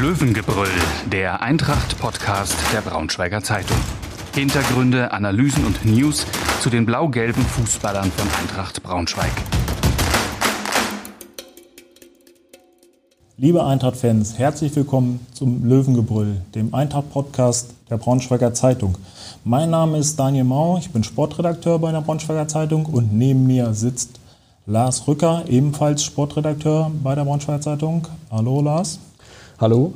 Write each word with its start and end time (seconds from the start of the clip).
Löwengebrüll, 0.00 0.68
der 1.10 1.42
Eintracht-Podcast 1.42 2.54
der 2.72 2.82
Braunschweiger 2.82 3.42
Zeitung. 3.42 3.76
Hintergründe, 4.32 5.10
Analysen 5.10 5.66
und 5.66 5.84
News 5.84 6.24
zu 6.60 6.70
den 6.70 6.86
blau-gelben 6.86 7.42
Fußballern 7.42 8.12
von 8.12 8.28
Eintracht 8.40 8.80
Braunschweig. 8.84 9.32
Liebe 13.38 13.64
Eintracht-Fans, 13.64 14.38
herzlich 14.38 14.76
willkommen 14.76 15.26
zum 15.32 15.64
Löwengebrüll, 15.64 16.42
dem 16.54 16.72
Eintracht-Podcast 16.72 17.74
der 17.90 17.96
Braunschweiger 17.96 18.54
Zeitung. 18.54 18.96
Mein 19.42 19.70
Name 19.70 19.98
ist 19.98 20.16
Daniel 20.16 20.44
Mau, 20.44 20.78
ich 20.78 20.90
bin 20.90 21.02
Sportredakteur 21.02 21.80
bei 21.80 21.90
der 21.90 22.02
Braunschweiger 22.02 22.46
Zeitung 22.46 22.86
und 22.86 23.12
neben 23.12 23.48
mir 23.48 23.74
sitzt 23.74 24.20
Lars 24.64 25.08
Rücker, 25.08 25.42
ebenfalls 25.48 26.04
Sportredakteur 26.04 26.92
bei 27.02 27.16
der 27.16 27.24
Braunschweiger 27.24 27.62
Zeitung. 27.62 28.06
Hallo 28.30 28.62
Lars. 28.62 29.00
Hallo. 29.60 29.92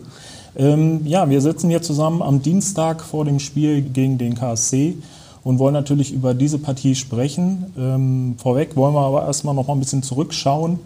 Ähm, 0.56 1.06
ja, 1.06 1.30
wir 1.30 1.40
sitzen 1.40 1.70
hier 1.70 1.82
zusammen 1.82 2.20
am 2.20 2.42
Dienstag 2.42 3.00
vor 3.00 3.24
dem 3.24 3.38
Spiel 3.38 3.80
gegen 3.80 4.18
den 4.18 4.34
KSC 4.34 4.96
und 5.44 5.60
wollen 5.60 5.72
natürlich 5.72 6.12
über 6.12 6.34
diese 6.34 6.58
Partie 6.58 6.96
sprechen. 6.96 7.72
Ähm, 7.78 8.34
vorweg 8.38 8.74
wollen 8.74 8.92
wir 8.92 9.02
aber 9.02 9.24
erstmal 9.24 9.54
noch 9.54 9.68
mal 9.68 9.74
ein 9.74 9.78
bisschen 9.78 10.02
zurückschauen. 10.02 10.80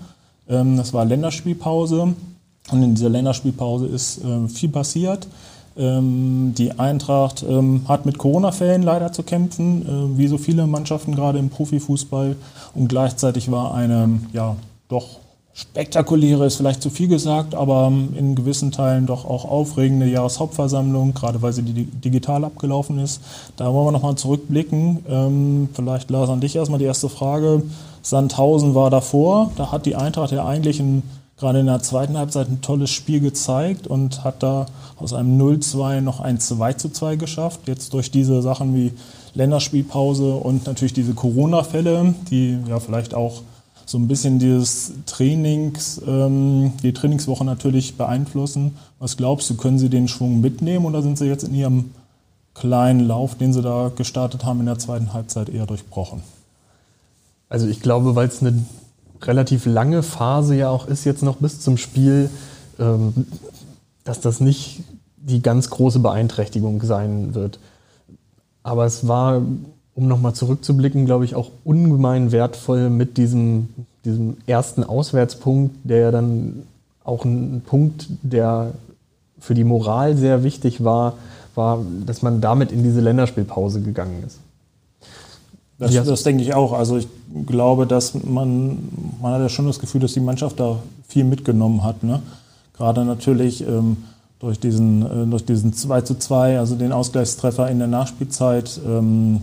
Ähm, 0.47 0.77
das 0.77 0.93
war 0.93 1.07
Länderspielpause 1.07 2.15
und 2.71 2.83
in 2.83 2.95
dieser 2.95 3.09
Länderspielpause 3.09 3.87
ist 3.87 4.23
äh, 4.23 4.47
viel 4.47 4.69
passiert. 4.69 5.27
Ähm, 5.79 6.53
die 6.59 6.79
Eintracht 6.79 7.47
ähm, 7.49 7.81
hat 7.89 8.05
mit 8.05 8.19
Corona-Fällen 8.19 8.83
leider 8.83 9.11
zu 9.11 9.23
kämpfen, 9.23 9.87
äh, 9.87 10.19
wie 10.19 10.29
so 10.29 10.37
viele 10.37 10.67
Mannschaften 10.67 11.15
gerade 11.15 11.39
im 11.39 11.49
Profifußball. 11.49 12.37
Und 12.75 12.89
gleichzeitig 12.89 13.51
war 13.51 13.73
eine 13.73 14.21
ja 14.35 14.55
doch 14.89 15.21
spektakuläre 15.57 16.45
ist 16.45 16.57
vielleicht 16.57 16.83
zu 16.83 16.91
viel 16.91 17.09
gesagt, 17.09 17.55
aber 17.55 17.91
in 18.15 18.35
gewissen 18.35 18.73
Teilen 18.73 19.07
doch 19.07 19.25
auch 19.25 19.47
aufregende 19.47 20.07
Jahreshauptversammlung, 20.07 21.15
gerade 21.15 21.41
weil 21.41 21.55
sie 21.55 21.63
digital 21.63 22.45
abgelaufen 22.45 22.99
ist. 22.99 23.23
Da 23.57 23.73
wollen 23.73 23.87
wir 23.87 23.93
nochmal 23.93 24.17
zurückblicken. 24.17 24.99
Ähm, 25.09 25.69
vielleicht 25.73 26.11
Lars 26.11 26.29
an 26.29 26.41
dich 26.43 26.55
erstmal 26.55 26.79
die 26.79 26.85
erste 26.85 27.09
Frage. 27.09 27.63
Sandhausen 28.03 28.75
war 28.75 28.91
davor, 28.91 29.51
da 29.57 29.73
hat 29.73 29.87
die 29.87 29.97
Eintracht 29.97 30.31
ja 30.31 30.45
eigentlich 30.45 30.79
ein, 30.79 31.03
gerade 31.39 31.61
in 31.61 31.67
der 31.67 31.81
zweiten 31.81 32.19
Halbzeit 32.19 32.49
ein 32.49 32.61
tolles 32.61 32.91
Spiel 32.91 33.21
gezeigt 33.21 33.87
und 33.87 34.25
hat 34.25 34.43
da 34.43 34.67
aus 34.99 35.15
einem 35.15 35.41
0-2 35.41 36.03
noch 36.03 36.21
ein 36.21 36.39
2-2 36.39 37.17
geschafft. 37.17 37.61
Jetzt 37.67 37.95
durch 37.95 38.11
diese 38.11 38.43
Sachen 38.43 38.75
wie 38.75 38.93
Länderspielpause 39.35 40.35
und 40.35 40.67
natürlich 40.67 40.93
diese 40.93 41.15
Corona-Fälle, 41.15 42.15
die 42.31 42.59
ja 42.69 42.79
vielleicht 42.79 43.15
auch 43.15 43.41
so 43.87 43.99
ein 43.99 44.09
bisschen 44.09 44.41
dieses 44.41 44.93
Trainings, 45.07 46.03
ähm, 46.07 46.73
die 46.83 46.93
Trainingswoche 46.93 47.45
natürlich 47.45 47.97
beeinflussen. 47.97 48.77
Was 48.99 49.17
glaubst 49.17 49.49
du, 49.49 49.55
können 49.55 49.79
sie 49.79 49.89
den 49.89 50.09
Schwung 50.09 50.41
mitnehmen 50.41 50.85
oder 50.85 51.03
sind 51.03 51.17
sie 51.17 51.27
jetzt 51.27 51.45
in 51.45 51.55
ihrem 51.55 51.93
kleinen 52.53 53.01
Lauf, 53.01 53.37
den 53.37 53.53
sie 53.53 53.63
da 53.63 53.93
gestartet 53.95 54.45
haben, 54.45 54.59
in 54.61 54.67
der 54.67 54.79
zweiten 54.79 55.13
Halbzeit 55.13 55.49
eher 55.49 55.67
durchbrochen? 55.67 56.21
Also 57.49 57.69
ich 57.69 57.81
glaube, 57.81 58.17
weil 58.17 58.27
es 58.27 58.43
eine 58.43 58.65
relativ 59.23 59.67
lange 59.67 60.03
Phase 60.03 60.57
ja 60.57 60.69
auch 60.69 60.89
ist, 60.89 61.05
jetzt 61.05 61.23
noch 61.23 61.37
bis 61.37 61.61
zum 61.61 61.77
Spiel, 61.77 62.29
ähm, 62.81 63.27
dass 64.03 64.21
das 64.21 64.41
nicht 64.41 64.83
die 65.17 65.43
ganz 65.43 65.71
große 65.71 66.01
Beeinträchtigung 66.01 66.83
sein 66.83 67.37
wird. 67.37 67.61
Aber 68.65 68.85
es 68.85 69.07
war 69.07 69.43
um 69.97 70.07
nochmal 70.07 70.35
zurückzublicken, 70.35 71.07
glaube 71.07 71.25
ich, 71.25 71.35
auch 71.35 71.51
ungemein 71.65 72.31
wertvoll 72.31 72.91
mit 72.91 73.17
diesem, 73.17 73.69
diesem 74.05 74.37
ersten 74.47 74.85
Auswärtspunkt, 74.85 75.75
der 75.85 75.99
ja 75.99 76.11
dann 76.11 76.63
auch 77.03 77.25
ein 77.25 77.63
Punkt, 77.65 78.07
der 78.23 78.75
für 79.39 79.55
die 79.55 79.65
Moral 79.65 80.17
sehr 80.17 80.45
wichtig 80.45 80.85
war, 80.85 81.15
war, 81.55 81.79
dass 82.05 82.21
man 82.21 82.43
damit 82.43 82.73
in 82.73 82.83
diese 82.83 83.01
Länderspielpause 83.01 83.81
gegangen 83.81 84.23
ist. 84.27 84.39
Das, 85.79 85.93
das, 85.93 86.23
denke 86.23 86.43
ich 86.43 86.55
auch. 86.55 86.73
Also 86.73 86.99
ich 86.99 87.09
glaube, 87.47 87.87
dass 87.87 88.15
man, 88.15 88.79
man 89.21 89.35
hat 89.35 89.41
ja 89.41 89.49
schon 89.49 89.67
das 89.67 89.79
Gefühl, 89.79 90.01
dass 90.01 90.13
die 90.13 90.21
Mannschaft 90.21 90.61
da 90.61 90.79
viel 91.09 91.25
mitgenommen 91.25 91.85
hat. 91.85 92.03
Ne? 92.03 92.23
Gerade 92.77 93.05
natürlich 93.05 93.67
ähm, 93.67 93.99
durch, 94.41 94.59
diesen, 94.59 95.03
äh, 95.03 95.27
durch 95.27 95.45
diesen 95.45 95.73
2 95.73 96.01
zu 96.03 96.19
2, 96.19 96.59
also 96.59 96.77
den 96.77 96.93
Ausgleichstreffer 96.93 97.71
in 97.71 97.79
der 97.79 97.89
Nachspielzeit, 97.89 98.81
ähm, 98.87 99.43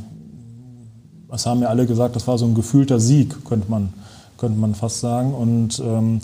das 1.33 1.47
haben 1.47 1.61
ja 1.63 1.69
alle 1.69 1.87
gesagt, 1.87 2.15
das 2.15 2.27
war 2.27 2.37
so 2.37 2.45
ein 2.45 2.53
gefühlter 2.53 2.99
Sieg, 2.99 3.43
könnte 3.43 3.69
man, 3.69 3.91
könnte 4.37 4.59
man 4.59 4.75
fast 4.75 4.99
sagen. 4.99 5.33
Und 5.33 5.81
ähm, 5.83 6.21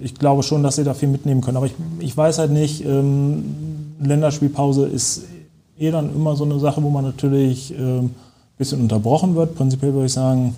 ich 0.00 0.16
glaube 0.16 0.42
schon, 0.42 0.64
dass 0.64 0.74
sie 0.74 0.82
da 0.82 0.94
viel 0.94 1.08
mitnehmen 1.08 1.42
können. 1.42 1.56
Aber 1.56 1.66
ich, 1.66 1.74
ich 2.00 2.16
weiß 2.16 2.40
halt 2.40 2.50
nicht, 2.50 2.84
ähm, 2.84 3.94
Länderspielpause 4.00 4.86
ist 4.86 5.22
eh 5.78 5.92
dann 5.92 6.12
immer 6.12 6.34
so 6.34 6.42
eine 6.42 6.58
Sache, 6.58 6.82
wo 6.82 6.90
man 6.90 7.04
natürlich 7.04 7.72
ähm, 7.78 8.06
ein 8.06 8.14
bisschen 8.58 8.80
unterbrochen 8.80 9.36
wird. 9.36 9.54
Prinzipiell 9.54 9.94
würde 9.94 10.06
ich 10.06 10.12
sagen, 10.12 10.56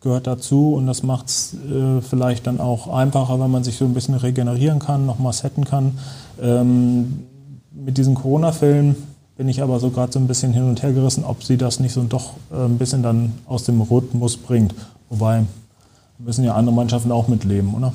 gehört 0.00 0.28
dazu 0.28 0.74
und 0.74 0.86
das 0.86 1.02
macht 1.02 1.26
es 1.26 1.54
äh, 1.54 2.00
vielleicht 2.02 2.46
dann 2.46 2.60
auch 2.60 2.86
einfacher, 2.86 3.40
wenn 3.40 3.50
man 3.50 3.64
sich 3.64 3.78
so 3.78 3.84
ein 3.84 3.94
bisschen 3.94 4.14
regenerieren 4.14 4.78
kann, 4.78 5.06
nochmal 5.06 5.32
setten 5.32 5.64
kann. 5.64 5.98
Ähm, 6.40 7.24
mit 7.72 7.98
diesen 7.98 8.14
Corona-Fällen 8.14 8.94
bin 9.40 9.48
ich 9.48 9.62
aber 9.62 9.80
so 9.80 9.88
gerade 9.88 10.12
so 10.12 10.18
ein 10.18 10.26
bisschen 10.26 10.52
hin 10.52 10.64
und 10.64 10.82
her 10.82 10.92
gerissen, 10.92 11.24
ob 11.24 11.42
sie 11.42 11.56
das 11.56 11.80
nicht 11.80 11.94
so 11.94 12.02
doch 12.02 12.34
äh, 12.52 12.66
ein 12.66 12.76
bisschen 12.76 13.02
dann 13.02 13.32
aus 13.46 13.64
dem 13.64 13.80
Rhythmus 13.80 14.36
bringt. 14.36 14.74
Wobei 15.08 15.46
müssen 16.18 16.44
ja 16.44 16.56
andere 16.56 16.76
Mannschaften 16.76 17.10
auch 17.10 17.26
mitleben, 17.26 17.72
oder? 17.72 17.94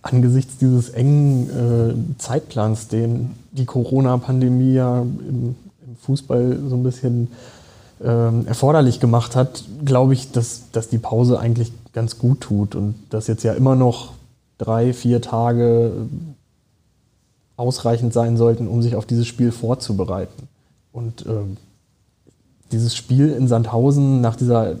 Angesichts 0.00 0.56
dieses 0.56 0.88
engen 0.88 1.50
äh, 1.50 2.18
Zeitplans, 2.18 2.88
den 2.88 3.32
die 3.50 3.66
Corona-Pandemie 3.66 4.72
ja 4.72 5.02
im, 5.02 5.56
im, 5.86 5.96
Fußball 6.00 6.60
so 6.70 6.74
ein 6.74 6.82
bisschen 6.84 7.28
äh, 8.02 8.46
erforderlich 8.46 8.98
gemacht 8.98 9.36
hat, 9.36 9.62
glaube 9.84 10.14
ich, 10.14 10.32
dass, 10.32 10.70
dass 10.72 10.88
die 10.88 10.96
Pause 10.96 11.38
eigentlich 11.38 11.70
ganz 11.92 12.18
gut 12.18 12.40
tut 12.40 12.76
und 12.76 12.94
dass 13.10 13.26
jetzt 13.26 13.44
ja 13.44 13.52
immer 13.52 13.76
noch 13.76 14.14
drei, 14.56 14.94
vier 14.94 15.20
Tage 15.20 15.92
ausreichend 17.56 18.12
sein 18.12 18.36
sollten, 18.36 18.68
um 18.68 18.82
sich 18.82 18.96
auf 18.96 19.06
dieses 19.06 19.26
Spiel 19.26 19.52
vorzubereiten. 19.52 20.48
Und 20.92 21.26
ähm, 21.26 21.56
dieses 22.70 22.96
Spiel 22.96 23.30
in 23.30 23.48
Sandhausen 23.48 24.20
nach 24.20 24.36
dieser 24.36 24.76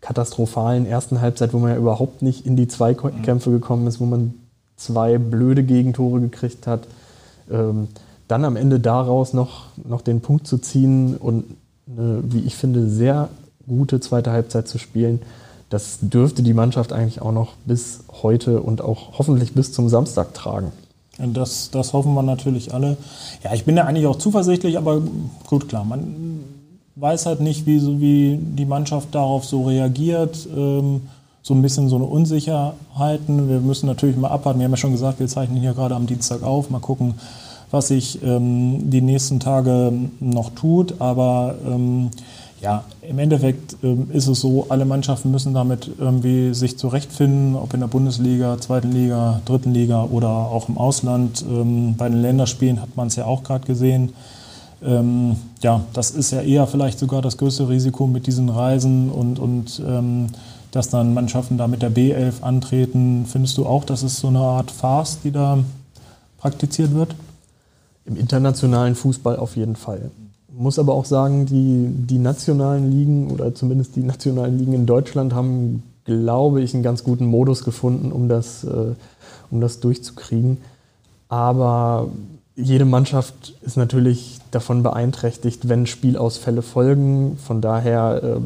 katastrophalen 0.00 0.86
ersten 0.86 1.20
Halbzeit, 1.20 1.52
wo 1.52 1.58
man 1.58 1.70
ja 1.70 1.76
überhaupt 1.76 2.22
nicht 2.22 2.46
in 2.46 2.56
die 2.56 2.68
Zweikämpfe 2.68 3.50
gekommen 3.50 3.86
ist, 3.86 4.00
wo 4.00 4.04
man 4.04 4.34
zwei 4.76 5.18
blöde 5.18 5.62
Gegentore 5.62 6.20
gekriegt 6.20 6.66
hat, 6.66 6.86
ähm, 7.50 7.88
dann 8.28 8.44
am 8.44 8.56
Ende 8.56 8.80
daraus 8.80 9.32
noch, 9.32 9.66
noch 9.76 10.00
den 10.00 10.20
Punkt 10.20 10.46
zu 10.46 10.58
ziehen 10.58 11.16
und 11.16 11.44
eine, 11.86 12.22
wie 12.24 12.40
ich 12.40 12.56
finde, 12.56 12.88
sehr 12.88 13.28
gute 13.66 14.00
zweite 14.00 14.32
Halbzeit 14.32 14.68
zu 14.68 14.78
spielen, 14.78 15.20
das 15.70 15.98
dürfte 16.00 16.42
die 16.42 16.54
Mannschaft 16.54 16.92
eigentlich 16.92 17.22
auch 17.22 17.32
noch 17.32 17.54
bis 17.64 18.00
heute 18.22 18.60
und 18.60 18.82
auch 18.82 19.18
hoffentlich 19.18 19.54
bis 19.54 19.72
zum 19.72 19.88
Samstag 19.88 20.34
tragen. 20.34 20.72
Das, 21.32 21.70
das 21.70 21.92
hoffen 21.92 22.14
wir 22.14 22.22
natürlich 22.22 22.74
alle. 22.74 22.96
Ja, 23.44 23.54
ich 23.54 23.64
bin 23.64 23.76
ja 23.76 23.84
eigentlich 23.84 24.06
auch 24.06 24.16
zuversichtlich, 24.16 24.76
aber 24.76 25.00
gut, 25.46 25.68
klar, 25.68 25.84
man 25.84 26.40
weiß 26.96 27.26
halt 27.26 27.40
nicht, 27.40 27.66
wie, 27.66 27.78
so, 27.78 28.00
wie 28.00 28.38
die 28.40 28.64
Mannschaft 28.64 29.14
darauf 29.14 29.44
so 29.44 29.64
reagiert. 29.64 30.48
Ähm, 30.54 31.02
so 31.42 31.54
ein 31.54 31.62
bisschen 31.62 31.88
so 31.88 31.96
eine 31.96 32.04
Unsicherheiten. 32.04 33.48
Wir 33.48 33.58
müssen 33.60 33.86
natürlich 33.86 34.16
mal 34.16 34.28
abwarten. 34.28 34.60
Wir 34.60 34.64
haben 34.64 34.72
ja 34.72 34.76
schon 34.76 34.92
gesagt, 34.92 35.18
wir 35.18 35.26
zeichnen 35.26 35.60
hier 35.60 35.74
gerade 35.74 35.96
am 35.96 36.06
Dienstag 36.06 36.42
auf. 36.42 36.70
Mal 36.70 36.78
gucken, 36.78 37.14
was 37.72 37.88
sich 37.88 38.22
ähm, 38.22 38.90
die 38.90 39.00
nächsten 39.00 39.40
Tage 39.40 39.92
noch 40.20 40.50
tut. 40.50 41.00
Aber 41.00 41.56
ähm, 41.66 42.10
ja, 42.62 42.84
im 43.02 43.18
Endeffekt 43.18 43.76
ähm, 43.82 44.08
ist 44.12 44.28
es 44.28 44.40
so, 44.40 44.66
alle 44.68 44.84
Mannschaften 44.84 45.32
müssen 45.32 45.52
damit 45.52 45.90
irgendwie 45.98 46.54
sich 46.54 46.78
zurechtfinden, 46.78 47.56
ob 47.56 47.74
in 47.74 47.80
der 47.80 47.88
Bundesliga, 47.88 48.56
zweiten 48.60 48.92
Liga, 48.92 49.42
dritten 49.44 49.74
Liga 49.74 50.04
oder 50.04 50.28
auch 50.28 50.68
im 50.68 50.78
Ausland. 50.78 51.42
Ähm, 51.42 51.96
bei 51.96 52.08
den 52.08 52.22
Länderspielen 52.22 52.80
hat 52.80 52.96
man 52.96 53.08
es 53.08 53.16
ja 53.16 53.24
auch 53.24 53.42
gerade 53.42 53.66
gesehen. 53.66 54.12
Ähm, 54.80 55.34
ja, 55.60 55.80
das 55.92 56.12
ist 56.12 56.30
ja 56.30 56.40
eher 56.40 56.68
vielleicht 56.68 57.00
sogar 57.00 57.20
das 57.20 57.36
größte 57.36 57.68
Risiko 57.68 58.06
mit 58.06 58.28
diesen 58.28 58.48
Reisen 58.48 59.10
und, 59.10 59.40
und 59.40 59.82
ähm, 59.84 60.28
dass 60.70 60.88
dann 60.88 61.14
Mannschaften 61.14 61.58
da 61.58 61.66
mit 61.66 61.82
der 61.82 61.92
B11 61.92 62.42
antreten. 62.42 63.26
Findest 63.26 63.58
du 63.58 63.66
auch, 63.66 63.84
dass 63.84 64.04
es 64.04 64.20
so 64.20 64.28
eine 64.28 64.38
Art 64.38 64.70
Farce, 64.70 65.18
die 65.24 65.32
da 65.32 65.58
praktiziert 66.38 66.94
wird? 66.94 67.16
Im 68.04 68.16
internationalen 68.16 68.94
Fußball 68.94 69.36
auf 69.36 69.56
jeden 69.56 69.74
Fall 69.74 70.12
muss 70.54 70.78
aber 70.78 70.94
auch 70.94 71.04
sagen, 71.04 71.46
die, 71.46 71.86
die 71.88 72.18
nationalen 72.18 72.90
Ligen 72.90 73.30
oder 73.30 73.54
zumindest 73.54 73.96
die 73.96 74.02
nationalen 74.02 74.58
Ligen 74.58 74.72
in 74.72 74.86
Deutschland 74.86 75.34
haben, 75.34 75.82
glaube 76.04 76.60
ich, 76.60 76.74
einen 76.74 76.82
ganz 76.82 77.04
guten 77.04 77.26
Modus 77.26 77.64
gefunden, 77.64 78.12
um 78.12 78.28
das, 78.28 78.64
äh, 78.64 78.94
um 79.50 79.60
das 79.60 79.80
durchzukriegen. 79.80 80.58
Aber 81.28 82.08
jede 82.54 82.84
Mannschaft 82.84 83.54
ist 83.62 83.76
natürlich 83.76 84.38
davon 84.50 84.82
beeinträchtigt, 84.82 85.68
wenn 85.68 85.86
Spielausfälle 85.86 86.62
folgen. 86.62 87.38
Von 87.38 87.60
daher 87.60 88.22
äh, 88.22 88.36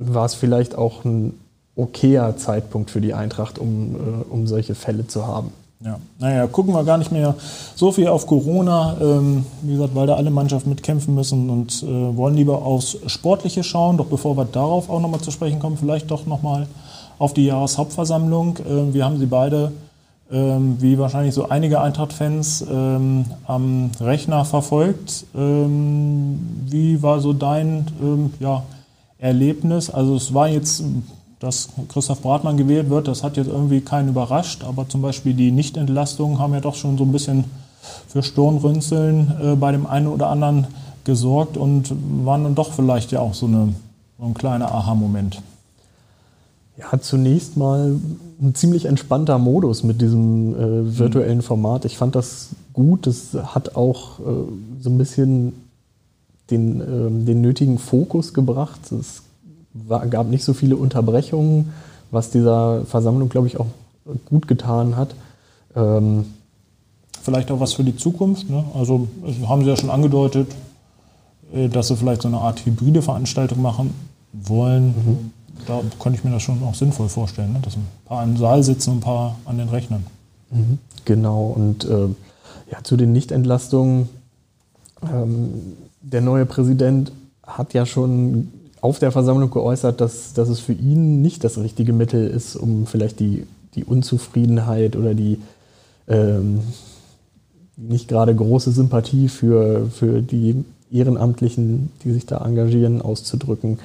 war 0.00 0.26
es 0.26 0.34
vielleicht 0.34 0.76
auch 0.76 1.04
ein 1.04 1.34
okayer 1.76 2.36
Zeitpunkt 2.36 2.90
für 2.90 3.00
die 3.00 3.14
Eintracht, 3.14 3.58
um, 3.58 3.94
äh, 3.94 4.32
um 4.32 4.46
solche 4.46 4.74
Fälle 4.74 5.06
zu 5.06 5.26
haben. 5.26 5.52
Ja, 5.84 5.98
naja, 6.18 6.46
gucken 6.46 6.72
wir 6.72 6.82
gar 6.82 6.96
nicht 6.96 7.12
mehr 7.12 7.34
so 7.74 7.92
viel 7.92 8.08
auf 8.08 8.26
Corona, 8.26 8.96
ähm, 9.02 9.44
wie 9.60 9.72
gesagt, 9.72 9.94
weil 9.94 10.06
da 10.06 10.14
alle 10.14 10.30
Mannschaften 10.30 10.70
mitkämpfen 10.70 11.14
müssen 11.14 11.50
und 11.50 11.82
äh, 11.82 12.16
wollen 12.16 12.36
lieber 12.36 12.62
aufs 12.62 12.96
Sportliche 13.06 13.62
schauen. 13.62 13.98
Doch 13.98 14.06
bevor 14.06 14.34
wir 14.34 14.46
darauf 14.46 14.88
auch 14.88 15.00
nochmal 15.00 15.20
zu 15.20 15.30
sprechen 15.30 15.58
kommen, 15.58 15.76
vielleicht 15.76 16.10
doch 16.10 16.24
nochmal 16.24 16.68
auf 17.18 17.34
die 17.34 17.44
Jahreshauptversammlung. 17.44 18.56
Äh, 18.60 18.94
wir 18.94 19.04
haben 19.04 19.18
sie 19.18 19.26
beide, 19.26 19.72
äh, 20.30 20.56
wie 20.78 20.98
wahrscheinlich 20.98 21.34
so 21.34 21.50
einige 21.50 21.82
Eintracht-Fans, 21.82 22.64
ähm, 22.70 23.26
am 23.46 23.90
Rechner 24.00 24.46
verfolgt. 24.46 25.26
Ähm, 25.36 26.64
wie 26.66 27.02
war 27.02 27.20
so 27.20 27.34
dein 27.34 27.88
ähm, 28.00 28.32
ja, 28.40 28.62
Erlebnis? 29.18 29.90
Also 29.90 30.16
es 30.16 30.32
war 30.32 30.48
jetzt 30.48 30.82
dass 31.44 31.68
Christoph 31.88 32.22
Bratmann 32.22 32.56
gewählt 32.56 32.88
wird, 32.88 33.06
das 33.06 33.22
hat 33.22 33.36
jetzt 33.36 33.48
irgendwie 33.48 33.82
keinen 33.82 34.08
überrascht, 34.08 34.64
aber 34.64 34.88
zum 34.88 35.02
Beispiel 35.02 35.34
die 35.34 35.50
Nichtentlastungen 35.50 36.38
haben 36.38 36.54
ja 36.54 36.60
doch 36.60 36.74
schon 36.74 36.96
so 36.96 37.04
ein 37.04 37.12
bisschen 37.12 37.44
für 38.08 38.22
Stirnrünzeln 38.22 39.32
äh, 39.42 39.54
bei 39.56 39.70
dem 39.70 39.86
einen 39.86 40.06
oder 40.06 40.28
anderen 40.28 40.66
gesorgt 41.04 41.56
und 41.56 41.94
waren 42.24 42.44
dann 42.44 42.54
doch 42.54 42.72
vielleicht 42.72 43.12
ja 43.12 43.20
auch 43.20 43.34
so, 43.34 43.46
eine, 43.46 43.74
so 44.18 44.24
ein 44.24 44.32
kleiner 44.32 44.72
Aha-Moment. 44.72 45.42
Ja, 46.78 46.98
zunächst 46.98 47.56
mal 47.56 47.96
ein 48.40 48.54
ziemlich 48.54 48.86
entspannter 48.86 49.38
Modus 49.38 49.84
mit 49.84 50.00
diesem 50.00 50.54
äh, 50.54 50.98
virtuellen 50.98 51.42
Format. 51.42 51.84
Ich 51.84 51.98
fand 51.98 52.16
das 52.16 52.48
gut. 52.72 53.06
Das 53.06 53.34
hat 53.34 53.76
auch 53.76 54.18
äh, 54.18 54.22
so 54.80 54.90
ein 54.90 54.98
bisschen 54.98 55.52
den, 56.50 56.80
äh, 56.80 57.24
den 57.26 57.42
nötigen 57.42 57.78
Fokus 57.78 58.34
gebracht. 58.34 58.80
Es 58.90 59.22
war, 59.74 60.06
gab 60.06 60.28
nicht 60.28 60.44
so 60.44 60.54
viele 60.54 60.76
Unterbrechungen, 60.76 61.72
was 62.10 62.30
dieser 62.30 62.84
Versammlung, 62.86 63.28
glaube 63.28 63.48
ich, 63.48 63.58
auch 63.60 63.66
gut 64.24 64.48
getan 64.48 64.96
hat. 64.96 65.14
Ähm 65.76 66.24
vielleicht 67.24 67.50
auch 67.50 67.58
was 67.58 67.72
für 67.72 67.84
die 67.84 67.96
Zukunft. 67.96 68.50
Ne? 68.50 68.64
Also 68.74 69.08
haben 69.48 69.64
Sie 69.64 69.70
ja 69.70 69.76
schon 69.76 69.90
angedeutet, 69.90 70.48
äh, 71.52 71.68
dass 71.68 71.88
Sie 71.88 71.96
vielleicht 71.96 72.22
so 72.22 72.28
eine 72.28 72.38
Art 72.38 72.64
hybride 72.64 73.02
Veranstaltung 73.02 73.62
machen 73.62 73.94
wollen. 74.32 74.88
Mhm. 74.88 75.30
Da 75.66 75.80
könnte 75.98 76.18
ich 76.18 76.24
mir 76.24 76.30
das 76.30 76.42
schon 76.42 76.62
auch 76.62 76.74
sinnvoll 76.74 77.08
vorstellen, 77.08 77.54
ne? 77.54 77.60
dass 77.62 77.76
ein 77.76 77.86
paar 78.04 78.22
im 78.22 78.36
Saal 78.36 78.62
sitzen 78.62 78.90
und 78.90 78.96
ein 78.98 79.00
paar 79.00 79.36
an 79.46 79.58
den 79.58 79.68
Rechnern. 79.68 80.04
Mhm. 80.50 80.78
Genau, 81.04 81.46
und 81.46 81.84
äh, 81.84 82.08
ja, 82.70 82.82
zu 82.82 82.96
den 82.96 83.12
Nichtentlastungen. 83.12 84.08
Ähm, 85.02 85.76
der 86.02 86.20
neue 86.20 86.44
Präsident 86.44 87.12
hat 87.42 87.72
ja 87.72 87.86
schon 87.86 88.50
auf 88.84 88.98
der 88.98 89.12
Versammlung 89.12 89.50
geäußert, 89.50 90.02
dass, 90.02 90.34
dass 90.34 90.50
es 90.50 90.60
für 90.60 90.74
ihn 90.74 91.22
nicht 91.22 91.42
das 91.42 91.56
richtige 91.56 91.94
Mittel 91.94 92.28
ist, 92.28 92.54
um 92.54 92.86
vielleicht 92.86 93.18
die, 93.18 93.46
die 93.74 93.82
Unzufriedenheit 93.82 94.94
oder 94.94 95.14
die 95.14 95.38
ähm, 96.06 96.60
nicht 97.78 98.08
gerade 98.08 98.34
große 98.34 98.72
Sympathie 98.72 99.28
für, 99.28 99.86
für 99.86 100.20
die 100.20 100.66
Ehrenamtlichen, 100.92 101.92
die 102.04 102.12
sich 102.12 102.26
da 102.26 102.44
engagieren, 102.44 103.00
auszudrücken. 103.00 103.78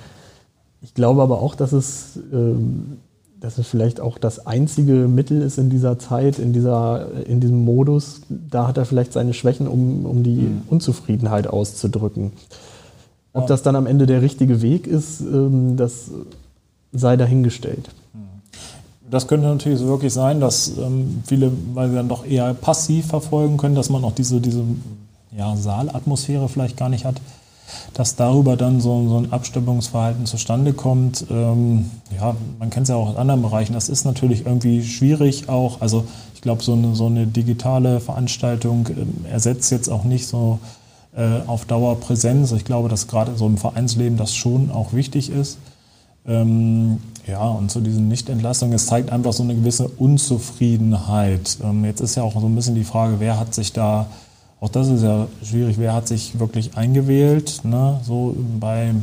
Ich 0.82 0.94
glaube 0.94 1.22
aber 1.22 1.42
auch, 1.42 1.56
dass 1.56 1.72
es, 1.72 2.20
ähm, 2.34 2.98
dass 3.40 3.58
es 3.58 3.68
vielleicht 3.68 4.02
auch 4.02 4.18
das 4.18 4.48
einzige 4.48 5.08
Mittel 5.08 5.42
ist 5.42 5.58
in 5.58 5.70
dieser 5.70 5.98
Zeit, 5.98 6.40
in, 6.40 6.52
dieser, 6.52 7.08
in 7.26 7.40
diesem 7.40 7.64
Modus. 7.64 8.20
Da 8.28 8.68
hat 8.68 8.78
er 8.78 8.84
vielleicht 8.84 9.14
seine 9.14 9.34
Schwächen, 9.34 9.66
um, 9.66 10.06
um 10.06 10.24
die 10.24 10.42
mhm. 10.42 10.62
Unzufriedenheit 10.68 11.48
auszudrücken. 11.48 12.34
Ob 13.40 13.48
das 13.48 13.64
dann 13.64 13.76
am 13.76 13.88
Ende 13.88 14.06
der 14.06 14.22
richtige 14.22 14.62
Weg 14.62 14.88
ist, 14.88 15.22
ähm, 15.22 15.78
das 15.78 16.12
sei 16.92 17.18
dahingestellt. 17.18 17.90
Das 19.10 19.28
könnte 19.28 19.48
natürlich 19.48 19.80
so 19.80 19.88
wirklich 19.88 20.14
sein, 20.14 20.40
dass 20.40 20.78
ähm, 20.78 21.24
viele, 21.26 21.52
weil 21.74 21.90
sie 21.90 21.96
dann 21.96 22.10
doch 22.10 22.26
eher 22.26 22.54
passiv 22.54 23.08
verfolgen 23.08 23.58
können, 23.58 23.76
dass 23.76 23.90
man 23.90 24.04
auch 24.04 24.14
diese, 24.14 24.40
diese 24.40 24.64
ja, 25.36 25.56
Saalatmosphäre 25.56 26.48
vielleicht 26.48 26.78
gar 26.78 26.90
nicht 26.90 27.06
hat, 27.06 27.20
dass 27.94 28.16
darüber 28.16 28.56
dann 28.56 28.82
so, 28.82 29.08
so 29.10 29.18
ein 29.18 29.32
Abstimmungsverhalten 29.32 30.28
zustande 30.28 30.74
kommt. 30.74 31.26
Ähm, 31.32 31.90
ja, 32.16 32.36
man 32.60 32.70
kennt 32.70 32.84
es 32.84 32.90
ja 32.90 32.96
auch 32.96 33.12
in 33.12 33.18
anderen 33.18 33.42
Bereichen. 33.42 33.74
Das 33.74 33.90
ist 33.90 34.06
natürlich 34.06 34.46
irgendwie 34.46 34.84
schwierig 34.84 35.50
auch. 35.50 35.82
Also 35.82 36.06
ich 36.36 36.42
glaube, 36.42 36.64
so 36.64 36.74
eine, 36.74 36.96
so 36.96 37.08
eine 37.08 37.26
digitale 37.26 38.00
Veranstaltung 38.00 38.88
ersetzt 39.30 39.72
jetzt 39.72 39.90
auch 39.90 40.04
nicht 40.04 40.28
so 40.28 40.60
auf 41.48 41.66
Dauer 41.66 42.00
Präsenz. 42.00 42.52
Ich 42.52 42.66
glaube, 42.66 42.88
dass 42.88 43.08
gerade 43.08 43.36
so 43.36 43.48
im 43.48 43.58
Vereinsleben 43.58 44.18
das 44.18 44.36
schon 44.36 44.72
auch 44.72 44.94
wichtig 44.94 45.32
ist. 45.32 45.58
Ähm, 46.28 47.00
ja, 47.26 47.44
und 47.48 47.72
zu 47.72 47.82
diesen 47.82 48.08
Nichtentlastungen, 48.08 48.76
es 48.76 48.88
zeigt 48.88 49.12
einfach 49.12 49.34
so 49.34 49.44
eine 49.44 49.56
gewisse 49.56 49.88
Unzufriedenheit. 49.88 51.58
Ähm, 51.64 51.86
jetzt 51.86 52.02
ist 52.02 52.16
ja 52.16 52.24
auch 52.24 52.40
so 52.40 52.46
ein 52.46 52.56
bisschen 52.56 52.76
die 52.76 52.84
Frage, 52.84 53.16
wer 53.20 53.40
hat 53.40 53.54
sich 53.54 53.74
da, 53.74 54.08
auch 54.60 54.70
das 54.70 54.90
ist 54.90 55.04
ja 55.04 55.28
schwierig, 55.44 55.78
wer 55.78 55.94
hat 55.94 56.08
sich 56.08 56.40
wirklich 56.40 56.76
eingewählt. 56.78 57.62
Ne? 57.64 58.00
So 58.04 58.36
bei, 58.60 58.94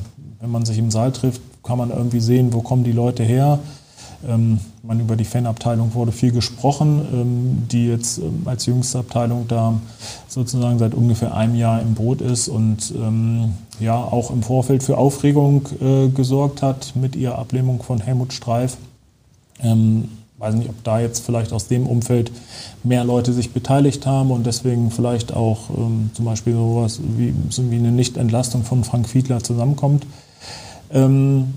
wenn 0.41 0.50
man 0.50 0.64
sich 0.64 0.79
im 0.79 0.91
Saal 0.91 1.12
trifft, 1.12 1.41
kann 1.62 1.79
man 1.79 1.91
irgendwie 1.91 2.20
sehen, 2.20 2.52
wo 2.52 2.61
kommen 2.61 2.85
die 2.85 2.93
Leute 2.93 3.25
her. 3.25 3.59
Ähm, 4.26 4.60
man, 4.82 5.00
über 5.00 5.16
die 5.16 5.24
Fanabteilung 5.24 5.94
wurde 5.94 6.12
viel 6.12 6.32
gesprochen, 6.32 7.06
ähm, 7.12 7.68
die 7.70 7.86
jetzt 7.86 8.18
ähm, 8.18 8.42
als 8.44 8.66
jüngste 8.66 8.98
Abteilung 8.98 9.46
da 9.48 9.80
sozusagen 10.28 10.78
seit 10.78 10.94
ungefähr 10.94 11.34
einem 11.34 11.54
Jahr 11.54 11.82
im 11.82 11.94
Boot 11.94 12.20
ist 12.20 12.48
und 12.48 12.92
ähm, 12.96 13.54
ja 13.80 13.96
auch 13.96 14.30
im 14.30 14.42
Vorfeld 14.42 14.82
für 14.82 14.96
Aufregung 14.96 15.68
äh, 15.80 16.08
gesorgt 16.08 16.62
hat 16.62 16.94
mit 16.94 17.16
ihrer 17.16 17.38
Ablehnung 17.38 17.82
von 17.82 18.00
Helmut 18.00 18.32
Streif. 18.32 18.76
Ähm, 19.62 20.08
weiß 20.38 20.54
nicht, 20.54 20.68
ob 20.68 20.82
da 20.84 21.00
jetzt 21.00 21.24
vielleicht 21.24 21.52
aus 21.52 21.66
dem 21.68 21.86
Umfeld 21.86 22.30
mehr 22.82 23.04
Leute 23.04 23.32
sich 23.32 23.52
beteiligt 23.52 24.06
haben 24.06 24.30
und 24.30 24.46
deswegen 24.46 24.90
vielleicht 24.90 25.34
auch 25.34 25.70
ähm, 25.70 26.10
zum 26.12 26.24
Beispiel 26.24 26.52
sowas 26.52 27.00
wie, 27.16 27.34
so 27.48 27.70
wie 27.70 27.76
eine 27.76 27.92
Nichtentlastung 27.92 28.62
von 28.62 28.84
Frank 28.84 29.08
Fiedler 29.08 29.42
zusammenkommt. 29.42 30.06
Ähm, 30.92 31.54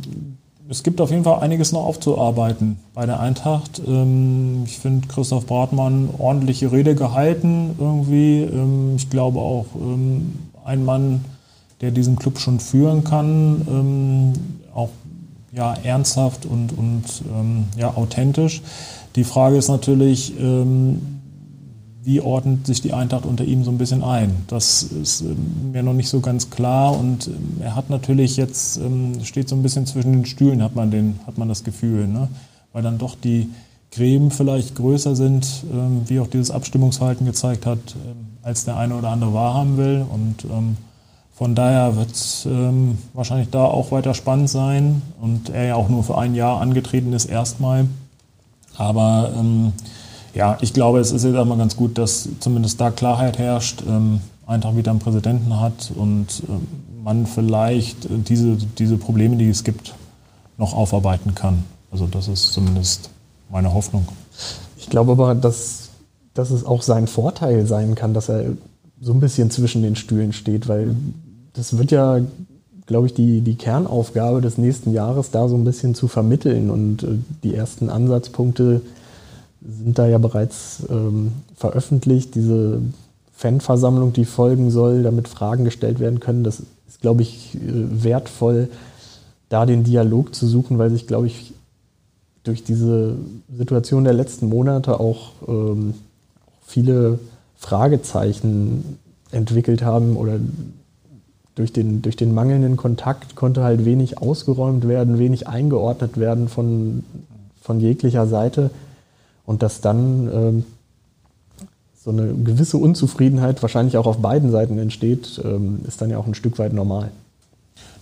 es 0.69 0.83
gibt 0.83 1.01
auf 1.01 1.09
jeden 1.09 1.23
Fall 1.23 1.39
einiges 1.39 1.71
noch 1.71 1.85
aufzuarbeiten 1.85 2.77
bei 2.93 3.05
der 3.05 3.19
Eintracht. 3.19 3.81
Ähm, 3.85 4.63
ich 4.65 4.77
finde 4.77 5.07
Christoph 5.07 5.47
Bratmann 5.47 6.09
ordentliche 6.17 6.71
Rede 6.71 6.93
gehalten 6.95 7.75
irgendwie. 7.79 8.41
Ähm, 8.43 8.95
ich 8.95 9.09
glaube 9.09 9.39
auch 9.39 9.65
ähm, 9.75 10.33
ein 10.63 10.85
Mann, 10.85 11.25
der 11.81 11.91
diesen 11.91 12.17
Club 12.17 12.39
schon 12.39 12.59
führen 12.59 13.03
kann, 13.05 14.35
auch 14.75 14.89
ja, 15.53 15.73
ernsthaft 15.81 16.45
und, 16.45 16.77
und 16.77 17.03
ja, 17.77 17.95
authentisch. 17.95 18.61
Die 19.15 19.23
Frage 19.23 19.55
ist 19.55 19.69
natürlich, 19.69 20.33
wie 22.09 22.21
ordnet 22.21 22.65
sich 22.65 22.81
die 22.81 22.91
Eintracht 22.91 23.23
unter 23.23 23.43
ihm 23.43 23.63
so 23.63 23.69
ein 23.69 23.77
bisschen 23.77 24.03
ein? 24.03 24.35
Das 24.47 24.81
ist 24.81 25.21
ähm, 25.21 25.71
mir 25.71 25.83
noch 25.83 25.93
nicht 25.93 26.09
so 26.09 26.21
ganz 26.21 26.49
klar 26.49 26.97
und 26.97 27.27
ähm, 27.27 27.57
er 27.59 27.75
hat 27.75 27.91
natürlich 27.91 28.35
jetzt, 28.35 28.77
ähm, 28.77 29.23
steht 29.23 29.47
so 29.47 29.55
ein 29.55 29.61
bisschen 29.61 29.85
zwischen 29.85 30.13
den 30.13 30.25
Stühlen, 30.25 30.63
hat 30.63 30.73
man, 30.73 30.89
den, 30.89 31.19
hat 31.27 31.37
man 31.37 31.47
das 31.47 31.63
Gefühl, 31.63 32.07
ne? 32.07 32.27
weil 32.73 32.81
dann 32.81 32.97
doch 32.97 33.13
die 33.13 33.51
Gräben 33.91 34.31
vielleicht 34.31 34.73
größer 34.73 35.15
sind, 35.15 35.63
wie 36.05 36.19
auch 36.19 36.27
dieses 36.27 36.51
Abstimmungsverhalten 36.51 37.25
gezeigt 37.25 37.65
hat, 37.65 37.79
als 38.43 38.63
der 38.63 38.77
eine 38.77 38.93
oder 38.95 39.09
andere 39.09 39.33
wahrhaben 39.33 39.77
will 39.77 40.05
und 40.07 40.45
von 41.33 41.55
daher 41.55 41.95
wird 41.95 42.11
es 42.11 42.47
wahrscheinlich 43.15 43.49
da 43.49 43.65
auch 43.65 43.91
weiter 43.91 44.13
spannend 44.13 44.47
sein 44.47 45.01
und 45.19 45.49
er 45.49 45.65
ja 45.65 45.75
auch 45.75 45.89
nur 45.89 46.03
für 46.03 46.19
ein 46.19 46.35
Jahr 46.35 46.61
angetreten 46.61 47.13
ist 47.13 47.25
erstmal. 47.25 47.87
Aber 48.77 49.31
ähm, 49.35 49.73
ja, 50.33 50.57
ich 50.61 50.73
glaube, 50.73 50.99
es 50.99 51.11
ist 51.11 51.23
jetzt 51.23 51.35
einmal 51.35 51.57
ganz 51.57 51.75
gut, 51.75 51.97
dass 51.97 52.29
zumindest 52.39 52.79
da 52.79 52.91
Klarheit 52.91 53.37
herrscht, 53.37 53.83
ähm, 53.87 54.21
Eintracht 54.45 54.77
wieder 54.77 54.91
einen 54.91 54.99
Präsidenten 54.99 55.59
hat 55.59 55.91
und 55.95 56.43
ähm, 56.47 56.67
man 57.03 57.25
vielleicht 57.25 58.05
äh, 58.05 58.17
diese, 58.17 58.55
diese 58.55 58.97
Probleme, 58.97 59.35
die 59.35 59.49
es 59.49 59.63
gibt, 59.63 59.93
noch 60.57 60.73
aufarbeiten 60.73 61.35
kann. 61.35 61.63
Also 61.91 62.07
das 62.07 62.27
ist 62.27 62.51
zumindest 62.51 63.09
meine 63.49 63.73
Hoffnung. 63.73 64.07
Ich 64.77 64.89
glaube 64.89 65.13
aber, 65.13 65.35
dass, 65.35 65.89
dass 66.33 66.51
es 66.51 66.65
auch 66.65 66.81
sein 66.81 67.07
Vorteil 67.07 67.65
sein 67.65 67.95
kann, 67.95 68.13
dass 68.13 68.29
er 68.29 68.45
so 69.01 69.13
ein 69.13 69.19
bisschen 69.19 69.49
zwischen 69.49 69.81
den 69.81 69.95
Stühlen 69.95 70.33
steht, 70.33 70.67
weil 70.67 70.95
das 71.53 71.77
wird 71.77 71.91
ja, 71.91 72.19
glaube 72.85 73.07
ich, 73.07 73.13
die, 73.13 73.41
die 73.41 73.55
Kernaufgabe 73.55 74.41
des 74.41 74.57
nächsten 74.57 74.93
Jahres, 74.93 75.31
da 75.31 75.47
so 75.47 75.55
ein 75.55 75.63
bisschen 75.63 75.95
zu 75.95 76.07
vermitteln 76.07 76.69
und 76.69 77.03
äh, 77.03 77.07
die 77.43 77.55
ersten 77.55 77.89
Ansatzpunkte 77.89 78.81
sind 79.61 79.99
da 79.99 80.07
ja 80.07 80.17
bereits 80.17 80.83
ähm, 80.89 81.33
veröffentlicht. 81.55 82.35
Diese 82.35 82.81
Fanversammlung, 83.33 84.13
die 84.13 84.25
folgen 84.25 84.71
soll, 84.71 85.03
damit 85.03 85.27
Fragen 85.27 85.63
gestellt 85.65 85.99
werden 85.99 86.19
können, 86.19 86.43
das 86.43 86.61
ist, 86.87 87.01
glaube 87.01 87.21
ich, 87.21 87.55
äh, 87.55 88.03
wertvoll, 88.03 88.69
da 89.49 89.65
den 89.65 89.83
Dialog 89.83 90.35
zu 90.35 90.47
suchen, 90.47 90.77
weil 90.77 90.91
sich, 90.91 91.07
glaube 91.07 91.27
ich, 91.27 91.53
durch 92.43 92.63
diese 92.63 93.15
Situation 93.55 94.03
der 94.03 94.13
letzten 94.13 94.47
Monate 94.47 94.99
auch 94.99 95.31
ähm, 95.47 95.93
viele 96.65 97.19
Fragezeichen 97.57 98.97
entwickelt 99.31 99.83
haben 99.83 100.15
oder 100.15 100.39
durch 101.55 101.73
den, 101.73 102.01
durch 102.01 102.15
den 102.15 102.33
mangelnden 102.33 102.77
Kontakt 102.77 103.35
konnte 103.35 103.63
halt 103.63 103.83
wenig 103.83 104.19
ausgeräumt 104.19 104.87
werden, 104.87 105.19
wenig 105.19 105.47
eingeordnet 105.47 106.17
werden 106.17 106.47
von, 106.47 107.03
von 107.61 107.81
jeglicher 107.81 108.27
Seite. 108.27 108.69
Und 109.49 109.63
dass 109.63 109.81
dann 109.81 110.29
ähm, 110.31 110.65
so 111.99 112.11
eine 112.11 112.35
gewisse 112.35 112.77
Unzufriedenheit 112.77 113.63
wahrscheinlich 113.63 113.97
auch 113.97 114.05
auf 114.05 114.19
beiden 114.19 114.51
Seiten 114.51 114.77
entsteht, 114.77 115.41
ähm, 115.43 115.79
ist 115.87 115.99
dann 116.03 116.11
ja 116.11 116.19
auch 116.19 116.27
ein 116.27 116.35
Stück 116.35 116.59
weit 116.59 116.71
normal. 116.71 117.09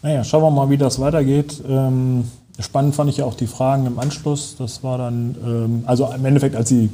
Naja, 0.03 0.25
schauen 0.25 0.43
wir 0.43 0.51
mal, 0.51 0.69
wie 0.69 0.75
das 0.75 0.99
weitergeht. 0.99 1.63
Ähm, 1.65 2.25
spannend 2.59 2.95
fand 2.95 3.09
ich 3.09 3.15
ja 3.15 3.23
auch 3.25 3.33
die 3.33 3.47
Fragen 3.47 3.85
im 3.85 3.97
Anschluss. 3.97 4.57
Das 4.59 4.83
war 4.83 4.97
dann, 4.97 5.37
ähm, 5.41 5.83
also 5.85 6.11
im 6.13 6.25
Endeffekt, 6.25 6.57
als 6.57 6.67
sie 6.67 6.89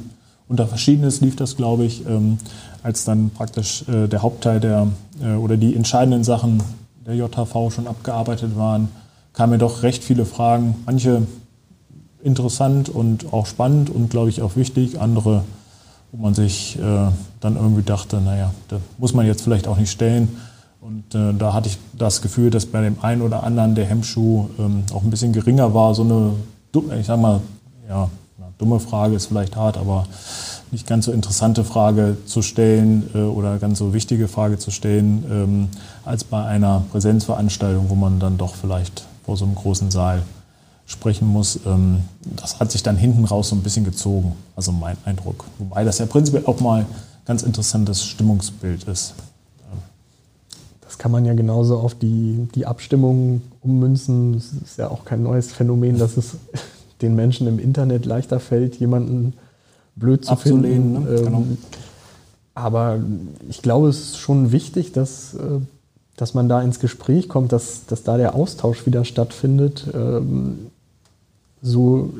unter 0.46 0.68
Verschiedenes 0.68 1.20
lief 1.20 1.34
das, 1.34 1.56
glaube 1.56 1.84
ich, 1.84 2.06
ähm, 2.06 2.38
als 2.84 3.04
dann 3.04 3.30
praktisch 3.30 3.84
äh, 3.88 4.06
der 4.06 4.22
Hauptteil 4.22 4.60
der 4.60 4.86
äh, 5.20 5.34
oder 5.34 5.56
die 5.56 5.74
entscheidenden 5.74 6.22
Sachen 6.22 6.62
der 7.04 7.16
JHV 7.16 7.72
schon 7.72 7.88
abgearbeitet 7.88 8.56
waren, 8.56 8.86
kamen 9.32 9.54
mir 9.54 9.58
doch 9.58 9.82
recht 9.82 10.04
viele 10.04 10.24
Fragen. 10.24 10.76
Manche 10.86 11.22
interessant 12.24 12.88
und 12.88 13.32
auch 13.32 13.46
spannend 13.46 13.90
und 13.90 14.10
glaube 14.10 14.30
ich 14.30 14.42
auch 14.42 14.56
wichtig, 14.56 15.00
andere, 15.00 15.44
wo 16.10 16.22
man 16.22 16.34
sich 16.34 16.78
äh, 16.78 17.08
dann 17.40 17.56
irgendwie 17.56 17.82
dachte, 17.82 18.20
naja, 18.20 18.52
da 18.68 18.80
muss 18.98 19.14
man 19.14 19.26
jetzt 19.26 19.42
vielleicht 19.42 19.68
auch 19.68 19.76
nicht 19.76 19.90
stellen. 19.90 20.36
Und 20.80 21.14
äh, 21.14 21.32
da 21.34 21.52
hatte 21.52 21.68
ich 21.68 21.78
das 21.96 22.22
Gefühl, 22.22 22.50
dass 22.50 22.66
bei 22.66 22.82
dem 22.82 22.96
einen 23.02 23.22
oder 23.22 23.42
anderen 23.42 23.74
der 23.74 23.86
Hemmschuh 23.86 24.48
ähm, 24.58 24.84
auch 24.92 25.02
ein 25.02 25.10
bisschen 25.10 25.32
geringer 25.32 25.72
war. 25.74 25.94
So 25.94 26.02
eine, 26.02 26.32
ich 26.98 27.06
sag 27.06 27.20
mal, 27.20 27.40
ja, 27.88 28.08
dumme 28.58 28.80
Frage 28.80 29.14
ist 29.14 29.26
vielleicht 29.26 29.56
hart, 29.56 29.76
aber 29.76 30.06
nicht 30.70 30.86
ganz 30.86 31.06
so 31.06 31.12
interessante 31.12 31.64
Frage 31.64 32.16
zu 32.26 32.42
stellen 32.42 33.10
äh, 33.14 33.18
oder 33.18 33.58
ganz 33.58 33.78
so 33.78 33.92
wichtige 33.92 34.28
Frage 34.28 34.58
zu 34.58 34.70
stellen, 34.70 35.24
ähm, 35.30 35.68
als 36.04 36.24
bei 36.24 36.44
einer 36.44 36.84
Präsenzveranstaltung, 36.90 37.90
wo 37.90 37.94
man 37.94 38.18
dann 38.18 38.38
doch 38.38 38.54
vielleicht 38.54 39.04
vor 39.24 39.36
so 39.36 39.44
einem 39.44 39.54
großen 39.54 39.90
Saal 39.90 40.22
sprechen 40.86 41.28
muss. 41.28 41.60
Ähm, 41.66 42.00
das 42.36 42.60
hat 42.60 42.72
sich 42.72 42.82
dann 42.82 42.96
hinten 42.96 43.24
raus 43.24 43.48
so 43.48 43.56
ein 43.56 43.62
bisschen 43.62 43.84
gezogen, 43.84 44.34
also 44.56 44.72
mein 44.72 44.96
Eindruck. 45.04 45.44
Wobei 45.58 45.84
das 45.84 45.98
ja 45.98 46.06
prinzipiell 46.06 46.46
auch 46.46 46.60
mal 46.60 46.86
ganz 47.24 47.42
interessantes 47.42 48.04
Stimmungsbild 48.04 48.84
ist. 48.84 49.14
Das 50.82 50.98
kann 50.98 51.10
man 51.10 51.24
ja 51.24 51.34
genauso 51.34 51.78
auf 51.78 51.94
die, 51.94 52.46
die 52.54 52.66
Abstimmung 52.66 53.42
ummünzen. 53.62 54.34
Es 54.34 54.52
ist 54.52 54.78
ja 54.78 54.90
auch 54.90 55.04
kein 55.04 55.22
neues 55.22 55.52
Phänomen, 55.52 55.98
dass 55.98 56.16
es 56.16 56.36
den 57.02 57.16
Menschen 57.16 57.46
im 57.48 57.58
Internet 57.58 58.06
leichter 58.06 58.38
fällt, 58.38 58.76
jemanden 58.76 59.32
blöd 59.96 60.24
zu 60.24 60.32
Abzulehnen, 60.32 60.96
finden. 60.96 61.14
Ne? 61.14 61.22
Genau. 61.22 61.38
Ähm, 61.38 61.58
aber 62.54 63.00
ich 63.48 63.62
glaube, 63.62 63.88
es 63.88 63.98
ist 63.98 64.18
schon 64.18 64.52
wichtig, 64.52 64.92
dass, 64.92 65.34
äh, 65.34 65.60
dass 66.16 66.34
man 66.34 66.48
da 66.48 66.62
ins 66.62 66.78
Gespräch 66.78 67.28
kommt, 67.28 67.52
dass, 67.52 67.86
dass 67.86 68.04
da 68.04 68.16
der 68.16 68.34
Austausch 68.36 68.86
wieder 68.86 69.04
stattfindet. 69.04 69.86
Ähm, 69.92 70.70
so, 71.64 72.12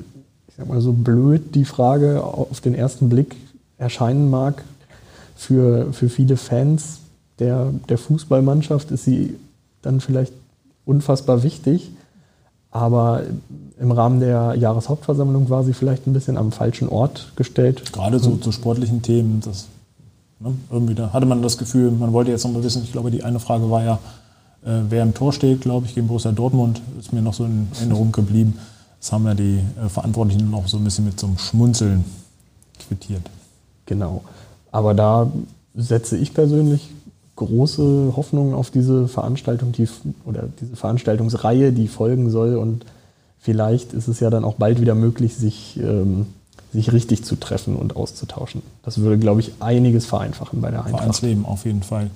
ich 0.48 0.54
sag 0.56 0.68
mal, 0.68 0.80
so 0.80 0.92
blöd 0.92 1.54
die 1.54 1.64
Frage 1.64 2.24
auf 2.24 2.60
den 2.60 2.74
ersten 2.74 3.08
Blick 3.08 3.36
erscheinen 3.78 4.30
mag, 4.30 4.64
für, 5.36 5.92
für 5.92 6.08
viele 6.08 6.36
Fans 6.36 7.00
der, 7.38 7.72
der 7.88 7.98
Fußballmannschaft 7.98 8.90
ist 8.90 9.04
sie 9.04 9.36
dann 9.82 10.00
vielleicht 10.00 10.32
unfassbar 10.84 11.42
wichtig. 11.42 11.90
Aber 12.70 13.22
im 13.78 13.92
Rahmen 13.92 14.20
der 14.20 14.54
Jahreshauptversammlung 14.56 15.50
war 15.50 15.62
sie 15.62 15.74
vielleicht 15.74 16.06
ein 16.06 16.12
bisschen 16.12 16.36
am 16.36 16.50
falschen 16.50 16.88
Ort 16.88 17.32
gestellt. 17.36 17.92
Gerade 17.92 18.18
so 18.18 18.36
zu 18.36 18.50
sportlichen 18.50 19.02
Themen, 19.02 19.40
das 19.44 19.66
ne, 20.40 20.54
irgendwie 20.70 20.94
da 20.94 21.12
hatte 21.12 21.26
man 21.26 21.42
das 21.42 21.58
Gefühl, 21.58 21.90
man 21.92 22.12
wollte 22.12 22.30
jetzt 22.30 22.44
noch 22.44 22.52
mal 22.52 22.64
wissen, 22.64 22.82
ich 22.82 22.92
glaube, 22.92 23.10
die 23.10 23.22
eine 23.22 23.38
Frage 23.38 23.70
war 23.70 23.84
ja, 23.84 23.98
äh, 24.64 24.80
wer 24.88 25.02
im 25.02 25.14
Tor 25.14 25.32
steht, 25.32 25.60
glaube 25.60 25.86
ich, 25.86 25.94
gegen 25.94 26.08
Borussia 26.08 26.32
Dortmund, 26.32 26.80
ist 26.98 27.12
mir 27.12 27.22
noch 27.22 27.34
so 27.34 27.44
in 27.44 27.68
Erinnerung 27.78 28.10
geblieben. 28.10 28.58
Das 29.04 29.12
haben 29.12 29.26
ja 29.26 29.34
die 29.34 29.60
äh, 29.84 29.90
Verantwortlichen 29.90 30.50
noch 30.50 30.66
so 30.66 30.78
ein 30.78 30.84
bisschen 30.84 31.04
mit 31.04 31.20
so 31.20 31.26
einem 31.26 31.36
Schmunzeln 31.36 32.06
quittiert. 32.88 33.20
Genau. 33.84 34.24
Aber 34.72 34.94
da 34.94 35.30
setze 35.74 36.16
ich 36.16 36.32
persönlich 36.32 36.88
große 37.36 38.14
Hoffnungen 38.16 38.54
auf 38.54 38.70
diese 38.70 39.06
Veranstaltung 39.06 39.72
die, 39.72 39.86
oder 40.24 40.44
diese 40.58 40.74
Veranstaltungsreihe, 40.76 41.74
die 41.74 41.86
folgen 41.86 42.30
soll. 42.30 42.56
Und 42.56 42.86
vielleicht 43.38 43.92
ist 43.92 44.08
es 44.08 44.20
ja 44.20 44.30
dann 44.30 44.42
auch 44.42 44.54
bald 44.54 44.80
wieder 44.80 44.94
möglich, 44.94 45.36
sich, 45.36 45.78
ähm, 45.78 46.24
sich 46.72 46.90
richtig 46.90 47.26
zu 47.26 47.36
treffen 47.36 47.76
und 47.76 47.96
auszutauschen. 47.96 48.62
Das 48.84 48.96
würde, 48.96 49.18
glaube 49.18 49.40
ich, 49.40 49.52
einiges 49.60 50.06
vereinfachen 50.06 50.62
bei 50.62 50.70
der 50.70 50.80
Eintracht. 50.80 51.00
Vereinsleben 51.00 51.44
auf 51.44 51.66
jeden 51.66 51.82
Fall. 51.82 52.08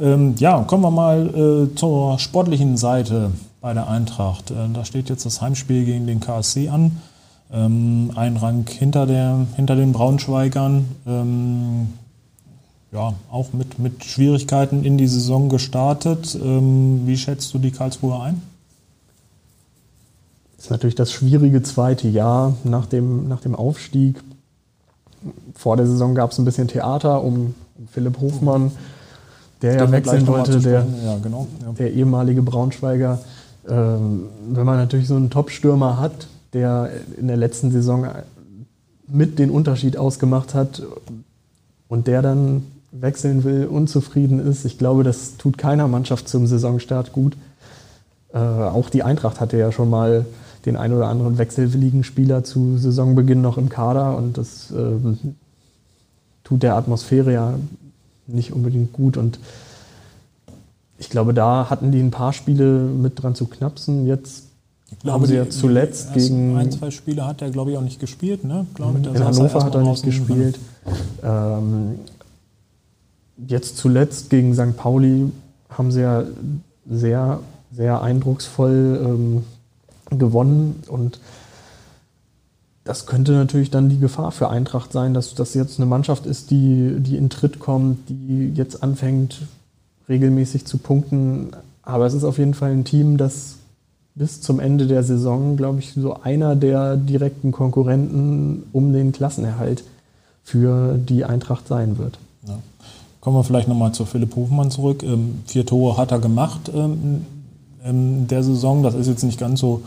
Ähm, 0.00 0.34
ja, 0.38 0.64
kommen 0.64 0.82
wir 0.82 0.90
mal 0.90 1.68
äh, 1.70 1.76
zur 1.76 2.18
sportlichen 2.18 2.76
Seite 2.76 3.30
bei 3.64 3.72
der 3.72 3.88
Eintracht. 3.88 4.50
Äh, 4.50 4.68
da 4.74 4.84
steht 4.84 5.08
jetzt 5.08 5.24
das 5.24 5.40
Heimspiel 5.40 5.86
gegen 5.86 6.06
den 6.06 6.20
KSC 6.20 6.68
an. 6.68 7.00
Ähm, 7.50 8.12
ein 8.14 8.36
Rang 8.36 8.68
hinter, 8.68 9.06
der, 9.06 9.46
hinter 9.56 9.74
den 9.74 9.92
Braunschweigern. 9.92 10.84
Ähm, 11.06 11.88
ja, 12.92 13.14
auch 13.30 13.54
mit, 13.54 13.78
mit 13.78 14.04
Schwierigkeiten 14.04 14.84
in 14.84 14.98
die 14.98 15.06
Saison 15.06 15.48
gestartet. 15.48 16.38
Ähm, 16.38 17.06
wie 17.06 17.16
schätzt 17.16 17.54
du 17.54 17.58
die 17.58 17.70
Karlsruhe 17.70 18.20
ein? 18.20 18.42
Das 20.56 20.66
ist 20.66 20.70
natürlich 20.70 20.94
das 20.94 21.10
schwierige 21.10 21.62
zweite 21.62 22.06
Jahr 22.06 22.58
nach 22.64 22.84
dem, 22.84 23.28
nach 23.28 23.40
dem 23.40 23.54
Aufstieg. 23.54 24.22
Vor 25.54 25.78
der 25.78 25.86
Saison 25.86 26.14
gab 26.14 26.32
es 26.32 26.38
ein 26.38 26.44
bisschen 26.44 26.68
Theater 26.68 27.24
um 27.24 27.54
Philipp 27.90 28.20
Hofmann, 28.20 28.72
der 29.62 29.76
ja 29.76 29.90
wechseln 29.90 30.26
wollte, 30.26 30.60
der, 30.60 30.86
ja, 31.02 31.16
genau, 31.22 31.46
ja. 31.62 31.72
der 31.72 31.94
ehemalige 31.94 32.42
Braunschweiger. 32.42 33.20
Ähm, 33.68 34.26
wenn 34.48 34.66
man 34.66 34.76
natürlich 34.76 35.08
so 35.08 35.16
einen 35.16 35.30
Top-Stürmer 35.30 35.98
hat, 35.98 36.28
der 36.52 36.90
in 37.18 37.28
der 37.28 37.36
letzten 37.36 37.70
Saison 37.70 38.06
mit 39.06 39.38
den 39.38 39.50
Unterschied 39.50 39.96
ausgemacht 39.96 40.54
hat 40.54 40.82
und 41.88 42.06
der 42.06 42.22
dann 42.22 42.64
wechseln 42.92 43.44
will, 43.44 43.66
unzufrieden 43.66 44.38
ist. 44.38 44.64
Ich 44.64 44.78
glaube, 44.78 45.02
das 45.02 45.36
tut 45.36 45.58
keiner 45.58 45.88
Mannschaft 45.88 46.28
zum 46.28 46.46
Saisonstart 46.46 47.12
gut. 47.12 47.36
Äh, 48.32 48.38
auch 48.38 48.88
die 48.88 49.02
Eintracht 49.02 49.40
hatte 49.40 49.58
ja 49.58 49.72
schon 49.72 49.90
mal 49.90 50.24
den 50.64 50.76
ein 50.76 50.92
oder 50.92 51.08
anderen 51.08 51.38
wechselwilligen 51.38 52.04
Spieler 52.04 52.44
zu 52.44 52.78
Saisonbeginn 52.78 53.42
noch 53.42 53.58
im 53.58 53.68
Kader 53.68 54.16
und 54.16 54.38
das 54.38 54.70
äh, 54.70 55.16
tut 56.44 56.62
der 56.62 56.76
Atmosphäre 56.76 57.32
ja 57.32 57.54
nicht 58.26 58.52
unbedingt 58.52 58.92
gut. 58.92 59.16
Und 59.16 59.38
ich 60.98 61.10
glaube, 61.10 61.34
da 61.34 61.68
hatten 61.70 61.92
die 61.92 62.00
ein 62.00 62.10
paar 62.10 62.32
Spiele 62.32 62.80
mit 62.80 63.22
dran 63.22 63.34
zu 63.34 63.46
knapsen. 63.46 64.06
Jetzt 64.06 64.44
glaube, 65.00 65.20
haben 65.20 65.26
sie 65.26 65.36
ja 65.36 65.48
zuletzt 65.48 66.12
gegen. 66.14 66.56
Ein, 66.56 66.70
zwei 66.70 66.90
Spiele 66.90 67.26
hat 67.26 67.42
er, 67.42 67.50
glaube 67.50 67.72
ich, 67.72 67.76
auch 67.76 67.82
nicht 67.82 68.00
gespielt. 68.00 68.44
Ne? 68.44 68.66
Glaube, 68.74 68.98
in 68.98 69.24
Hannover 69.24 69.64
hat 69.64 69.74
er 69.74 69.82
nicht 69.82 70.04
gespielt. 70.04 70.58
Ähm, 71.22 71.98
jetzt 73.46 73.76
zuletzt 73.76 74.30
gegen 74.30 74.54
St. 74.54 74.76
Pauli 74.76 75.30
haben 75.68 75.90
sie 75.90 76.02
ja 76.02 76.24
sehr, 76.88 77.40
sehr 77.72 78.02
eindrucksvoll 78.02 79.00
ähm, 79.04 79.44
gewonnen 80.18 80.82
und 80.88 81.20
das 82.84 83.06
könnte 83.06 83.32
natürlich 83.32 83.70
dann 83.70 83.88
die 83.88 83.98
Gefahr 83.98 84.30
für 84.30 84.50
Eintracht 84.50 84.92
sein, 84.92 85.14
dass 85.14 85.34
das 85.34 85.54
jetzt 85.54 85.80
eine 85.80 85.86
Mannschaft 85.86 86.26
ist, 86.26 86.50
die, 86.50 86.96
die 86.98 87.16
in 87.16 87.30
Tritt 87.30 87.58
kommt, 87.58 88.10
die 88.10 88.52
jetzt 88.54 88.82
anfängt, 88.82 89.40
regelmäßig 90.08 90.64
zu 90.64 90.78
punkten. 90.78 91.50
Aber 91.82 92.06
es 92.06 92.14
ist 92.14 92.24
auf 92.24 92.38
jeden 92.38 92.54
Fall 92.54 92.72
ein 92.72 92.84
Team, 92.84 93.16
das 93.16 93.56
bis 94.14 94.40
zum 94.40 94.60
Ende 94.60 94.86
der 94.86 95.02
Saison, 95.02 95.56
glaube 95.56 95.80
ich, 95.80 95.92
so 95.92 96.14
einer 96.14 96.54
der 96.54 96.96
direkten 96.96 97.50
Konkurrenten 97.52 98.64
um 98.72 98.92
den 98.92 99.12
Klassenerhalt 99.12 99.82
für 100.44 100.96
die 100.98 101.24
Eintracht 101.24 101.66
sein 101.66 101.98
wird. 101.98 102.18
Ja. 102.46 102.58
Kommen 103.20 103.36
wir 103.36 103.44
vielleicht 103.44 103.68
nochmal 103.68 103.92
zu 103.92 104.04
Philipp 104.04 104.36
Hofmann 104.36 104.70
zurück. 104.70 105.02
Ähm, 105.02 105.42
vier 105.46 105.66
Tore 105.66 105.96
hat 105.96 106.12
er 106.12 106.20
gemacht 106.20 106.70
ähm, 106.74 107.24
in 107.84 108.28
der 108.28 108.42
Saison. 108.42 108.82
Das 108.82 108.94
ist 108.94 109.08
jetzt 109.08 109.24
nicht 109.24 109.40
ganz 109.40 109.60
so 109.60 109.82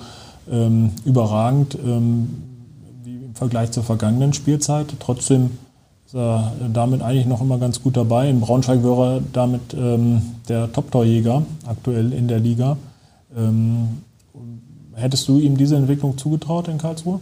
ähm, 0.49 0.91
überragend 1.05 1.77
ähm, 1.85 2.29
wie 3.03 3.15
im 3.15 3.35
Vergleich 3.35 3.71
zur 3.71 3.83
vergangenen 3.83 4.33
Spielzeit. 4.33 4.87
Trotzdem 4.99 5.51
damit 6.13 7.01
eigentlich 7.01 7.25
noch 7.25 7.41
immer 7.41 7.57
ganz 7.57 7.81
gut 7.81 7.97
dabei. 7.97 8.29
In 8.29 8.39
Braunschweig 8.39 8.83
wäre 8.83 9.15
er 9.15 9.21
damit 9.33 9.73
ähm, 9.73 10.21
der 10.47 10.71
Top-Torjäger 10.71 11.43
aktuell 11.65 12.13
in 12.13 12.27
der 12.27 12.39
Liga. 12.39 12.77
Ähm, 13.35 14.01
hättest 14.93 15.27
du 15.27 15.37
ihm 15.37 15.57
diese 15.57 15.75
Entwicklung 15.75 16.17
zugetraut 16.17 16.69
in 16.69 16.77
Karlsruhe? 16.77 17.19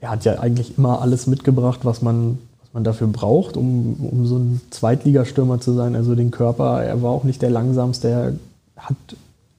Er 0.00 0.10
hat 0.10 0.24
ja 0.24 0.40
eigentlich 0.40 0.76
immer 0.76 1.00
alles 1.00 1.26
mitgebracht, 1.26 1.80
was 1.84 2.02
man 2.02 2.38
man 2.74 2.84
dafür 2.84 3.06
braucht, 3.06 3.56
um, 3.56 3.94
um 4.00 4.26
so 4.26 4.36
ein 4.36 4.60
Zweitligastürmer 4.70 5.60
zu 5.60 5.72
sein. 5.72 5.94
Also 5.94 6.14
den 6.16 6.32
Körper, 6.32 6.82
er 6.82 7.02
war 7.02 7.12
auch 7.12 7.22
nicht 7.22 7.40
der 7.40 7.50
langsamste. 7.50 8.08
Er 8.08 8.32
hat 8.76 8.96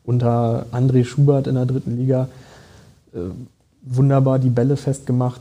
unter 0.03 0.65
André 0.71 1.05
Schubert 1.05 1.47
in 1.47 1.55
der 1.55 1.65
dritten 1.65 1.97
Liga 1.97 2.27
äh, 3.13 3.19
wunderbar 3.83 4.37
die 4.37 4.49
Bälle 4.49 4.75
festgemacht. 4.75 5.39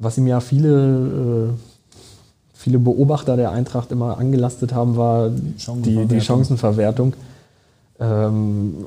Was 0.00 0.18
ihm 0.18 0.26
ja 0.26 0.40
viele, 0.40 1.52
äh, 1.52 1.73
viele 2.64 2.78
Beobachter 2.78 3.36
der 3.36 3.50
Eintracht 3.50 3.92
immer 3.92 4.16
angelastet 4.16 4.72
haben, 4.72 4.96
war 4.96 5.28
die, 5.28 6.06
die 6.06 6.20
Chancenverwertung. 6.22 7.12
Ähm, 8.00 8.86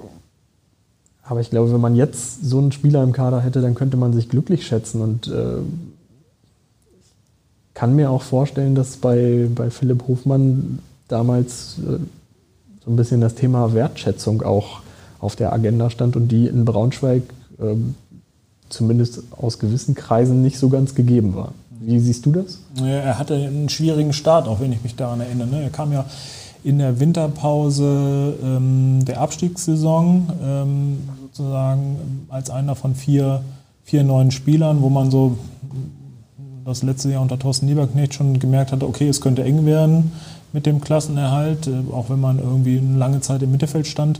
aber 1.22 1.42
ich 1.42 1.52
glaube, 1.52 1.72
wenn 1.72 1.80
man 1.80 1.96
jetzt 1.96 2.44
so 2.44 2.58
einen 2.58 2.72
Spieler 2.72 3.04
im 3.04 3.12
Kader 3.12 3.40
hätte, 3.40 3.62
dann 3.62 3.76
könnte 3.76 3.96
man 3.96 4.14
sich 4.14 4.30
glücklich 4.30 4.66
schätzen. 4.66 5.02
Und 5.02 5.28
äh, 5.28 5.60
kann 7.76 7.96
mir 7.96 8.10
auch 8.10 8.24
vorstellen, 8.24 8.74
dass 8.74 8.98
bei, 8.98 9.48
bei 9.54 9.70
Philipp 9.70 10.08
Hofmann 10.08 10.80
damals 11.08 11.76
äh, 11.78 12.00
so 12.84 12.92
ein 12.92 12.96
bisschen 12.96 13.22
das 13.22 13.36
Thema 13.36 13.76
Wertschätzung 13.76 14.42
auch 14.42 14.80
auf 15.20 15.36
der 15.36 15.54
Agenda 15.54 15.92
stand 15.92 16.16
und 16.16 16.30
die 16.30 16.48
in 16.48 16.66
Braunschweig 16.66 17.22
äh, 17.60 17.76
zumindest 18.70 19.22
aus 19.38 19.60
gewissen 19.60 19.94
Kreisen 19.94 20.42
nicht 20.42 20.58
so 20.58 20.70
ganz 20.70 20.96
gegeben 20.96 21.36
war. 21.36 21.54
Wie 21.80 22.00
siehst 22.00 22.26
du 22.26 22.32
das? 22.32 22.60
Er 22.84 23.18
hatte 23.18 23.36
einen 23.36 23.70
schwierigen 23.70 24.14
Start, 24.14 24.48
auch 24.48 24.60
wenn 24.60 24.72
ich 24.72 24.84
mich 24.84 24.96
daran 24.96 25.22
erinnere. 25.22 25.48
Ne? 25.48 25.64
Er 25.64 25.70
kam 25.70 25.92
ja 25.92 26.06
in 26.64 26.80
der 26.80 27.00
Winterpause 27.00 28.36
ähm, 28.44 29.06
der 29.06 29.22
Abstiegssaison 29.22 30.28
ähm, 30.44 30.98
sozusagen 31.22 32.26
als 32.30 32.50
einer 32.50 32.76
von 32.76 32.96
vier, 32.96 33.42
vier 33.84 34.04
neuen 34.04 34.32
Spielern, 34.32 34.82
wo 34.82 34.90
man 34.90 35.12
so 35.12 35.38
das 36.66 36.84
letzte 36.84 37.12
Jahr 37.12 37.22
unter 37.22 37.40
Thorsten 37.40 37.68
Lieberknecht 37.68 38.14
schon 38.14 38.40
gemerkt 38.40 38.72
hatte, 38.72 38.88
okay, 38.88 39.08
es 39.08 39.22
könnte 39.22 39.44
eng 39.44 39.66
werden 39.66 40.12
mit 40.52 40.66
dem 40.66 40.82
Klassenerhalt, 40.82 41.68
äh, 41.68 41.94
auch 41.94 42.10
wenn 42.10 42.20
man 42.20 42.40
irgendwie 42.40 42.80
eine 42.80 42.98
lange 42.98 43.22
Zeit 43.22 43.42
im 43.44 43.52
Mittelfeld 43.52 43.88
stand. 43.88 44.20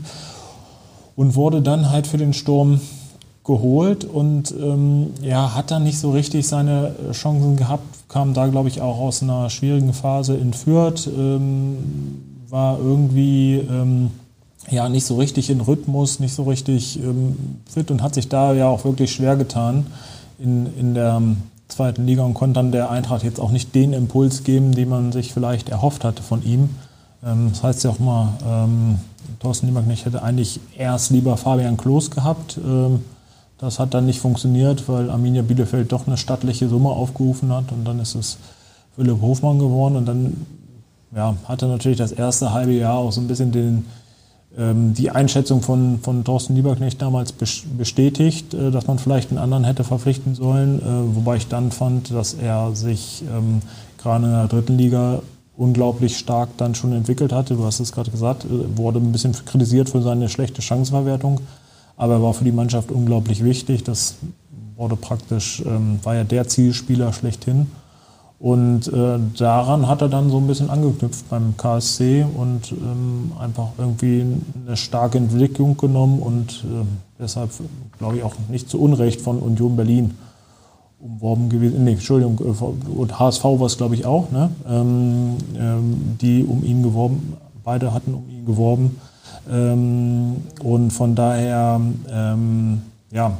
Und 1.16 1.34
wurde 1.34 1.60
dann 1.60 1.90
halt 1.90 2.06
für 2.06 2.16
den 2.16 2.32
Sturm 2.32 2.80
geholt 3.48 4.04
und 4.04 4.54
ähm, 4.60 5.14
ja, 5.22 5.54
hat 5.54 5.70
dann 5.70 5.82
nicht 5.82 5.98
so 5.98 6.12
richtig 6.12 6.46
seine 6.46 6.94
Chancen 7.12 7.56
gehabt, 7.56 7.82
kam 8.08 8.34
da, 8.34 8.46
glaube 8.46 8.68
ich, 8.68 8.82
auch 8.82 8.98
aus 8.98 9.22
einer 9.22 9.48
schwierigen 9.48 9.94
Phase 9.94 10.36
in 10.36 10.52
Fürth, 10.52 11.08
ähm, 11.08 11.78
war 12.50 12.78
irgendwie 12.78 13.56
ähm, 13.56 14.10
ja 14.70 14.90
nicht 14.90 15.06
so 15.06 15.16
richtig 15.16 15.48
in 15.48 15.62
Rhythmus, 15.62 16.20
nicht 16.20 16.34
so 16.34 16.42
richtig 16.42 17.02
ähm, 17.02 17.36
fit 17.68 17.90
und 17.90 18.02
hat 18.02 18.14
sich 18.14 18.28
da 18.28 18.52
ja 18.52 18.68
auch 18.68 18.84
wirklich 18.84 19.12
schwer 19.12 19.36
getan 19.36 19.86
in, 20.38 20.66
in 20.78 20.92
der 20.92 21.22
zweiten 21.68 22.04
Liga 22.04 22.24
und 22.24 22.34
konnte 22.34 22.54
dann 22.54 22.70
der 22.70 22.90
Eintracht 22.90 23.24
jetzt 23.24 23.40
auch 23.40 23.50
nicht 23.50 23.74
den 23.74 23.94
Impuls 23.94 24.44
geben, 24.44 24.72
den 24.72 24.90
man 24.90 25.10
sich 25.10 25.32
vielleicht 25.32 25.70
erhofft 25.70 26.04
hatte 26.04 26.22
von 26.22 26.44
ihm. 26.44 26.68
Ähm, 27.24 27.48
das 27.50 27.62
heißt 27.62 27.84
ja 27.84 27.90
auch 27.90 27.98
mal, 27.98 28.34
ähm, 28.46 28.98
Thorsten 29.40 29.66
Niemarknecht 29.66 30.04
hätte 30.04 30.22
eigentlich 30.22 30.60
erst 30.76 31.10
lieber 31.10 31.38
Fabian 31.38 31.78
Klos 31.78 32.10
gehabt. 32.10 32.58
Das 33.58 33.78
hat 33.78 33.92
dann 33.92 34.06
nicht 34.06 34.20
funktioniert, 34.20 34.88
weil 34.88 35.10
Arminia 35.10 35.42
Bielefeld 35.42 35.90
doch 35.90 36.06
eine 36.06 36.16
stattliche 36.16 36.68
Summe 36.68 36.90
aufgerufen 36.90 37.52
hat 37.52 37.72
und 37.72 37.84
dann 37.84 37.98
ist 37.98 38.14
es 38.14 38.38
Philipp 38.94 39.20
Hofmann 39.20 39.58
geworden 39.58 39.96
und 39.96 40.06
dann 40.06 40.46
ja, 41.14 41.34
hatte 41.44 41.66
natürlich 41.66 41.98
das 41.98 42.12
erste 42.12 42.52
halbe 42.52 42.72
Jahr 42.72 42.98
auch 42.98 43.12
so 43.12 43.20
ein 43.20 43.28
bisschen 43.28 43.50
den, 43.50 43.84
ähm, 44.56 44.94
die 44.94 45.10
Einschätzung 45.10 45.62
von, 45.62 45.98
von 46.02 46.24
Thorsten 46.24 46.54
Lieberknecht 46.54 47.00
damals 47.02 47.32
bestätigt, 47.32 48.54
äh, 48.54 48.70
dass 48.70 48.86
man 48.86 48.98
vielleicht 48.98 49.30
einen 49.30 49.38
anderen 49.38 49.64
hätte 49.64 49.84
verpflichten 49.84 50.34
sollen, 50.34 50.80
äh, 50.80 51.16
wobei 51.16 51.36
ich 51.36 51.48
dann 51.48 51.72
fand, 51.72 52.12
dass 52.12 52.34
er 52.34 52.74
sich 52.74 53.24
ähm, 53.32 53.62
gerade 53.98 54.26
in 54.26 54.32
der 54.32 54.48
dritten 54.48 54.78
Liga 54.78 55.22
unglaublich 55.56 56.16
stark 56.16 56.50
dann 56.56 56.74
schon 56.74 56.92
entwickelt 56.92 57.32
hatte. 57.32 57.54
Du 57.54 57.64
hast 57.64 57.80
es 57.80 57.92
gerade 57.92 58.10
gesagt, 58.10 58.44
äh, 58.44 58.76
wurde 58.76 59.00
ein 59.00 59.12
bisschen 59.12 59.32
kritisiert 59.32 59.90
für 59.90 60.02
seine 60.02 60.28
schlechte 60.28 60.62
Chancenverwertung, 60.62 61.40
aber 61.98 62.14
er 62.14 62.22
war 62.22 62.32
für 62.32 62.44
die 62.44 62.52
Mannschaft 62.52 62.90
unglaublich 62.90 63.44
wichtig. 63.44 63.84
Das 63.84 64.14
wurde 64.76 64.96
praktisch, 64.96 65.62
ähm, 65.66 65.98
war 66.04 66.14
ja 66.14 66.24
der 66.24 66.48
Zielspieler 66.48 67.12
schlechthin. 67.12 67.66
Und 68.38 68.86
äh, 68.86 69.18
daran 69.36 69.88
hat 69.88 70.00
er 70.00 70.08
dann 70.08 70.30
so 70.30 70.38
ein 70.38 70.46
bisschen 70.46 70.70
angeknüpft 70.70 71.28
beim 71.28 71.56
KSC 71.56 72.24
und 72.36 72.70
ähm, 72.70 73.32
einfach 73.40 73.70
irgendwie 73.76 74.24
eine 74.64 74.76
starke 74.76 75.18
Entwicklung 75.18 75.76
genommen 75.76 76.20
und 76.20 76.64
äh, 76.64 76.84
deshalb, 77.18 77.50
glaube 77.98 78.18
ich, 78.18 78.22
auch 78.22 78.34
nicht 78.48 78.70
zu 78.70 78.80
Unrecht 78.80 79.20
von 79.20 79.40
Union 79.40 79.74
Berlin 79.74 80.14
umworben 81.00 81.48
gewesen. 81.48 81.82
Nee, 81.82 81.94
Entschuldigung, 81.94 82.38
äh, 82.38 82.90
und 82.96 83.18
HSV 83.18 83.42
war 83.42 83.62
es, 83.62 83.76
glaube 83.76 83.96
ich, 83.96 84.06
auch, 84.06 84.30
ne? 84.30 84.50
Ähm, 84.68 85.36
ähm, 85.56 86.16
die 86.20 86.44
um 86.44 86.64
ihn 86.64 86.84
geworben, 86.84 87.36
beide 87.64 87.92
hatten 87.92 88.14
um 88.14 88.28
ihn 88.30 88.46
geworben. 88.46 89.00
Ähm, 89.50 90.36
und 90.62 90.90
von 90.90 91.14
daher, 91.14 91.80
ähm, 92.10 92.82
ja, 93.10 93.32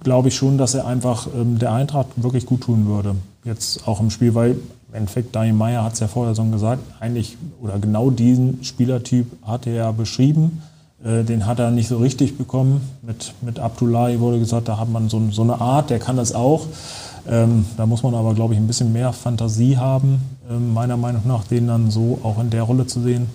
glaube 0.00 0.28
ich 0.28 0.36
schon, 0.36 0.58
dass 0.58 0.74
er 0.74 0.86
einfach 0.86 1.28
ähm, 1.34 1.58
der 1.58 1.72
Eintracht 1.72 2.08
wirklich 2.16 2.46
gut 2.46 2.62
tun 2.62 2.86
würde 2.86 3.16
jetzt 3.46 3.86
auch 3.88 4.00
im 4.00 4.10
Spiel, 4.10 4.34
weil 4.34 4.50
im 4.88 4.94
Endeffekt 4.94 5.34
Daniel 5.34 5.54
Meyer 5.54 5.84
hat 5.84 5.94
es 5.94 6.00
ja 6.00 6.08
vorher 6.08 6.34
schon 6.34 6.52
gesagt, 6.52 6.82
eigentlich 7.00 7.38
oder 7.62 7.78
genau 7.78 8.10
diesen 8.10 8.62
Spielertyp 8.62 9.26
hat 9.46 9.66
er 9.66 9.74
ja 9.74 9.92
beschrieben. 9.92 10.62
Äh, 11.02 11.24
den 11.24 11.46
hat 11.46 11.58
er 11.58 11.70
nicht 11.70 11.88
so 11.88 11.98
richtig 11.98 12.36
bekommen. 12.36 12.80
Mit, 13.02 13.32
mit 13.40 13.58
Abdullahi 13.58 14.20
wurde 14.20 14.38
gesagt, 14.38 14.68
da 14.68 14.78
hat 14.78 14.90
man 14.90 15.08
so, 15.08 15.22
so 15.30 15.42
eine 15.42 15.60
Art, 15.60 15.90
der 15.90 15.98
kann 15.98 16.16
das 16.16 16.34
auch. 16.34 16.66
Ähm, 17.28 17.66
da 17.76 17.86
muss 17.86 18.02
man 18.02 18.14
aber, 18.14 18.34
glaube 18.34 18.54
ich, 18.54 18.60
ein 18.60 18.66
bisschen 18.66 18.92
mehr 18.92 19.12
Fantasie 19.12 19.76
haben, 19.76 20.20
äh, 20.48 20.54
meiner 20.54 20.96
Meinung 20.96 21.22
nach, 21.26 21.44
den 21.44 21.66
dann 21.66 21.90
so 21.90 22.20
auch 22.22 22.40
in 22.40 22.50
der 22.50 22.62
Rolle 22.62 22.86
zu 22.86 23.00
sehen. 23.00 23.26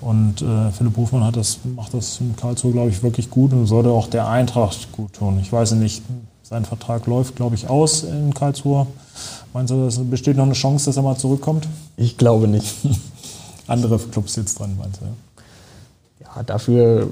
Und 0.00 0.42
äh, 0.42 0.70
Philipp 0.72 0.96
Hofmann 0.96 1.24
hat 1.24 1.36
das, 1.36 1.58
macht 1.74 1.94
das 1.94 2.20
in 2.20 2.36
Karlsruhe, 2.36 2.72
glaube 2.72 2.90
ich, 2.90 3.02
wirklich 3.02 3.30
gut 3.30 3.52
und 3.52 3.66
sollte 3.66 3.90
auch 3.90 4.08
der 4.08 4.28
Eintracht 4.28 4.92
gut 4.92 5.14
tun. 5.14 5.38
Ich 5.40 5.52
weiß 5.52 5.72
nicht, 5.72 6.02
sein 6.42 6.64
Vertrag 6.64 7.06
läuft, 7.06 7.36
glaube 7.36 7.54
ich, 7.54 7.68
aus 7.68 8.02
in 8.04 8.32
Karlsruhe. 8.34 8.86
Meinst 9.52 9.70
du, 9.72 9.86
es 9.86 9.98
besteht 9.98 10.36
noch 10.36 10.44
eine 10.44 10.52
Chance, 10.52 10.86
dass 10.86 10.96
er 10.96 11.02
mal 11.02 11.16
zurückkommt? 11.16 11.66
Ich 11.96 12.18
glaube 12.18 12.46
nicht. 12.46 12.74
Andere 13.66 13.98
Clubs 13.98 14.36
jetzt 14.36 14.58
dran, 14.58 14.76
meinst 14.78 15.00
du? 15.00 15.06
Ja, 16.24 16.42
dafür 16.42 17.08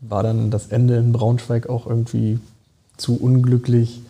war 0.00 0.22
dann 0.22 0.50
das 0.50 0.66
Ende 0.66 0.96
in 0.96 1.12
Braunschweig 1.12 1.68
auch 1.68 1.86
irgendwie 1.86 2.38
zu 2.96 3.16
unglücklich. 3.16 4.02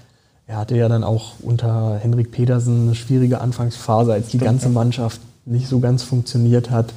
Er 0.47 0.57
hatte 0.57 0.77
ja 0.77 0.89
dann 0.89 1.05
auch 1.05 1.35
unter 1.41 1.99
Henrik 1.99 2.33
Petersen 2.33 2.83
eine 2.83 2.95
schwierige 2.95 3.41
Anfangsphase, 3.41 4.13
als 4.13 4.27
die 4.27 4.39
Stimmt, 4.39 4.45
ganze 4.45 4.69
Mannschaft 4.69 5.21
nicht 5.47 5.69
so 5.69 5.81
ganz 5.81 6.03
funktioniert 6.03 6.71
hat. 6.71 6.93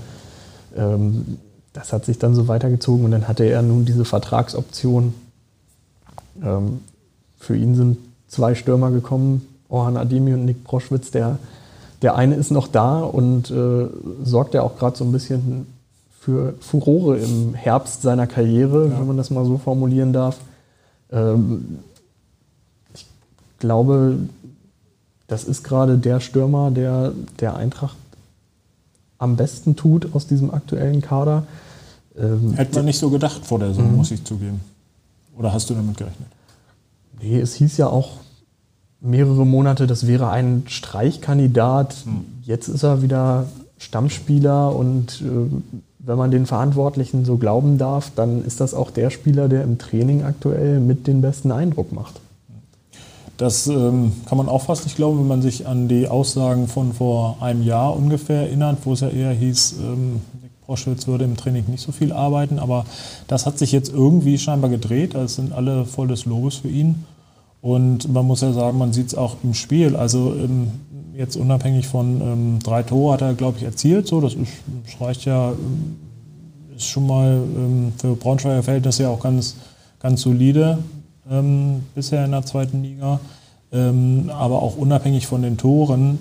Ähm, 0.78 1.40
das 1.74 1.94
hat 1.94 2.06
sich 2.06 2.18
dann 2.18 2.34
so 2.34 2.48
weitergezogen 2.48 3.06
und 3.06 3.12
dann 3.12 3.28
hatte 3.28 3.44
er 3.44 3.62
nun 3.62 3.86
diese 3.86 4.06
Vertragsoption. 4.06 5.14
Ähm, 6.44 6.82
für 7.38 7.56
ihn 7.56 7.76
sind 7.76 7.98
zwei 8.28 8.56
Stürmer 8.56 8.92
gekommen, 8.92 9.48
Orhan 9.70 9.98
Ademi 9.98 10.34
und 10.34 10.46
Nick 10.46 10.64
Proschwitz, 10.64 11.12
der, 11.12 11.38
der 12.02 12.16
eine 12.16 12.36
ist 12.36 12.52
noch 12.52 12.68
da 12.68 13.02
und 13.02 13.52
äh, 13.52 13.88
sorgt 14.24 14.54
ja 14.54 14.64
auch 14.64 14.78
gerade 14.78 14.98
so 14.98 15.04
ein 15.04 15.12
bisschen 15.12 15.68
für 16.20 16.56
Furore 16.60 17.18
im 17.18 17.54
Herbst 17.54 18.02
seiner 18.02 18.28
Karriere, 18.28 18.88
ja. 18.88 19.00
wenn 19.00 19.08
man 19.08 19.18
das 19.18 19.30
mal 19.30 19.46
so 19.46 19.58
formulieren 19.58 20.14
darf. 20.14 20.38
Ähm, 21.12 21.80
ich 22.94 23.06
glaube, 23.60 24.18
das 25.28 25.44
ist 25.44 25.64
gerade 25.64 25.98
der 25.98 26.20
Stürmer, 26.20 26.72
der 26.72 27.14
der 27.40 27.56
Eintracht 27.56 27.98
am 29.18 29.36
besten 29.36 29.76
tut 29.76 30.14
aus 30.14 30.28
diesem 30.28 30.54
aktuellen 30.54 31.02
Kader. 31.02 31.44
Ähm, 32.18 32.54
Hätte 32.54 32.76
man 32.76 32.86
nicht 32.86 33.00
so 33.00 33.10
gedacht 33.10 33.46
vor 33.46 33.60
der 33.60 33.70
Saison, 33.70 33.92
mhm. 33.92 33.98
muss 33.98 34.12
ich 34.12 34.24
zugeben. 34.24 34.62
Oder 35.38 35.54
hast 35.54 35.70
du 35.70 35.74
damit 35.74 35.98
gerechnet? 35.98 36.28
Nee, 37.22 37.40
es 37.40 37.56
hieß 37.56 37.78
ja 37.78 37.88
auch 37.88 38.12
mehrere 39.00 39.46
Monate, 39.46 39.88
das 39.88 40.08
wäre 40.08 40.30
ein 40.30 40.64
Streichkandidat. 40.68 41.96
Hm. 42.04 42.26
Jetzt 42.44 42.68
ist 42.68 42.84
er 42.84 43.02
wieder 43.02 43.48
Stammspieler 43.78 44.76
und 44.76 45.22
äh, 45.22 45.84
wenn 46.00 46.18
man 46.18 46.32
den 46.32 46.46
Verantwortlichen 46.46 47.26
so 47.26 47.38
glauben 47.38 47.78
darf, 47.78 48.12
dann 48.16 48.44
ist 48.44 48.62
das 48.62 48.74
auch 48.74 48.92
der 48.92 49.10
Spieler, 49.10 49.50
der 49.50 49.64
im 49.64 49.78
Training 49.78 50.24
aktuell 50.24 50.80
mit 50.80 51.06
den 51.06 51.22
besten 51.22 51.52
Eindruck 51.52 51.92
macht. 51.92 52.20
Das 53.38 53.68
ähm, 53.68 54.14
kann 54.26 54.38
man 54.38 54.50
auch 54.50 54.64
fast 54.64 54.86
nicht 54.86 54.96
glauben, 54.96 55.20
wenn 55.20 55.28
man 55.28 55.42
sich 55.44 55.68
an 55.68 55.88
die 55.88 56.08
Aussagen 56.08 56.68
von 56.68 56.94
vor 56.94 57.38
einem 57.40 57.62
Jahr 57.62 57.96
ungefähr 57.96 58.42
erinnert, 58.42 58.80
wo 58.84 58.94
es 58.94 59.02
ja 59.02 59.10
eher 59.10 59.32
hieß, 59.32 59.76
ähm, 59.80 60.22
Proschwitz 60.66 61.08
würde 61.08 61.24
im 61.24 61.38
Training 61.38 61.66
nicht 61.68 61.82
so 61.82 61.92
viel 61.92 62.12
arbeiten, 62.12 62.60
aber 62.60 62.86
das 63.28 63.46
hat 63.46 63.58
sich 63.58 63.72
jetzt 63.72 63.94
irgendwie 63.94 64.38
scheinbar 64.38 64.70
gedreht. 64.70 65.16
Es 65.16 65.36
sind 65.36 65.54
alle 65.54 65.86
voll 65.86 66.08
des 66.08 66.26
Lobes 66.26 66.58
für 66.58 66.68
ihn. 66.68 67.06
Und 67.62 68.12
man 68.12 68.26
muss 68.26 68.42
ja 68.42 68.52
sagen, 68.52 68.78
man 68.78 68.92
sieht 68.92 69.08
es 69.08 69.16
auch 69.16 69.38
im 69.44 69.54
Spiel. 69.54 69.96
Also 69.96 70.34
ähm, 70.34 70.72
jetzt 71.16 71.38
unabhängig 71.38 71.88
von 71.88 72.22
ähm, 72.22 72.60
drei 72.64 72.84
Tore 72.84 73.14
hat 73.14 73.22
er, 73.22 73.34
glaube 73.34 73.58
ich, 73.58 73.64
erzielt. 73.64 74.08
So, 74.08 74.20
das, 74.20 74.34
ist, 74.34 74.52
das 74.86 75.02
reicht 75.02 75.26
ja, 75.26 75.52
ähm, 75.52 75.96
ist 76.76 76.88
schon 76.88 77.08
mal 77.08 77.34
ähm, 77.34 77.94
für 77.98 78.16
Braunschweiger 78.16 78.64
Verhältnisse 78.64 79.04
ja 79.04 79.10
auch 79.10 79.22
ganz, 79.22 79.56
ganz 80.00 80.22
solide 80.22 80.80
ähm, 81.32 81.84
bisher 81.96 82.26
in 82.26 82.32
der 82.32 82.46
zweiten 82.46 82.84
Liga. 82.84 83.20
Ähm, 83.72 84.32
aber 84.34 84.62
auch 84.62 84.78
unabhängig 84.78 85.28
von 85.28 85.42
den 85.42 85.58
Toren 85.58 86.20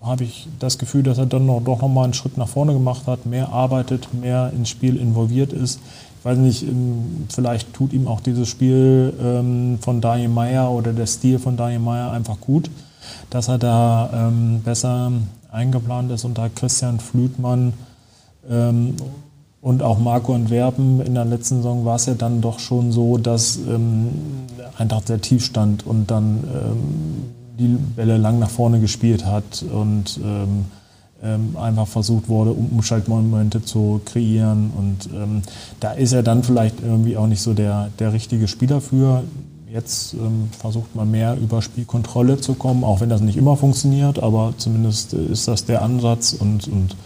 habe 0.00 0.24
ich 0.24 0.48
das 0.60 0.78
Gefühl, 0.78 1.02
dass 1.02 1.18
er 1.18 1.26
dann 1.26 1.46
noch, 1.46 1.60
doch 1.60 1.82
noch 1.82 1.88
mal 1.88 2.04
einen 2.04 2.14
Schritt 2.14 2.38
nach 2.38 2.48
vorne 2.48 2.72
gemacht 2.72 3.06
hat, 3.06 3.26
mehr 3.26 3.52
arbeitet, 3.52 4.14
mehr 4.14 4.52
ins 4.54 4.68
Spiel 4.68 4.96
involviert 4.96 5.52
ist 5.52 5.80
ich 6.18 6.24
weiß 6.24 6.38
nicht, 6.38 6.62
ähm, 6.64 7.26
vielleicht 7.28 7.72
tut 7.72 7.92
ihm 7.92 8.08
auch 8.08 8.20
dieses 8.20 8.48
Spiel 8.48 9.14
ähm, 9.22 9.78
von 9.80 10.00
Daniel 10.00 10.28
Meyer 10.28 10.70
oder 10.70 10.92
der 10.92 11.06
Stil 11.06 11.38
von 11.38 11.56
Daniel 11.56 11.80
Meyer 11.80 12.10
einfach 12.10 12.40
gut, 12.40 12.70
dass 13.30 13.48
er 13.48 13.58
da 13.58 14.10
ähm, 14.12 14.62
besser 14.62 15.12
eingeplant 15.50 16.10
ist 16.10 16.24
unter 16.24 16.50
Christian 16.50 16.98
Flütmann 16.98 17.72
und 19.60 19.82
auch 19.82 19.98
Marco 19.98 20.34
Antwerpen. 20.34 21.00
In 21.00 21.14
der 21.14 21.24
letzten 21.24 21.56
Saison 21.56 21.84
war 21.84 21.96
es 21.96 22.06
ja 22.06 22.14
dann 22.14 22.40
doch 22.40 22.58
schon 22.58 22.92
so, 22.92 23.18
dass 23.18 23.58
Eintracht 24.76 25.08
sehr 25.08 25.20
tief 25.20 25.44
stand 25.44 25.84
und 25.84 26.10
dann 26.10 26.44
die 27.58 27.76
Bälle 27.96 28.18
lang 28.18 28.38
nach 28.38 28.50
vorne 28.50 28.80
gespielt 28.80 29.26
hat 29.26 29.64
und 29.72 30.20
ähm, 30.22 30.66
ähm, 31.22 31.56
einfach 31.56 31.88
versucht 31.88 32.28
wurde, 32.28 32.52
Umschaltmomente 32.52 33.62
zu 33.64 34.00
kreieren. 34.04 34.70
Und 34.76 35.08
ähm, 35.12 35.42
da 35.80 35.92
ist 35.92 36.12
er 36.12 36.22
dann 36.22 36.44
vielleicht 36.44 36.80
irgendwie 36.80 37.16
auch 37.16 37.26
nicht 37.26 37.42
so 37.42 37.54
der, 37.54 37.90
der 37.98 38.12
richtige 38.12 38.46
Spieler 38.46 38.80
für. 38.80 39.24
Jetzt 39.70 40.14
ähm, 40.14 40.48
versucht 40.58 40.94
man 40.94 41.10
mehr 41.10 41.36
über 41.36 41.60
Spielkontrolle 41.60 42.40
zu 42.40 42.54
kommen, 42.54 42.84
auch 42.84 43.00
wenn 43.00 43.10
das 43.10 43.20
nicht 43.20 43.36
immer 43.36 43.56
funktioniert, 43.56 44.18
aber 44.22 44.54
zumindest 44.56 45.12
ist 45.12 45.46
das 45.46 45.64
der 45.66 45.82
Ansatz 45.82 46.32
und, 46.32 46.68
und 46.68 46.96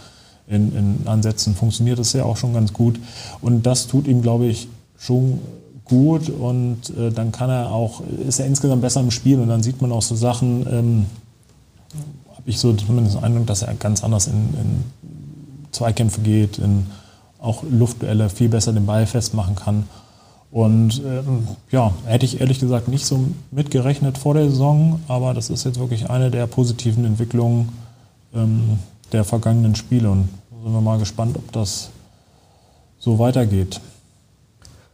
in, 0.47 0.75
in 0.75 1.07
Ansätzen 1.07 1.55
funktioniert 1.55 1.99
es 1.99 2.13
ja 2.13 2.23
auch 2.25 2.37
schon 2.37 2.53
ganz 2.53 2.73
gut. 2.73 2.99
Und 3.41 3.65
das 3.65 3.87
tut 3.87 4.07
ihm, 4.07 4.21
glaube 4.21 4.45
ich, 4.45 4.67
schon 4.97 5.39
gut 5.85 6.29
und 6.29 6.77
äh, 6.97 7.11
dann 7.11 7.31
kann 7.31 7.49
er 7.49 7.71
auch, 7.71 8.01
ist 8.25 8.39
er 8.39 8.45
insgesamt 8.45 8.81
besser 8.81 9.01
im 9.01 9.11
Spiel 9.11 9.39
und 9.39 9.49
dann 9.49 9.63
sieht 9.63 9.81
man 9.81 9.91
auch 9.91 10.01
so 10.01 10.15
Sachen, 10.15 10.65
ähm, 10.71 11.05
habe 12.31 12.49
ich 12.49 12.57
so 12.57 12.73
zumindest 12.73 13.17
den 13.17 13.23
Eindruck, 13.23 13.47
dass 13.47 13.63
er 13.63 13.73
ganz 13.73 14.03
anders 14.03 14.27
in, 14.27 14.33
in 14.33 14.83
Zweikämpfe 15.71 16.21
geht, 16.21 16.57
in 16.57 16.87
auch 17.39 17.63
Luftduelle 17.69 18.29
viel 18.29 18.47
besser 18.47 18.71
den 18.71 18.85
Ball 18.85 19.05
festmachen 19.05 19.55
kann. 19.55 19.83
Und 20.49 21.01
ähm, 21.03 21.47
ja, 21.71 21.93
hätte 22.05 22.25
ich 22.25 22.39
ehrlich 22.39 22.59
gesagt 22.59 22.87
nicht 22.87 23.05
so 23.05 23.25
mitgerechnet 23.51 24.17
vor 24.17 24.35
der 24.35 24.49
Saison, 24.49 25.01
aber 25.07 25.33
das 25.33 25.49
ist 25.49 25.65
jetzt 25.65 25.79
wirklich 25.79 26.09
eine 26.09 26.31
der 26.31 26.47
positiven 26.47 27.03
Entwicklungen 27.05 27.69
ähm, 28.33 28.77
der 29.13 29.23
vergangenen 29.23 29.75
Spiele. 29.75 30.09
Und 30.09 30.29
da 30.51 30.63
sind 30.63 30.73
wir 30.73 30.81
mal 30.81 30.99
gespannt, 30.99 31.35
ob 31.37 31.51
das 31.51 31.89
so 32.99 33.19
weitergeht. 33.19 33.79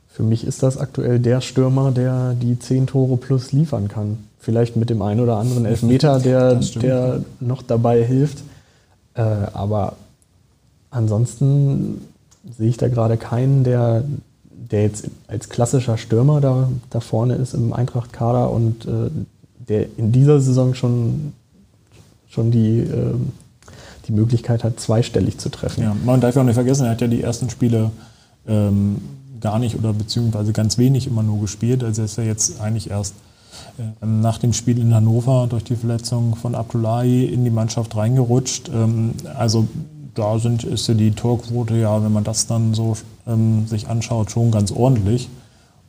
Für 0.08 0.24
mich 0.24 0.44
ist 0.44 0.64
das 0.64 0.78
aktuell 0.78 1.20
der 1.20 1.42
Stürmer, 1.42 1.92
der 1.92 2.34
die 2.34 2.60
zehn 2.60 2.88
Tore 2.88 3.18
plus 3.18 3.52
liefern 3.52 3.88
kann. 3.88 4.18
Vielleicht 4.40 4.76
mit 4.76 4.90
dem 4.90 5.02
einen 5.02 5.20
oder 5.20 5.38
anderen 5.38 5.66
Elfmeter, 5.66 6.20
der, 6.20 6.56
der 6.56 7.24
noch 7.40 7.62
dabei 7.62 8.04
hilft. 8.04 8.44
Äh, 9.14 9.22
aber 9.22 9.96
ansonsten 10.90 12.02
sehe 12.58 12.70
ich 12.70 12.78
da 12.78 12.88
gerade 12.88 13.18
keinen, 13.18 13.64
der 13.64 14.04
der 14.72 14.84
jetzt 14.84 15.10
als 15.28 15.50
klassischer 15.50 15.98
Stürmer 15.98 16.42
da, 16.42 16.70
da 16.90 17.00
vorne 17.00 17.36
ist 17.36 17.54
im 17.54 17.74
Eintracht-Kader 17.74 18.52
und 18.52 18.86
äh, 18.86 19.10
der 19.68 19.98
in 19.98 20.12
dieser 20.12 20.40
Saison 20.40 20.74
schon, 20.74 21.34
schon 22.28 22.52
die, 22.52 22.80
äh, 22.80 23.14
die 24.10 24.14
Möglichkeit 24.14 24.64
hat, 24.64 24.80
zweistellig 24.80 25.38
zu 25.38 25.50
treffen. 25.50 25.84
Ja, 25.84 25.96
man 26.06 26.20
darf 26.20 26.36
ja 26.36 26.42
auch 26.42 26.46
nicht 26.46 26.56
vergessen, 26.56 26.86
er 26.86 26.92
hat 26.92 27.02
ja 27.02 27.08
die 27.08 27.22
ersten 27.22 27.50
Spiele 27.50 27.92
ähm, 28.48 28.98
gar 29.40 29.60
nicht 29.60 29.78
oder 29.78 29.94
beziehungsweise 29.94 30.52
ganz 30.52 30.78
wenig 30.78 31.08
immer 31.08 31.24
nur 31.24 31.40
gespielt. 31.40 31.84
Also 31.84 32.02
er 32.02 32.06
ist 32.06 32.18
ja 32.18 32.24
jetzt 32.24 32.60
eigentlich 32.60 32.90
erst 32.90 33.14
äh, 33.78 34.06
nach 34.06 34.38
dem 34.38 34.54
Spiel 34.54 34.80
in 34.80 34.94
Hannover 34.94 35.48
durch 35.50 35.64
die 35.64 35.76
Verletzung 35.76 36.36
von 36.36 36.56
Abdullahi 36.56 37.26
in 37.26 37.44
die 37.44 37.52
Mannschaft 37.52 37.96
reingerutscht. 37.96 38.70
Ähm, 38.70 39.14
also 39.38 39.68
da 40.16 40.40
sind, 40.40 40.64
ist 40.64 40.88
ja 40.88 40.94
die 40.94 41.12
Torquote 41.12 41.78
ja, 41.78 42.04
wenn 42.04 42.12
man 42.12 42.24
das 42.24 42.48
dann 42.48 42.74
so 42.74 42.98
ähm, 43.28 43.68
sich 43.68 43.88
anschaut, 43.88 44.32
schon 44.32 44.52
ganz 44.52 44.72
ordentlich. 44.72 45.30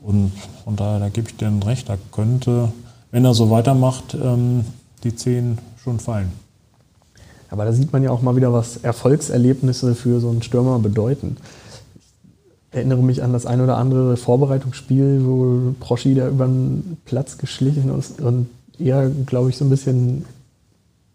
Und 0.03 0.33
von 0.65 0.77
daher, 0.77 0.99
da 0.99 1.09
gebe 1.09 1.29
ich 1.29 1.37
dir 1.37 1.53
recht, 1.65 1.89
da 1.89 1.97
könnte, 2.13 2.73
wenn 3.11 3.25
er 3.25 3.35
so 3.35 3.51
weitermacht, 3.51 4.15
ähm, 4.15 4.65
die 5.05 5.15
10 5.15 5.59
schon 5.83 5.99
fallen. 5.99 6.33
Aber 7.51 7.65
da 7.65 7.73
sieht 7.73 7.93
man 7.93 8.03
ja 8.03 8.11
auch 8.11 8.23
mal 8.23 8.37
wieder, 8.37 8.53
was 8.53 8.79
Erfolgserlebnisse 8.79 9.95
für 9.95 10.21
so 10.21 10.31
einen 10.31 10.43
Stürmer 10.43 10.79
bedeuten. 10.79 11.37
Ich 12.71 12.77
erinnere 12.77 13.03
mich 13.03 13.23
an 13.23 13.33
das 13.33 13.47
ein 13.47 13.61
oder 13.61 13.77
andere 13.77 14.17
Vorbereitungsspiel, 14.17 15.23
wo 15.25 15.75
Proschi 15.81 16.15
da 16.15 16.29
über 16.29 16.47
den 16.47 16.97
Platz 17.05 17.39
geschlichen 17.39 17.97
ist 17.99 18.21
und 18.21 18.49
eher, 18.79 19.11
glaube 19.27 19.51
ich, 19.51 19.57
so 19.57 19.65
ein 19.65 19.71
bisschen 19.71 20.25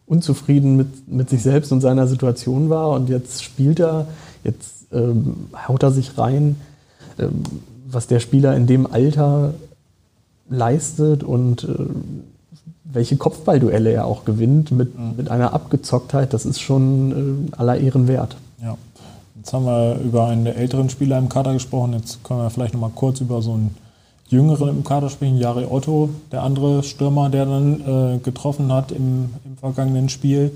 unzufrieden 0.05 0.75
mit, 0.75 1.07
mit 1.07 1.29
sich 1.29 1.41
selbst 1.41 1.71
und 1.71 1.81
seiner 1.81 2.07
Situation 2.07 2.69
war. 2.69 2.89
Und 2.89 3.09
jetzt 3.09 3.43
spielt 3.43 3.79
er, 3.79 4.07
jetzt 4.43 4.87
ähm, 4.91 5.47
haut 5.67 5.83
er 5.83 5.91
sich 5.91 6.17
rein, 6.17 6.57
ähm, 7.17 7.43
was 7.87 8.07
der 8.07 8.19
Spieler 8.19 8.55
in 8.55 8.67
dem 8.67 8.85
Alter 8.91 9.53
leistet 10.49 11.23
und 11.23 11.63
äh, 11.63 11.85
welche 12.95 13.17
Kopfballduelle 13.17 13.91
er 13.91 14.05
auch 14.05 14.25
gewinnt 14.25 14.71
mit, 14.71 14.97
mhm. 14.97 15.15
mit 15.17 15.29
einer 15.29 15.53
Abgezocktheit, 15.53 16.33
das 16.33 16.45
ist 16.45 16.61
schon 16.61 17.49
äh, 17.51 17.55
aller 17.57 17.77
Ehren 17.77 18.07
wert. 18.07 18.37
Ja. 18.63 18.77
Jetzt 19.35 19.53
haben 19.53 19.65
wir 19.65 19.99
über 20.03 20.27
einen 20.27 20.45
der 20.45 20.57
älteren 20.57 20.89
Spieler 20.89 21.19
im 21.19 21.29
Kader 21.29 21.53
gesprochen. 21.53 21.93
Jetzt 21.93 22.23
können 22.23 22.39
wir 22.39 22.49
vielleicht 22.49 22.73
noch 22.73 22.81
mal 22.81 22.91
kurz 22.95 23.19
über 23.19 23.43
so 23.43 23.53
einen 23.53 23.75
Jüngeren 24.27 24.69
im 24.69 24.83
Kader 24.83 25.09
sprechen, 25.09 25.37
Jari 25.37 25.67
Otto, 25.69 26.09
der 26.31 26.41
andere 26.41 26.81
Stürmer, 26.81 27.29
der 27.29 27.45
dann 27.45 27.81
äh, 27.81 28.17
getroffen 28.19 28.73
hat 28.73 28.91
im, 28.91 29.29
im 29.45 29.57
vergangenen 29.57 30.09
Spiel. 30.09 30.51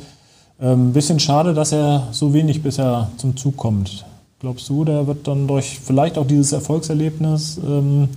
Ein 0.60 0.72
ähm, 0.72 0.94
bisschen 0.94 1.20
schade, 1.20 1.54
dass 1.54 1.72
er 1.72 2.08
so 2.12 2.34
wenig 2.34 2.64
bisher 2.64 3.10
zum 3.18 3.38
Zug 3.38 3.58
kommt. 3.58 4.06
Glaubst 4.40 4.68
du, 4.70 4.86
der 4.86 5.06
wird 5.06 5.28
dann 5.28 5.48
durch 5.48 5.80
vielleicht 5.80 6.18
auch 6.18 6.26
dieses 6.26 6.52
Erfolgserlebnis 6.52 7.60
ähm, 7.64 8.10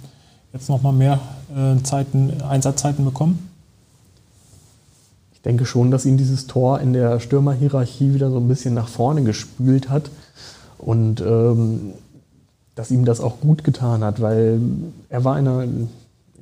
jetzt 0.52 0.70
nochmal 0.70 0.92
mehr 0.92 1.20
äh, 1.54 1.82
Zeiten, 1.82 2.40
Einsatzzeiten 2.48 3.04
bekommen? 3.04 3.51
Ich 5.42 5.44
denke 5.44 5.66
schon, 5.66 5.90
dass 5.90 6.06
ihn 6.06 6.16
dieses 6.16 6.46
Tor 6.46 6.78
in 6.78 6.92
der 6.92 7.18
Stürmerhierarchie 7.18 8.14
wieder 8.14 8.30
so 8.30 8.36
ein 8.36 8.46
bisschen 8.46 8.74
nach 8.74 8.86
vorne 8.86 9.24
gespült 9.24 9.90
hat. 9.90 10.08
Und 10.78 11.20
ähm, 11.20 11.94
dass 12.76 12.92
ihm 12.92 13.04
das 13.04 13.20
auch 13.20 13.40
gut 13.40 13.64
getan 13.64 14.04
hat, 14.04 14.20
weil 14.20 14.60
er 15.08 15.24
war 15.24 15.36
in 15.40 15.44
der, 15.46 15.62
in 15.64 15.88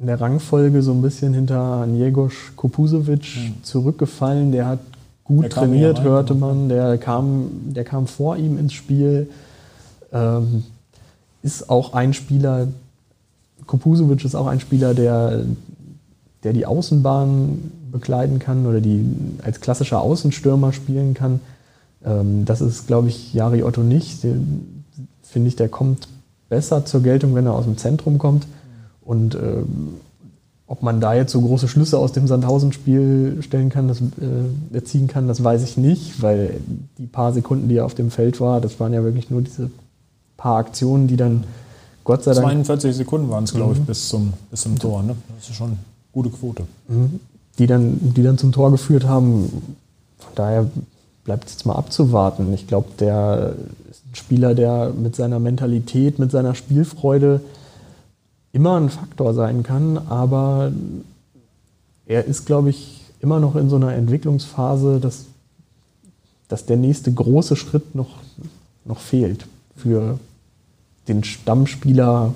der 0.06 0.20
Rangfolge 0.20 0.82
so 0.82 0.92
ein 0.92 1.00
bisschen 1.00 1.32
hinter 1.32 1.86
Njegos 1.86 2.34
Kopusovic 2.56 3.36
mhm. 3.36 3.62
zurückgefallen. 3.62 4.52
Der 4.52 4.66
hat 4.66 4.80
gut 5.24 5.44
der 5.44 5.50
trainiert, 5.50 6.02
hörte 6.02 6.34
man. 6.34 6.68
Der 6.68 6.98
kam, 6.98 7.50
der 7.72 7.84
kam 7.84 8.06
vor 8.06 8.36
ihm 8.36 8.58
ins 8.58 8.74
Spiel. 8.74 9.30
Ähm, 10.12 10.64
ist 11.42 11.70
auch 11.70 11.94
ein 11.94 12.12
Spieler, 12.12 12.68
Kopusovic 13.66 14.26
ist 14.26 14.34
auch 14.34 14.46
ein 14.46 14.60
Spieler, 14.60 14.92
der, 14.92 15.44
der 16.44 16.52
die 16.52 16.66
Außenbahn 16.66 17.72
bekleiden 17.92 18.38
kann 18.38 18.66
oder 18.66 18.80
die 18.80 19.04
als 19.42 19.60
klassischer 19.60 20.00
Außenstürmer 20.00 20.72
spielen 20.72 21.14
kann. 21.14 21.40
Ähm, 22.04 22.44
das 22.44 22.60
ist, 22.60 22.86
glaube 22.86 23.08
ich, 23.08 23.34
Jari 23.34 23.62
Otto 23.62 23.82
nicht. 23.82 24.20
Finde 25.22 25.48
ich, 25.48 25.56
der 25.56 25.68
kommt 25.68 26.08
besser 26.48 26.84
zur 26.84 27.02
Geltung, 27.02 27.34
wenn 27.34 27.46
er 27.46 27.54
aus 27.54 27.64
dem 27.64 27.76
Zentrum 27.76 28.18
kommt. 28.18 28.46
Und 29.02 29.34
äh, 29.34 29.62
ob 30.66 30.82
man 30.82 31.00
da 31.00 31.14
jetzt 31.14 31.32
so 31.32 31.40
große 31.40 31.66
Schlüsse 31.66 31.98
aus 31.98 32.12
dem 32.12 32.28
Sandhausen-Spiel 32.28 33.38
stellen 33.42 33.70
kann, 33.70 33.88
das, 33.88 34.00
äh, 34.00 34.84
ziehen 34.84 35.08
kann, 35.08 35.26
das 35.26 35.42
weiß 35.42 35.64
ich 35.64 35.76
nicht, 35.76 36.22
weil 36.22 36.60
die 36.96 37.06
paar 37.06 37.32
Sekunden, 37.32 37.68
die 37.68 37.76
er 37.76 37.86
auf 37.86 37.94
dem 37.94 38.10
Feld 38.10 38.40
war, 38.40 38.60
das 38.60 38.78
waren 38.78 38.92
ja 38.92 39.02
wirklich 39.02 39.30
nur 39.30 39.42
diese 39.42 39.70
paar 40.36 40.58
Aktionen, 40.58 41.08
die 41.08 41.16
dann 41.16 41.44
Gott 42.04 42.22
sei 42.22 42.34
Dank. 42.34 42.46
42 42.46 42.94
Sekunden 42.94 43.28
waren 43.30 43.44
es, 43.44 43.52
glaube 43.52 43.72
ich, 43.72 43.80
mhm. 43.80 43.86
bis 43.86 44.08
zum, 44.08 44.32
bis 44.50 44.62
zum 44.62 44.78
Tor. 44.78 45.02
Ne? 45.02 45.16
Das 45.36 45.48
ist 45.48 45.56
schon 45.56 45.76
gute 46.12 46.30
Quote. 46.30 46.64
Mhm. 46.88 47.20
Die, 47.58 47.66
dann, 47.66 48.14
die 48.14 48.22
dann 48.22 48.38
zum 48.38 48.52
Tor 48.52 48.70
geführt 48.70 49.04
haben. 49.04 49.76
Von 50.18 50.32
daher 50.34 50.70
bleibt 51.24 51.46
es 51.46 51.52
jetzt 51.54 51.66
mal 51.66 51.74
abzuwarten. 51.74 52.52
Ich 52.54 52.66
glaube, 52.66 52.88
der 52.98 53.54
ein 54.10 54.14
Spieler, 54.14 54.54
der 54.54 54.90
mit 54.90 55.14
seiner 55.14 55.38
Mentalität, 55.38 56.18
mit 56.18 56.30
seiner 56.30 56.54
Spielfreude 56.54 57.40
immer 58.52 58.76
ein 58.76 58.88
Faktor 58.90 59.34
sein 59.34 59.62
kann, 59.62 59.98
aber 60.08 60.72
er 62.06 62.24
ist, 62.24 62.46
glaube 62.46 62.70
ich, 62.70 63.04
immer 63.20 63.38
noch 63.38 63.54
in 63.54 63.68
so 63.68 63.76
einer 63.76 63.94
Entwicklungsphase, 63.94 64.98
dass, 64.98 65.26
dass 66.48 66.66
der 66.66 66.76
nächste 66.76 67.12
große 67.12 67.54
Schritt 67.54 67.94
noch, 67.94 68.16
noch 68.84 68.98
fehlt 68.98 69.46
für 69.76 70.18
den 71.06 71.22
Stammspieler 71.22 72.34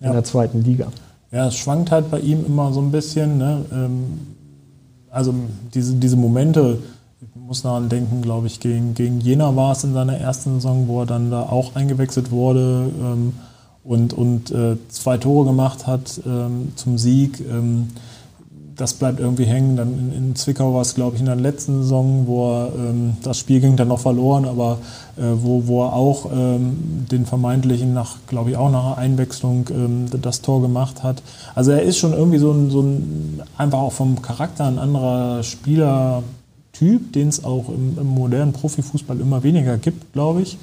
in 0.00 0.06
ja. 0.06 0.12
der 0.12 0.24
zweiten 0.24 0.62
Liga. 0.62 0.92
Ja, 1.30 1.46
es 1.48 1.56
schwankt 1.56 1.90
halt 1.90 2.10
bei 2.10 2.20
ihm 2.20 2.44
immer 2.46 2.72
so 2.72 2.80
ein 2.80 2.90
bisschen. 2.90 3.38
Ne? 3.38 3.64
Ähm, 3.72 4.04
also 5.10 5.34
diese, 5.74 5.94
diese 5.94 6.16
Momente, 6.16 6.78
ich 7.20 7.28
muss 7.40 7.62
daran 7.62 7.88
denken, 7.88 8.22
glaube 8.22 8.46
ich, 8.46 8.60
gegen, 8.60 8.94
gegen 8.94 9.20
Jena 9.20 9.54
war 9.56 9.72
es 9.72 9.84
in 9.84 9.92
seiner 9.92 10.16
ersten 10.16 10.54
Saison, 10.54 10.88
wo 10.88 11.00
er 11.00 11.06
dann 11.06 11.30
da 11.30 11.42
auch 11.42 11.74
eingewechselt 11.74 12.30
wurde 12.30 12.90
ähm, 13.00 13.34
und, 13.84 14.12
und 14.12 14.50
äh, 14.50 14.76
zwei 14.88 15.18
Tore 15.18 15.46
gemacht 15.46 15.86
hat 15.86 16.20
ähm, 16.26 16.72
zum 16.76 16.98
Sieg. 16.98 17.40
Ähm, 17.40 17.88
das 18.78 18.94
bleibt 18.94 19.20
irgendwie 19.20 19.44
hängen. 19.44 19.76
Dann 19.76 19.92
in, 19.92 20.12
in 20.12 20.36
Zwickau 20.36 20.72
war 20.72 20.80
es, 20.80 20.94
glaube 20.94 21.16
ich, 21.16 21.20
in 21.20 21.26
der 21.26 21.36
letzten 21.36 21.82
Saison, 21.82 22.26
wo 22.26 22.50
er, 22.50 22.72
ähm, 22.74 23.16
das 23.22 23.38
Spiel 23.38 23.60
ging 23.60 23.76
dann 23.76 23.88
noch 23.88 24.00
verloren, 24.00 24.46
aber 24.46 24.78
äh, 25.16 25.22
wo, 25.34 25.66
wo 25.66 25.84
er 25.84 25.92
auch 25.92 26.30
ähm, 26.32 27.06
den 27.10 27.26
vermeintlichen, 27.26 27.92
nach, 27.92 28.16
glaube 28.28 28.50
ich, 28.50 28.56
auch 28.56 28.70
nach 28.70 28.96
Einwechslung 28.96 29.66
ähm, 29.70 30.06
das 30.22 30.40
Tor 30.40 30.62
gemacht 30.62 31.02
hat. 31.02 31.22
Also 31.54 31.72
er 31.72 31.82
ist 31.82 31.98
schon 31.98 32.12
irgendwie 32.12 32.38
so 32.38 32.52
ein, 32.52 32.70
so 32.70 32.80
ein 32.80 33.42
einfach 33.58 33.80
auch 33.80 33.92
vom 33.92 34.22
Charakter 34.22 34.64
ein 34.64 34.78
anderer 34.78 35.42
Spieler 35.42 36.22
Typ, 36.72 37.12
den 37.12 37.26
es 37.26 37.42
auch 37.42 37.68
im, 37.70 37.98
im, 37.98 38.06
modernen 38.06 38.52
Profifußball 38.52 39.18
immer 39.18 39.42
weniger 39.42 39.78
gibt, 39.78 40.12
glaube 40.12 40.42
ich. 40.42 40.58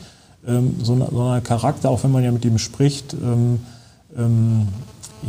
Ähm, 0.48 0.76
so, 0.82 0.94
ein 0.94 1.04
so 1.12 1.38
Charakter, 1.44 1.90
auch 1.90 2.02
wenn 2.06 2.12
man 2.14 2.24
ja 2.24 2.32
mit 2.32 2.46
ihm 2.46 2.58
spricht, 2.58 3.14
ähm, 3.14 3.60
ähm, 4.18 4.70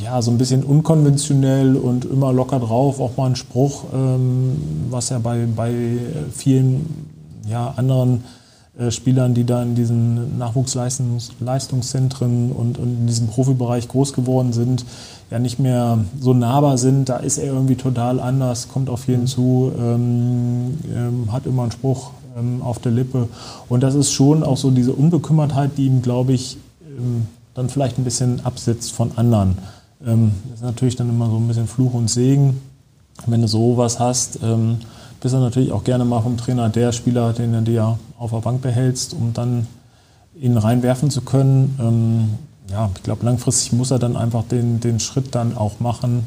ja, 0.03 0.23
so 0.23 0.31
ein 0.31 0.39
bisschen 0.39 0.63
unkonventionell 0.63 1.77
und 1.77 2.05
immer 2.05 2.33
locker 2.33 2.61
drauf, 2.61 3.01
auch 3.01 3.17
mal 3.17 3.27
ein 3.27 3.37
Spruch, 3.37 3.85
ähm, 3.95 4.57
was 4.91 5.11
ja 5.11 5.19
bei, 5.19 5.47
bei 5.55 5.73
vielen 6.33 7.09
ja, 7.49 7.75
anderen 7.77 8.25
äh, 8.79 8.91
Spielern, 8.91 9.35
die 9.35 9.45
da 9.45 9.63
in 9.63 9.75
diesen 9.75 10.39
Nachwuchsleistungszentren 10.39 12.53
und, 12.53 12.79
und 12.79 13.01
in 13.01 13.07
diesem 13.07 13.27
Profibereich 13.29 13.89
groß 13.89 14.13
geworden 14.13 14.53
sind, 14.53 14.85
ja 15.31 15.39
nicht 15.39 15.59
mehr 15.59 16.05
so 16.21 16.35
nahbar 16.35 16.77
sind. 16.79 17.09
Da 17.09 17.17
ist 17.17 17.39
er 17.39 17.47
irgendwie 17.47 17.77
total 17.77 18.21
anders, 18.21 18.69
kommt 18.69 18.91
auf 18.91 19.09
jeden 19.09 19.27
zu, 19.27 19.73
ähm, 19.79 20.79
ähm, 20.95 21.33
hat 21.33 21.47
immer 21.47 21.63
einen 21.63 21.73
Spruch 21.73 22.11
ähm, 22.37 22.61
auf 22.63 22.79
der 22.79 22.93
Lippe. 22.93 23.29
Und 23.69 23.83
das 23.83 23.95
ist 23.95 24.13
schon 24.13 24.43
auch 24.43 24.59
so 24.59 24.71
diese 24.71 24.93
Unbekümmertheit, 24.93 25.79
die 25.79 25.87
ihm, 25.87 26.03
glaube 26.03 26.35
ich, 26.35 26.59
ähm, 26.83 27.29
dann 27.55 27.71
vielleicht 27.71 27.97
ein 27.99 28.05
bisschen 28.05 28.45
absetzt 28.45 28.93
von 28.93 29.13
anderen. 29.17 29.57
Ähm, 30.07 30.33
ist 30.55 30.63
natürlich 30.63 30.97
dann 30.97 31.09
immer 31.09 31.29
so 31.29 31.37
ein 31.37 31.49
bisschen 31.49 31.67
Fluch 31.67 31.95
und 31.95 32.09
Segen, 32.09 32.61
wenn 33.27 33.43
du 33.43 33.49
sowas 33.49 33.99
hast 33.99 34.39
ähm, 34.43 34.79
bist 35.21 35.35
du 35.35 35.39
natürlich 35.39 35.73
auch 35.73 35.85
gerne 35.85 36.05
mal 36.05 36.21
vom 36.21 36.37
Trainer 36.37 36.69
der 36.69 36.93
Spieler, 36.93 37.33
den 37.33 37.53
du 37.53 37.63
dir 37.63 37.99
auf 38.19 38.31
der 38.31 38.39
Bank 38.39 38.63
behältst, 38.63 39.15
um 39.15 39.33
dann 39.33 39.67
ihn 40.39 40.57
reinwerfen 40.57 41.11
zu 41.11 41.23
können. 41.23 41.77
Ähm, 41.81 42.71
ja, 42.71 42.91
ich 42.95 43.03
glaube, 43.03 43.25
langfristig 43.25 43.73
muss 43.73 43.91
er 43.91 43.99
dann 43.99 44.17
einfach 44.17 44.45
den, 44.45 44.81
den 44.81 45.01
Schritt 45.01 45.35
dann 45.35 45.57
auch 45.57 45.81
machen, 45.81 46.25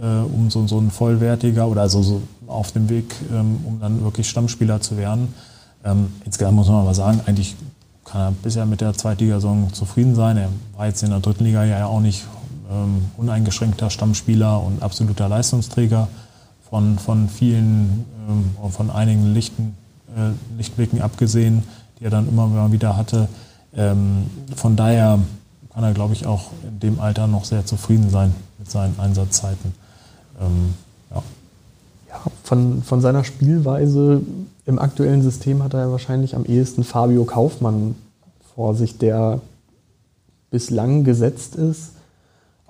äh, 0.00 0.06
um 0.06 0.50
so, 0.50 0.66
so 0.66 0.78
ein 0.78 0.90
vollwertiger 0.90 1.68
oder 1.68 1.82
also 1.82 2.02
so 2.02 2.22
auf 2.46 2.72
dem 2.72 2.88
Weg, 2.88 3.14
ähm, 3.32 3.58
um 3.66 3.80
dann 3.80 4.02
wirklich 4.04 4.28
Stammspieler 4.28 4.80
zu 4.80 4.96
werden. 4.96 5.34
Ähm, 5.84 6.12
insgesamt 6.24 6.56
muss 6.56 6.68
man 6.68 6.82
aber 6.82 6.94
sagen, 6.94 7.20
eigentlich 7.26 7.56
kann 8.04 8.20
er 8.20 8.32
bisher 8.42 8.66
mit 8.66 8.80
der 8.80 8.94
Zweitligasaison 8.94 9.72
zufrieden 9.72 10.14
sein. 10.14 10.36
Er 10.36 10.48
war 10.76 10.86
jetzt 10.86 11.02
in 11.02 11.10
der 11.10 11.20
dritten 11.20 11.44
Liga 11.44 11.64
ja 11.64 11.86
auch 11.86 12.00
nicht 12.00 12.24
ähm, 12.70 13.10
uneingeschränkter 13.16 13.90
Stammspieler 13.90 14.62
und 14.62 14.82
absoluter 14.82 15.28
Leistungsträger 15.28 16.08
von, 16.68 16.98
von 16.98 17.28
vielen, 17.28 18.04
ähm, 18.28 18.70
von 18.70 18.90
einigen 18.90 19.34
Lichten, 19.34 19.76
äh, 20.16 20.56
Lichtblicken 20.56 21.02
abgesehen, 21.02 21.62
die 21.98 22.04
er 22.04 22.10
dann 22.10 22.28
immer 22.28 22.72
wieder 22.72 22.96
hatte. 22.96 23.28
Ähm, 23.74 24.26
von 24.56 24.76
daher 24.76 25.18
kann 25.72 25.84
er, 25.84 25.92
glaube 25.92 26.14
ich, 26.14 26.26
auch 26.26 26.50
in 26.66 26.80
dem 26.80 27.00
Alter 27.00 27.26
noch 27.26 27.44
sehr 27.44 27.64
zufrieden 27.64 28.10
sein 28.10 28.34
mit 28.58 28.70
seinen 28.70 28.98
Einsatzzeiten. 28.98 29.74
Ähm, 30.40 30.74
ja. 31.10 31.22
ja. 32.08 32.20
von, 32.42 32.82
von 32.82 33.00
seiner 33.00 33.24
Spielweise 33.24 34.22
im 34.66 34.78
aktuellen 34.78 35.22
System 35.22 35.62
hat 35.62 35.74
er 35.74 35.90
wahrscheinlich 35.90 36.36
am 36.36 36.44
ehesten 36.44 36.84
Fabio 36.84 37.24
Kaufmann 37.24 37.96
vor 38.54 38.74
sich, 38.74 38.98
der 38.98 39.40
bislang 40.50 41.04
gesetzt 41.04 41.56
ist, 41.56 41.92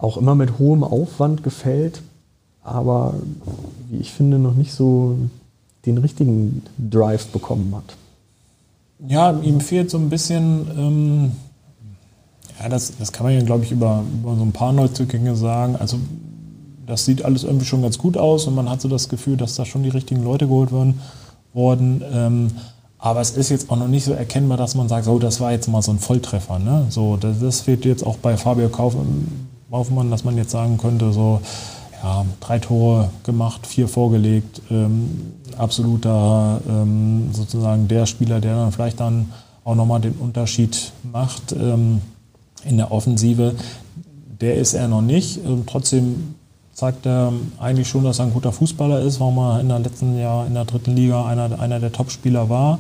auch 0.03 0.17
immer 0.17 0.35
mit 0.35 0.59
hohem 0.59 0.83
Aufwand 0.83 1.43
gefällt, 1.45 2.03
aber 2.63 3.15
wie 3.89 3.99
ich 3.99 4.13
finde, 4.13 4.39
noch 4.39 4.55
nicht 4.55 4.73
so 4.73 5.17
den 5.87 5.99
richtigen 5.99 6.63
Drive 6.79 7.27
bekommen 7.29 7.75
hat. 7.75 7.97
Ja, 9.09 9.33
ihm 9.41 9.61
fehlt 9.61 9.91
so 9.91 9.99
ein 9.99 10.11
bisschen, 10.11 10.67
ähm, 10.77 11.33
ja, 12.61 12.69
das, 12.69 12.97
das 12.99 13.13
kann 13.13 13.27
man 13.27 13.35
ja, 13.35 13.43
glaube 13.43 13.65
ich, 13.65 13.73
über, 13.73 14.03
über 14.13 14.37
so 14.37 14.43
ein 14.43 14.53
paar 14.53 14.73
Neuzugänge 14.73 15.35
sagen. 15.35 15.77
Also, 15.77 15.99
das 16.87 17.05
sieht 17.05 17.25
alles 17.25 17.45
irgendwie 17.45 17.65
schon 17.65 17.83
ganz 17.83 17.99
gut 17.99 18.17
aus 18.17 18.47
und 18.47 18.55
man 18.55 18.69
hat 18.69 18.81
so 18.81 18.89
das 18.89 19.09
Gefühl, 19.09 19.37
dass 19.37 19.55
da 19.55 19.65
schon 19.65 19.83
die 19.83 19.89
richtigen 19.89 20.23
Leute 20.25 20.47
geholt 20.47 20.73
werden, 20.73 21.01
worden. 21.53 22.03
Ähm, 22.13 22.51
aber 22.99 23.21
es 23.21 23.31
ist 23.31 23.51
jetzt 23.51 23.71
auch 23.71 23.77
noch 23.77 23.89
nicht 23.89 24.05
so 24.05 24.13
erkennbar, 24.13 24.57
dass 24.57 24.75
man 24.75 24.89
sagt, 24.89 25.05
so, 25.05 25.19
das 25.19 25.41
war 25.41 25.53
jetzt 25.53 25.69
mal 25.69 25.83
so 25.83 25.93
ein 25.93 25.99
Volltreffer. 25.99 26.59
Ne? 26.59 26.87
So, 26.91 27.17
das, 27.17 27.41
das 27.41 27.61
fehlt 27.61 27.85
jetzt 27.85 28.05
auch 28.05 28.17
bei 28.17 28.37
Fabio 28.37 28.69
Kaufmann, 29.73 30.11
dass 30.11 30.23
man 30.23 30.37
jetzt 30.37 30.51
sagen 30.51 30.77
könnte, 30.77 31.15
so, 31.15 31.41
ja, 32.03 32.27
drei 32.41 32.59
Tore 32.59 33.09
gemacht, 33.25 33.67
vier 33.67 33.89
vorgelegt, 33.89 34.61
ähm, 34.71 35.33
absoluter 35.57 36.61
ähm, 36.69 37.31
sozusagen 37.33 37.89
der 37.89 38.05
Spieler, 38.05 38.43
der 38.43 38.55
dann 38.55 38.73
vielleicht 38.73 39.01
dann 39.01 39.33
auch 39.65 39.75
nochmal 39.75 40.03
den 40.03 40.13
Unterschied 40.13 40.93
macht 41.11 41.53
ähm, 41.53 42.03
in 42.65 42.77
der 42.77 42.93
Offensive. 42.93 43.55
Der 44.43 44.57
ist 44.57 44.75
er 44.75 44.89
noch 44.89 45.01
nicht. 45.01 45.39
Ähm, 45.39 45.65
trotzdem 45.67 46.35
zeigt 46.75 47.07
er 47.07 47.33
eigentlich 47.59 47.89
schon, 47.89 48.05
dass 48.05 48.19
er 48.19 48.27
ein 48.27 48.35
guter 48.35 48.53
Fußballer 48.53 49.01
ist, 49.01 49.21
warum 49.21 49.39
er 49.39 49.61
in 49.61 49.69
der 49.69 49.79
letzten 49.79 50.19
Jahr 50.19 50.47
in 50.47 50.53
der 50.53 50.67
dritten 50.67 50.95
Liga 50.95 51.25
einer, 51.25 51.59
einer 51.61 51.81
der 51.81 51.93
Topspieler 51.93 52.51
war. 52.51 52.79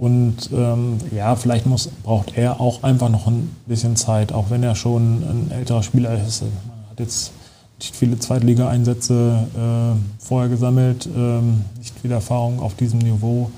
Und 0.00 0.48
ähm, 0.54 0.96
ja, 1.14 1.36
vielleicht 1.36 1.66
muss, 1.66 1.88
braucht 2.02 2.34
er 2.34 2.58
auch 2.58 2.82
einfach 2.82 3.10
noch 3.10 3.26
ein 3.26 3.54
bisschen 3.66 3.96
Zeit, 3.96 4.32
auch 4.32 4.46
wenn 4.48 4.62
er 4.62 4.74
schon 4.74 5.18
ein 5.18 5.50
älterer 5.50 5.82
Spieler 5.82 6.14
ist. 6.26 6.40
Man 6.40 6.50
hat 6.90 6.98
jetzt 6.98 7.32
nicht 7.78 7.94
viele 7.94 8.18
Zweitliga-Einsätze 8.18 9.46
äh, 9.54 10.24
vorher 10.24 10.48
gesammelt, 10.48 11.06
ähm, 11.14 11.66
nicht 11.76 11.94
viel 12.00 12.12
Erfahrung 12.12 12.60
auf 12.60 12.76
diesem 12.76 13.00
Niveau 13.00 13.50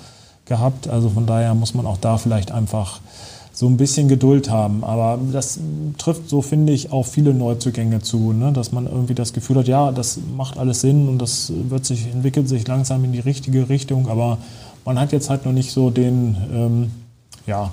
gehabt. 0.46 0.88
Also 0.88 1.10
von 1.10 1.26
daher 1.26 1.54
muss 1.54 1.74
man 1.74 1.86
auch 1.86 1.98
da 1.98 2.18
vielleicht 2.18 2.50
einfach 2.50 2.98
so 3.52 3.68
ein 3.68 3.76
bisschen 3.76 4.08
Geduld 4.08 4.50
haben. 4.50 4.82
Aber 4.82 5.20
das 5.30 5.60
trifft, 5.96 6.28
so 6.28 6.42
finde 6.42 6.72
ich, 6.72 6.90
auch 6.90 7.06
viele 7.06 7.34
Neuzugänge 7.34 8.00
zu, 8.00 8.32
ne? 8.32 8.52
dass 8.52 8.72
man 8.72 8.86
irgendwie 8.86 9.14
das 9.14 9.32
Gefühl 9.32 9.58
hat, 9.58 9.68
ja, 9.68 9.92
das 9.92 10.18
macht 10.36 10.58
alles 10.58 10.80
Sinn 10.80 11.08
und 11.08 11.18
das 11.18 11.52
wird 11.68 11.86
sich, 11.86 12.06
entwickelt 12.12 12.48
sich 12.48 12.66
langsam 12.66 13.04
in 13.04 13.12
die 13.12 13.20
richtige 13.20 13.68
Richtung, 13.68 14.08
aber 14.08 14.38
man 14.84 14.98
hat 14.98 15.12
jetzt 15.12 15.30
halt 15.30 15.44
noch 15.44 15.52
nicht 15.52 15.72
so 15.72 15.90
den, 15.90 16.36
ähm, 16.52 16.90
ja, 17.46 17.72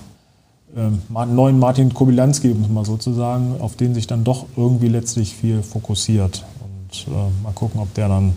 ähm, 0.75 1.01
neuen 1.09 1.57
Martin 1.57 1.93
Kobilanski, 1.93 2.51
um 2.51 2.61
es 2.63 2.69
mal 2.69 2.85
so 2.85 2.97
zu 2.97 3.13
sagen, 3.13 3.55
auf 3.59 3.75
den 3.75 3.93
sich 3.93 4.07
dann 4.07 4.23
doch 4.23 4.45
irgendwie 4.55 4.87
letztlich 4.87 5.35
viel 5.35 5.63
fokussiert. 5.63 6.45
Und 6.61 7.07
äh, 7.07 7.43
mal 7.43 7.53
gucken, 7.53 7.81
ob 7.81 7.93
der 7.95 8.07
dann 8.07 8.33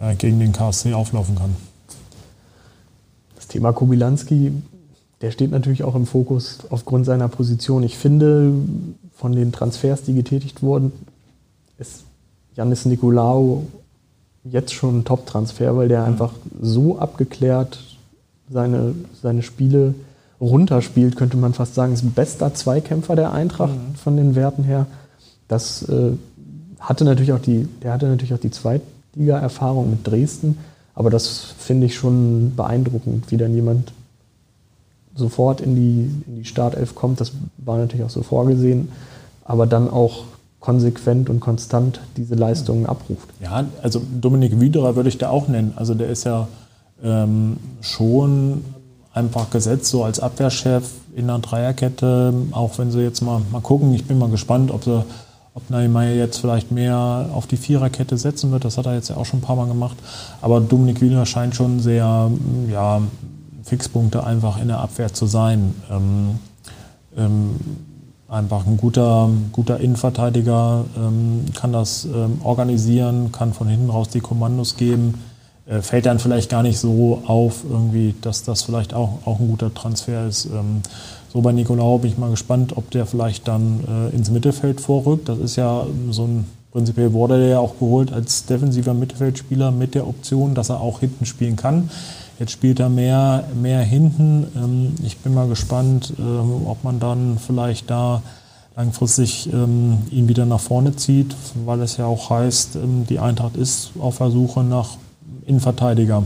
äh, 0.00 0.14
gegen 0.14 0.38
den 0.38 0.52
KSC 0.52 0.94
auflaufen 0.94 1.34
kann. 1.34 1.56
Das 3.34 3.48
Thema 3.48 3.72
Kobilanski, 3.72 4.52
der 5.20 5.32
steht 5.32 5.50
natürlich 5.50 5.82
auch 5.82 5.96
im 5.96 6.06
Fokus 6.06 6.60
aufgrund 6.70 7.04
seiner 7.04 7.28
Position. 7.28 7.82
Ich 7.82 7.98
finde, 7.98 8.52
von 9.14 9.32
den 9.32 9.50
Transfers, 9.50 10.02
die 10.02 10.14
getätigt 10.14 10.62
wurden, 10.62 10.92
ist 11.78 12.04
Janis 12.54 12.84
Nikolaou 12.84 13.66
jetzt 14.44 14.72
schon 14.72 15.00
ein 15.00 15.04
Top-Transfer, 15.04 15.76
weil 15.76 15.88
der 15.88 16.02
mhm. 16.02 16.06
einfach 16.06 16.32
so 16.60 16.98
abgeklärt 16.98 17.78
seine, 18.50 18.94
seine 19.22 19.42
Spiele 19.42 19.94
runterspielt, 20.40 21.16
könnte 21.16 21.36
man 21.36 21.52
fast 21.52 21.74
sagen, 21.74 21.92
ist 21.92 22.02
ein 22.02 22.12
bester 22.12 22.54
Zweikämpfer 22.54 23.14
der 23.14 23.32
Eintracht 23.32 23.74
mhm. 23.74 23.94
von 23.94 24.16
den 24.16 24.34
Werten 24.34 24.64
her. 24.64 24.86
Das 25.48 25.82
äh, 25.88 26.12
hatte 26.78 27.04
natürlich 27.04 27.32
auch 27.32 27.40
die, 27.40 27.68
der 27.82 27.92
hatte 27.92 28.06
natürlich 28.06 28.32
auch 28.32 28.38
die 28.38 28.50
Zweitliga-Erfahrung 28.50 29.90
mit 29.90 30.06
Dresden, 30.06 30.58
aber 30.94 31.10
das 31.10 31.54
finde 31.58 31.86
ich 31.86 31.94
schon 31.94 32.54
beeindruckend, 32.56 33.30
wie 33.30 33.36
dann 33.36 33.54
jemand 33.54 33.92
sofort 35.14 35.60
in 35.60 35.74
die, 35.74 36.10
in 36.26 36.36
die 36.36 36.44
Startelf 36.44 36.94
kommt. 36.94 37.20
Das 37.20 37.32
war 37.58 37.78
natürlich 37.78 38.04
auch 38.04 38.10
so 38.10 38.22
vorgesehen, 38.22 38.90
aber 39.44 39.66
dann 39.66 39.90
auch 39.90 40.24
konsequent 40.60 41.30
und 41.30 41.40
konstant 41.40 42.00
diese 42.16 42.34
Leistungen 42.34 42.86
abruft. 42.86 43.28
Ja, 43.40 43.64
also 43.82 44.02
Dominik 44.20 44.60
Wiederer 44.60 44.94
würde 44.94 45.08
ich 45.08 45.18
da 45.18 45.30
auch 45.30 45.48
nennen. 45.48 45.72
Also 45.76 45.94
der 45.94 46.08
ist 46.08 46.24
ja 46.24 46.48
ähm, 47.02 47.56
schon 47.80 48.64
einfach 49.12 49.50
gesetzt, 49.50 49.86
so 49.86 50.04
als 50.04 50.20
Abwehrchef 50.20 50.84
in 51.16 51.26
der 51.26 51.38
Dreierkette, 51.38 52.32
auch 52.52 52.78
wenn 52.78 52.90
sie 52.90 53.00
jetzt 53.00 53.22
mal, 53.22 53.40
mal 53.50 53.60
gucken, 53.60 53.94
ich 53.94 54.04
bin 54.04 54.18
mal 54.18 54.28
gespannt, 54.28 54.70
ob 54.70 54.84
sie 54.84 55.04
ob 55.52 55.68
Neymar 55.68 56.04
jetzt 56.10 56.38
vielleicht 56.38 56.70
mehr 56.70 57.28
auf 57.34 57.48
die 57.48 57.56
Viererkette 57.56 58.16
setzen 58.16 58.52
wird, 58.52 58.64
das 58.64 58.78
hat 58.78 58.86
er 58.86 58.94
jetzt 58.94 59.08
ja 59.08 59.16
auch 59.16 59.26
schon 59.26 59.40
ein 59.40 59.42
paar 59.42 59.56
Mal 59.56 59.66
gemacht. 59.66 59.96
Aber 60.40 60.60
Dominik 60.60 61.00
Wiener 61.00 61.26
scheint 61.26 61.56
schon 61.56 61.80
sehr 61.80 62.30
ja, 62.70 63.02
Fixpunkte 63.64 64.22
einfach 64.22 64.60
in 64.62 64.68
der 64.68 64.78
Abwehr 64.78 65.12
zu 65.12 65.26
sein. 65.26 65.74
Ähm, 65.90 66.38
ähm, 67.16 67.56
einfach 68.30 68.66
ein 68.66 68.76
guter, 68.76 69.28
guter 69.52 69.80
Innenverteidiger, 69.80 70.84
ähm, 70.96 71.44
kann 71.54 71.72
das 71.72 72.04
ähm, 72.04 72.40
organisieren, 72.44 73.32
kann 73.32 73.52
von 73.52 73.68
hinten 73.68 73.90
raus 73.90 74.08
die 74.08 74.20
Kommandos 74.20 74.76
geben 74.76 75.14
äh, 75.70 75.82
fällt 75.82 76.06
dann 76.06 76.18
vielleicht 76.18 76.50
gar 76.50 76.62
nicht 76.62 76.78
so 76.78 77.22
auf, 77.26 77.64
irgendwie, 77.68 78.14
dass 78.20 78.42
das 78.42 78.62
vielleicht 78.62 78.92
auch, 78.92 79.18
auch 79.24 79.38
ein 79.38 79.48
guter 79.48 79.72
Transfer 79.72 80.26
ist. 80.26 80.46
Ähm, 80.46 80.82
so 81.32 81.40
bei 81.42 81.52
Nicolau 81.52 81.98
bin 81.98 82.10
ich 82.10 82.18
mal 82.18 82.30
gespannt, 82.30 82.76
ob 82.76 82.90
der 82.90 83.06
vielleicht 83.06 83.46
dann 83.46 83.84
äh, 83.86 84.16
ins 84.16 84.30
Mittelfeld 84.30 84.80
vorrückt. 84.80 85.28
Das 85.28 85.38
ist 85.38 85.54
ja 85.54 85.86
so 86.10 86.24
ein, 86.24 86.46
prinzipiell 86.72 87.12
wurde 87.12 87.38
der 87.38 87.48
ja 87.48 87.58
auch 87.60 87.78
geholt 87.78 88.12
als 88.12 88.46
defensiver 88.46 88.94
Mittelfeldspieler 88.94 89.70
mit 89.70 89.94
der 89.94 90.08
Option, 90.08 90.54
dass 90.54 90.70
er 90.70 90.80
auch 90.80 91.00
hinten 91.00 91.24
spielen 91.24 91.54
kann. 91.54 91.88
Jetzt 92.40 92.52
spielt 92.52 92.80
er 92.80 92.88
mehr, 92.88 93.44
mehr 93.54 93.82
hinten. 93.82 94.46
Ähm, 94.56 94.94
ich 95.04 95.18
bin 95.18 95.34
mal 95.34 95.46
gespannt, 95.46 96.14
ähm, 96.18 96.66
ob 96.66 96.82
man 96.84 96.98
dann 96.98 97.38
vielleicht 97.38 97.90
da 97.90 98.22
langfristig 98.76 99.52
ähm, 99.52 99.98
ihn 100.10 100.26
wieder 100.26 100.46
nach 100.46 100.58
vorne 100.58 100.96
zieht, 100.96 101.36
weil 101.66 101.82
es 101.82 101.98
ja 101.98 102.06
auch 102.06 102.30
heißt, 102.30 102.78
die 103.10 103.18
Eintracht 103.18 103.56
ist 103.56 103.90
auf 104.00 104.16
der 104.16 104.30
Suche 104.30 104.64
nach 104.64 104.96
Innenverteidiger 105.44 106.22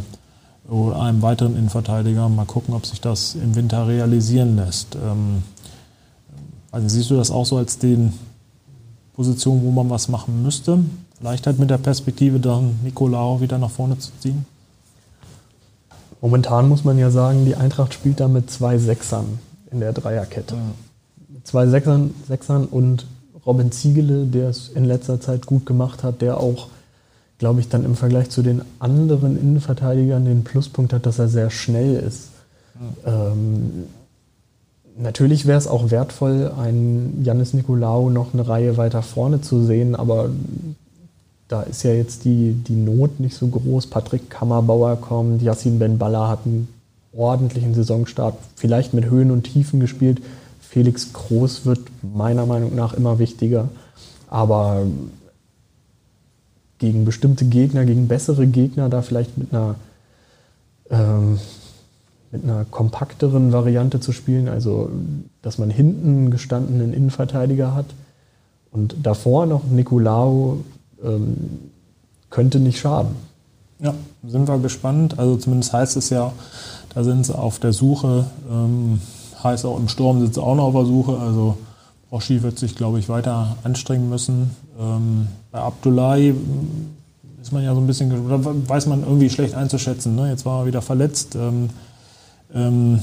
oder 0.68 1.00
einem 1.02 1.20
weiteren 1.20 1.56
Innenverteidiger. 1.56 2.28
Mal 2.28 2.46
gucken, 2.46 2.74
ob 2.74 2.86
sich 2.86 3.00
das 3.00 3.34
im 3.34 3.56
Winter 3.56 3.88
realisieren 3.88 4.54
lässt. 4.54 4.96
Also 6.70 6.88
siehst 6.88 7.10
du 7.10 7.16
das 7.16 7.32
auch 7.32 7.46
so 7.46 7.56
als 7.56 7.78
den 7.78 8.12
Position, 9.14 9.64
wo 9.64 9.72
man 9.72 9.90
was 9.90 10.08
machen 10.08 10.44
müsste. 10.44 10.78
Vielleicht 11.18 11.46
halt 11.46 11.58
mit 11.58 11.70
der 11.70 11.78
Perspektive, 11.78 12.38
dann 12.38 12.78
Nicolao 12.84 13.40
wieder 13.40 13.58
nach 13.58 13.70
vorne 13.70 13.98
zu 13.98 14.10
ziehen. 14.20 14.44
Momentan 16.24 16.70
muss 16.70 16.84
man 16.84 16.96
ja 16.96 17.10
sagen, 17.10 17.44
die 17.44 17.54
Eintracht 17.54 17.92
spielt 17.92 18.18
da 18.18 18.28
mit 18.28 18.50
zwei 18.50 18.78
Sechsern 18.78 19.38
in 19.70 19.80
der 19.80 19.92
Dreierkette. 19.92 20.54
Ja. 20.54 20.62
Mit 21.28 21.46
zwei 21.46 21.66
Sechsern, 21.66 22.14
Sechsern 22.26 22.64
und 22.64 23.04
Robin 23.44 23.70
Ziegele, 23.70 24.24
der 24.24 24.48
es 24.48 24.70
in 24.70 24.86
letzter 24.86 25.20
Zeit 25.20 25.44
gut 25.44 25.66
gemacht 25.66 26.02
hat, 26.02 26.22
der 26.22 26.38
auch, 26.38 26.68
glaube 27.36 27.60
ich, 27.60 27.68
dann 27.68 27.84
im 27.84 27.94
Vergleich 27.94 28.30
zu 28.30 28.40
den 28.40 28.62
anderen 28.78 29.38
Innenverteidigern 29.38 30.24
den 30.24 30.44
Pluspunkt 30.44 30.94
hat, 30.94 31.04
dass 31.04 31.18
er 31.18 31.28
sehr 31.28 31.50
schnell 31.50 31.96
ist. 31.96 32.30
Ja. 33.04 33.32
Ähm, 33.32 33.84
natürlich 34.96 35.44
wäre 35.44 35.58
es 35.58 35.66
auch 35.66 35.90
wertvoll, 35.90 36.52
einen 36.58 37.22
Janis 37.22 37.52
Nikolaou 37.52 38.08
noch 38.08 38.32
eine 38.32 38.48
Reihe 38.48 38.78
weiter 38.78 39.02
vorne 39.02 39.42
zu 39.42 39.62
sehen, 39.62 39.94
aber 39.94 40.30
da 41.54 41.62
ist 41.62 41.84
ja 41.84 41.92
jetzt 41.92 42.24
die, 42.24 42.52
die 42.52 42.74
Not 42.74 43.20
nicht 43.20 43.36
so 43.36 43.46
groß. 43.46 43.86
Patrick 43.86 44.28
Kammerbauer 44.28 44.96
kommt, 44.96 45.40
Yassin 45.40 45.78
Ben 45.78 45.98
Balla 45.98 46.28
hat 46.28 46.40
einen 46.46 46.66
ordentlichen 47.16 47.74
Saisonstart, 47.74 48.34
vielleicht 48.56 48.92
mit 48.92 49.04
Höhen 49.04 49.30
und 49.30 49.44
Tiefen 49.44 49.78
gespielt. 49.78 50.20
Felix 50.60 51.12
Groß 51.12 51.64
wird 51.64 51.78
meiner 52.02 52.44
Meinung 52.44 52.74
nach 52.74 52.92
immer 52.94 53.20
wichtiger. 53.20 53.68
Aber 54.28 54.82
gegen 56.78 57.04
bestimmte 57.04 57.44
Gegner, 57.44 57.84
gegen 57.84 58.08
bessere 58.08 58.48
Gegner, 58.48 58.88
da 58.88 59.02
vielleicht 59.02 59.38
mit 59.38 59.54
einer, 59.54 59.76
ähm, 60.90 61.38
mit 62.32 62.42
einer 62.42 62.64
kompakteren 62.64 63.52
Variante 63.52 64.00
zu 64.00 64.10
spielen, 64.10 64.48
also 64.48 64.90
dass 65.40 65.58
man 65.58 65.70
hinten 65.70 66.32
gestandenen 66.32 66.92
Innenverteidiger 66.92 67.76
hat 67.76 67.86
und 68.72 68.96
davor 69.04 69.46
noch 69.46 69.62
Nicolao 69.62 70.64
ähm, 71.04 71.70
könnte 72.30 72.58
nicht 72.60 72.78
schaden. 72.78 73.14
Ja, 73.80 73.94
sind 74.26 74.48
wir 74.48 74.58
gespannt. 74.58 75.18
Also 75.18 75.36
zumindest 75.36 75.72
heißt 75.72 75.96
es 75.96 76.10
ja, 76.10 76.32
da 76.94 77.04
sind 77.04 77.26
sie 77.26 77.36
auf 77.36 77.58
der 77.58 77.72
Suche. 77.72 78.26
Ähm, 78.50 79.00
heißt 79.42 79.66
auch 79.66 79.78
im 79.78 79.88
Sturm 79.88 80.20
sind 80.20 80.34
sie 80.34 80.42
auch 80.42 80.54
noch 80.54 80.64
auf 80.64 80.74
der 80.74 80.86
Suche. 80.86 81.18
Also 81.18 81.56
Roschi 82.10 82.42
wird 82.42 82.58
sich, 82.58 82.76
glaube 82.76 82.98
ich, 82.98 83.08
weiter 83.08 83.56
anstrengen 83.64 84.08
müssen. 84.08 84.50
Ähm, 84.80 85.28
bei 85.50 85.58
Abdullahi 85.58 86.34
ist 87.42 87.52
man 87.52 87.62
ja 87.62 87.74
so 87.74 87.80
ein 87.80 87.86
bisschen, 87.86 88.68
weiß 88.68 88.86
man 88.86 89.02
irgendwie 89.02 89.28
schlecht 89.28 89.54
einzuschätzen. 89.54 90.14
Ne? 90.16 90.30
Jetzt 90.30 90.46
war 90.46 90.62
er 90.62 90.66
wieder 90.66 90.80
verletzt. 90.80 91.34
Ähm, 91.34 91.70
ähm, 92.54 93.00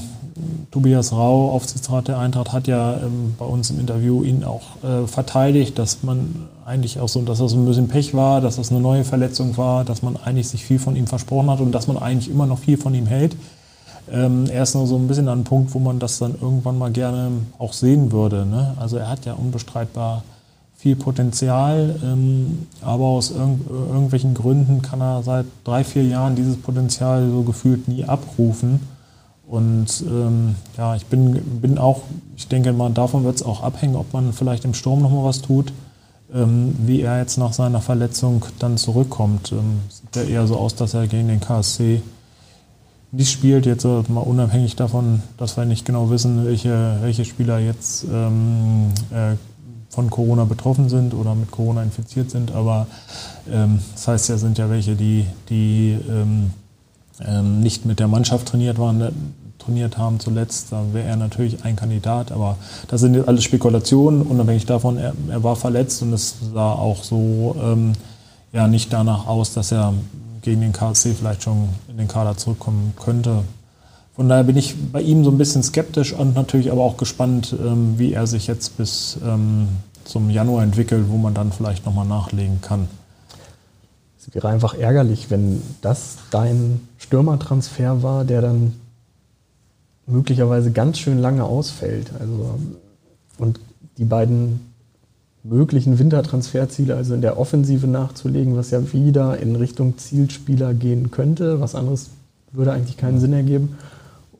Tobias 0.70 1.12
Rau, 1.12 1.50
Aufsichtsrat 1.50 2.08
der 2.08 2.18
Eintracht, 2.18 2.52
hat 2.52 2.66
ja 2.66 2.94
ähm, 2.94 3.34
bei 3.38 3.44
uns 3.44 3.70
im 3.70 3.78
Interview 3.78 4.22
ihn 4.22 4.44
auch 4.44 4.62
äh, 4.82 5.06
verteidigt, 5.06 5.78
dass 5.78 6.02
man 6.02 6.48
eigentlich 6.64 6.98
auch 7.00 7.08
so, 7.08 7.20
dass 7.22 7.38
das 7.38 7.52
ein 7.52 7.66
bisschen 7.66 7.88
Pech 7.88 8.14
war, 8.14 8.40
dass 8.40 8.56
das 8.56 8.70
eine 8.70 8.80
neue 8.80 9.04
Verletzung 9.04 9.56
war, 9.56 9.84
dass 9.84 10.02
man 10.02 10.16
eigentlich 10.16 10.48
sich 10.48 10.64
viel 10.64 10.78
von 10.78 10.96
ihm 10.96 11.06
versprochen 11.06 11.50
hat 11.50 11.60
und 11.60 11.72
dass 11.72 11.86
man 11.86 11.98
eigentlich 11.98 12.30
immer 12.30 12.46
noch 12.46 12.58
viel 12.58 12.78
von 12.78 12.94
ihm 12.94 13.06
hält. 13.06 13.36
Ähm, 14.10 14.46
er 14.50 14.62
ist 14.62 14.74
nur 14.74 14.86
so 14.86 14.96
ein 14.96 15.06
bisschen 15.06 15.28
an 15.28 15.38
einem 15.38 15.44
Punkt, 15.44 15.74
wo 15.74 15.78
man 15.78 15.98
das 15.98 16.18
dann 16.18 16.34
irgendwann 16.40 16.78
mal 16.78 16.90
gerne 16.90 17.30
auch 17.58 17.72
sehen 17.72 18.10
würde. 18.10 18.46
Ne? 18.46 18.74
Also 18.78 18.96
er 18.96 19.08
hat 19.08 19.26
ja 19.26 19.34
unbestreitbar 19.34 20.22
viel 20.76 20.96
Potenzial, 20.96 21.94
ähm, 22.02 22.66
aber 22.80 23.04
aus 23.04 23.30
irg 23.30 23.60
irgendwelchen 23.70 24.34
Gründen 24.34 24.82
kann 24.82 25.00
er 25.00 25.22
seit 25.22 25.46
drei, 25.62 25.84
vier 25.84 26.04
Jahren 26.04 26.34
dieses 26.34 26.56
Potenzial 26.56 27.30
so 27.30 27.42
gefühlt 27.42 27.86
nie 27.86 28.04
abrufen. 28.04 28.80
Und 29.46 30.04
ähm, 30.06 30.54
ja, 30.78 30.94
ich 30.96 31.06
bin, 31.06 31.34
bin 31.60 31.78
auch, 31.78 32.02
ich 32.36 32.48
denke 32.48 32.72
mal, 32.72 32.90
davon 32.90 33.24
wird 33.24 33.36
es 33.36 33.42
auch 33.42 33.62
abhängen, 33.62 33.96
ob 33.96 34.12
man 34.12 34.32
vielleicht 34.32 34.64
im 34.64 34.74
Sturm 34.74 35.02
nochmal 35.02 35.24
was 35.24 35.42
tut, 35.42 35.72
ähm, 36.32 36.74
wie 36.86 37.02
er 37.02 37.18
jetzt 37.18 37.36
nach 37.36 37.52
seiner 37.52 37.80
Verletzung 37.80 38.44
dann 38.58 38.78
zurückkommt. 38.78 39.52
Ähm, 39.52 39.80
sieht 39.88 40.16
ja 40.16 40.22
eher 40.22 40.46
so 40.46 40.56
aus, 40.56 40.74
dass 40.74 40.94
er 40.94 41.06
gegen 41.06 41.28
den 41.28 41.40
KSC 41.40 42.02
nicht 43.10 43.30
spielt, 43.30 43.66
jetzt 43.66 43.84
äh, 43.84 44.02
mal 44.08 44.20
unabhängig 44.20 44.74
davon, 44.74 45.22
dass 45.36 45.56
wir 45.56 45.66
nicht 45.66 45.84
genau 45.84 46.08
wissen, 46.08 46.46
welche, 46.46 46.96
welche 47.02 47.26
Spieler 47.26 47.58
jetzt 47.58 48.04
ähm, 48.10 48.88
äh, 49.10 49.36
von 49.90 50.08
Corona 50.08 50.44
betroffen 50.44 50.88
sind 50.88 51.12
oder 51.12 51.34
mit 51.34 51.50
Corona 51.50 51.82
infiziert 51.82 52.30
sind. 52.30 52.52
Aber 52.52 52.86
ähm, 53.52 53.80
das 53.92 54.08
heißt 54.08 54.28
ja, 54.30 54.38
sind 54.38 54.56
ja 54.56 54.70
welche, 54.70 54.96
die, 54.96 55.26
die 55.50 55.98
ähm, 57.20 57.60
nicht 57.60 57.84
mit 57.84 58.00
der 58.00 58.08
Mannschaft 58.08 58.48
trainiert 58.48 58.78
waren, 58.78 59.12
trainiert 59.58 59.98
haben 59.98 60.18
zuletzt, 60.20 60.72
da 60.72 60.82
wäre 60.92 61.08
er 61.08 61.16
natürlich 61.16 61.64
ein 61.64 61.76
Kandidat. 61.76 62.32
Aber 62.32 62.56
das 62.88 63.00
sind 63.00 63.14
jetzt 63.14 63.28
alles 63.28 63.44
Spekulationen, 63.44 64.22
unabhängig 64.22 64.66
davon, 64.66 64.98
er, 64.98 65.14
er 65.28 65.42
war 65.42 65.56
verletzt 65.56 66.02
und 66.02 66.12
es 66.12 66.36
sah 66.52 66.72
auch 66.72 67.04
so 67.04 67.56
ähm, 67.62 67.92
ja 68.52 68.68
nicht 68.68 68.92
danach 68.92 69.26
aus, 69.26 69.54
dass 69.54 69.72
er 69.72 69.94
gegen 70.42 70.60
den 70.60 70.72
KSC 70.72 71.14
vielleicht 71.14 71.42
schon 71.42 71.68
in 71.88 71.96
den 71.96 72.08
Kader 72.08 72.36
zurückkommen 72.36 72.94
könnte. 73.00 73.44
Von 74.14 74.28
daher 74.28 74.44
bin 74.44 74.56
ich 74.56 74.74
bei 74.92 75.00
ihm 75.00 75.24
so 75.24 75.30
ein 75.30 75.38
bisschen 75.38 75.62
skeptisch 75.62 76.12
und 76.12 76.34
natürlich 76.34 76.70
aber 76.70 76.82
auch 76.82 76.96
gespannt, 76.96 77.54
ähm, 77.58 77.94
wie 77.96 78.12
er 78.12 78.26
sich 78.26 78.46
jetzt 78.46 78.76
bis 78.76 79.18
ähm, 79.24 79.68
zum 80.04 80.28
Januar 80.28 80.64
entwickelt, 80.64 81.06
wo 81.08 81.16
man 81.16 81.32
dann 81.32 81.52
vielleicht 81.52 81.86
nochmal 81.86 82.06
nachlegen 82.06 82.60
kann. 82.60 82.88
Es 84.24 84.32
wäre 84.32 84.48
einfach 84.48 84.74
ärgerlich, 84.74 85.30
wenn 85.30 85.60
das 85.80 86.16
dein 86.30 86.80
Stürmertransfer 86.98 88.04
war, 88.04 88.24
der 88.24 88.40
dann 88.40 88.74
möglicherweise 90.06 90.70
ganz 90.70 90.98
schön 90.98 91.18
lange 91.18 91.42
ausfällt. 91.42 92.12
Also, 92.20 92.60
und 93.38 93.58
die 93.98 94.04
beiden 94.04 94.60
möglichen 95.42 95.98
Wintertransferziele, 95.98 96.94
also 96.94 97.14
in 97.14 97.20
der 97.20 97.36
Offensive 97.36 97.88
nachzulegen, 97.88 98.56
was 98.56 98.70
ja 98.70 98.92
wieder 98.92 99.40
in 99.40 99.56
Richtung 99.56 99.98
Zielspieler 99.98 100.72
gehen 100.72 101.10
könnte. 101.10 101.60
Was 101.60 101.74
anderes 101.74 102.10
würde 102.52 102.70
eigentlich 102.70 102.96
keinen 102.96 103.18
Sinn 103.18 103.32
ergeben. 103.32 103.76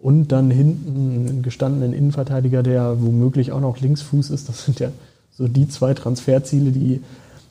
Und 0.01 0.29
dann 0.29 0.49
hinten 0.53 1.29
einen 1.29 1.43
gestandenen 1.43 1.93
Innenverteidiger, 1.93 2.63
der 2.63 3.03
womöglich 3.03 3.51
auch 3.51 3.61
noch 3.61 3.81
Linksfuß 3.81 4.31
ist. 4.31 4.49
Das 4.49 4.65
sind 4.65 4.79
ja 4.79 4.91
so 5.37 5.49
die 5.49 5.67
zwei 5.69 5.93
Transferziele, 5.93 6.71
die, 6.71 7.01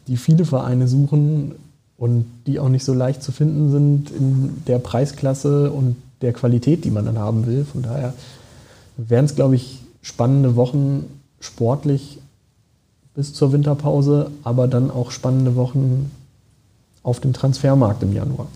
die 0.08 0.16
viele 0.16 0.46
Vereine 0.46 0.88
suchen 0.88 1.56
und 2.02 2.26
die 2.48 2.60
auch 2.60 2.70
nicht 2.70 2.84
so 2.84 2.96
leicht 2.96 3.22
zu 3.22 3.32
finden 3.32 3.70
sind 3.70 4.10
in 4.10 4.64
der 4.66 4.80
Preisklasse 4.80 5.70
und 5.72 5.98
der 6.24 6.34
Qualität, 6.34 6.84
die 6.84 6.90
man 6.90 7.06
dann 7.06 7.20
haben 7.20 7.46
will. 7.46 7.64
Von 7.64 7.84
daher 7.84 8.16
wären 8.98 9.26
es, 9.26 9.36
glaube 9.36 9.56
ich, 9.56 9.82
spannende 10.02 10.56
Wochen 10.56 11.06
sportlich 11.40 12.18
bis 13.14 13.36
zur 13.36 13.52
Winterpause, 13.52 14.32
aber 14.44 14.68
dann 14.68 14.90
auch 14.90 15.12
spannende 15.12 15.56
Wochen 15.56 16.10
auf 17.04 17.20
dem 17.20 17.34
Transfermarkt 17.34 18.02
im 18.02 18.14
Januar. 18.14 18.48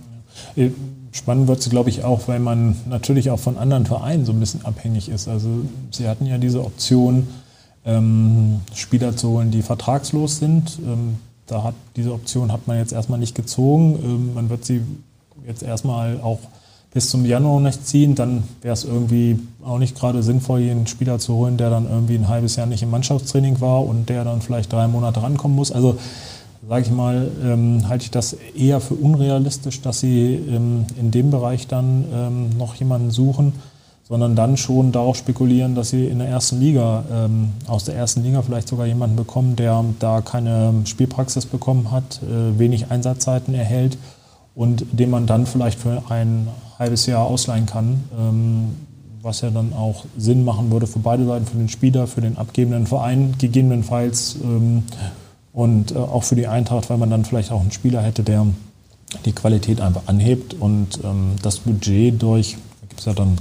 Spannend 1.11 1.47
wird 1.47 1.59
es, 1.59 1.69
glaube 1.69 1.91
ich, 1.91 2.03
auch, 2.03 2.27
weil 2.27 2.39
man 2.39 2.75
natürlich 2.89 3.29
auch 3.29 3.39
von 3.39 3.57
anderen 3.57 3.85
Vereinen 3.85 4.25
so 4.25 4.31
ein 4.31 4.39
bisschen 4.39 4.65
abhängig 4.65 5.07
ist. 5.07 5.27
Also 5.27 5.49
Sie 5.91 6.07
hatten 6.07 6.25
ja 6.25 6.39
diese 6.39 6.63
Option, 6.63 7.27
ähm, 7.85 8.61
Spieler 8.73 9.15
zu 9.15 9.29
holen, 9.29 9.51
die 9.51 9.61
vertragslos 9.61 10.39
sind. 10.39 10.79
Ähm, 10.83 11.17
da 11.47 11.63
hat 11.63 11.75
diese 11.95 12.13
Option 12.13 12.51
hat 12.51 12.67
man 12.67 12.77
jetzt 12.77 12.93
erstmal 12.93 13.19
nicht 13.19 13.35
gezogen. 13.35 13.99
Ähm, 14.03 14.33
man 14.33 14.49
wird 14.49 14.65
sie 14.65 14.81
jetzt 15.47 15.63
erstmal 15.63 16.19
auch 16.21 16.39
bis 16.93 17.09
zum 17.09 17.25
Januar 17.25 17.59
nicht 17.59 17.85
ziehen, 17.85 18.15
dann 18.15 18.43
wäre 18.61 18.73
es 18.73 18.85
irgendwie 18.85 19.37
auch 19.65 19.79
nicht 19.79 19.99
gerade 19.99 20.23
sinnvoll, 20.23 20.61
jeden 20.61 20.87
Spieler 20.87 21.19
zu 21.19 21.33
holen, 21.33 21.57
der 21.57 21.69
dann 21.69 21.89
irgendwie 21.89 22.15
ein 22.15 22.29
halbes 22.29 22.55
Jahr 22.55 22.67
nicht 22.67 22.83
im 22.83 22.89
Mannschaftstraining 22.89 23.59
war 23.59 23.85
und 23.85 24.07
der 24.07 24.23
dann 24.23 24.41
vielleicht 24.41 24.71
drei 24.71 24.87
Monate 24.87 25.21
rankommen 25.21 25.57
muss. 25.57 25.73
Also 25.73 25.97
sage 26.67 26.83
ich 26.83 26.91
mal, 26.91 27.29
ähm, 27.43 27.87
halte 27.89 28.05
ich 28.05 28.11
das 28.11 28.37
eher 28.57 28.79
für 28.79 28.93
unrealistisch, 28.93 29.81
dass 29.81 29.99
sie 29.99 30.35
ähm, 30.35 30.85
in 30.97 31.11
dem 31.11 31.31
Bereich 31.31 31.67
dann 31.67 32.05
ähm, 32.13 32.57
noch 32.57 32.75
jemanden 32.75 33.11
suchen, 33.11 33.51
sondern 34.07 34.35
dann 34.35 34.55
schon 34.55 34.91
darauf 34.91 35.17
spekulieren, 35.17 35.73
dass 35.73 35.89
sie 35.89 36.05
in 36.05 36.19
der 36.19 36.27
ersten 36.27 36.59
Liga, 36.59 37.03
ähm, 37.11 37.53
aus 37.67 37.85
der 37.85 37.95
ersten 37.95 38.23
Liga 38.23 38.43
vielleicht 38.43 38.67
sogar 38.67 38.85
jemanden 38.85 39.15
bekommen, 39.15 39.55
der 39.55 39.83
da 39.99 40.21
keine 40.21 40.73
Spielpraxis 40.85 41.47
bekommen 41.47 41.91
hat, 41.91 42.21
äh, 42.21 42.59
wenig 42.59 42.91
Einsatzzeiten 42.91 43.55
erhält 43.55 43.97
und 44.53 44.85
den 44.91 45.09
man 45.09 45.25
dann 45.25 45.47
vielleicht 45.47 45.79
für 45.79 46.03
ein 46.09 46.47
halbes 46.77 47.07
Jahr 47.07 47.25
ausleihen 47.25 47.65
kann, 47.65 48.03
ähm, 48.17 48.75
was 49.23 49.41
ja 49.41 49.49
dann 49.49 49.73
auch 49.73 50.05
Sinn 50.17 50.45
machen 50.45 50.69
würde 50.69 50.85
für 50.85 50.99
beide 50.99 51.25
Seiten, 51.25 51.47
für 51.47 51.57
den 51.57 51.69
Spieler, 51.69 52.05
für 52.05 52.21
den 52.21 52.37
abgebenden 52.37 52.85
Verein 52.85 53.33
gegebenenfalls 53.39 54.37
ähm, 54.43 54.83
und 55.51 55.93
äh, 55.93 55.97
auch 55.97 56.23
für 56.23 56.35
die 56.35 56.47
Eintracht, 56.47 56.91
weil 56.91 56.97
man 56.99 57.09
dann 57.09 57.25
vielleicht 57.25 57.51
auch 57.51 57.61
einen 57.61 57.71
Spieler 57.71 58.03
hätte, 58.03 58.21
der 58.21 58.45
die 59.25 59.31
Qualität 59.31 59.81
einfach 59.81 60.03
anhebt 60.05 60.53
und 60.53 60.99
ähm, 61.03 61.31
das 61.41 61.59
Budget 61.59 62.21
durch, 62.21 62.57
da 62.81 62.87
gibt 62.87 62.99
es 62.99 63.05
ja 63.07 63.13
dann 63.13 63.37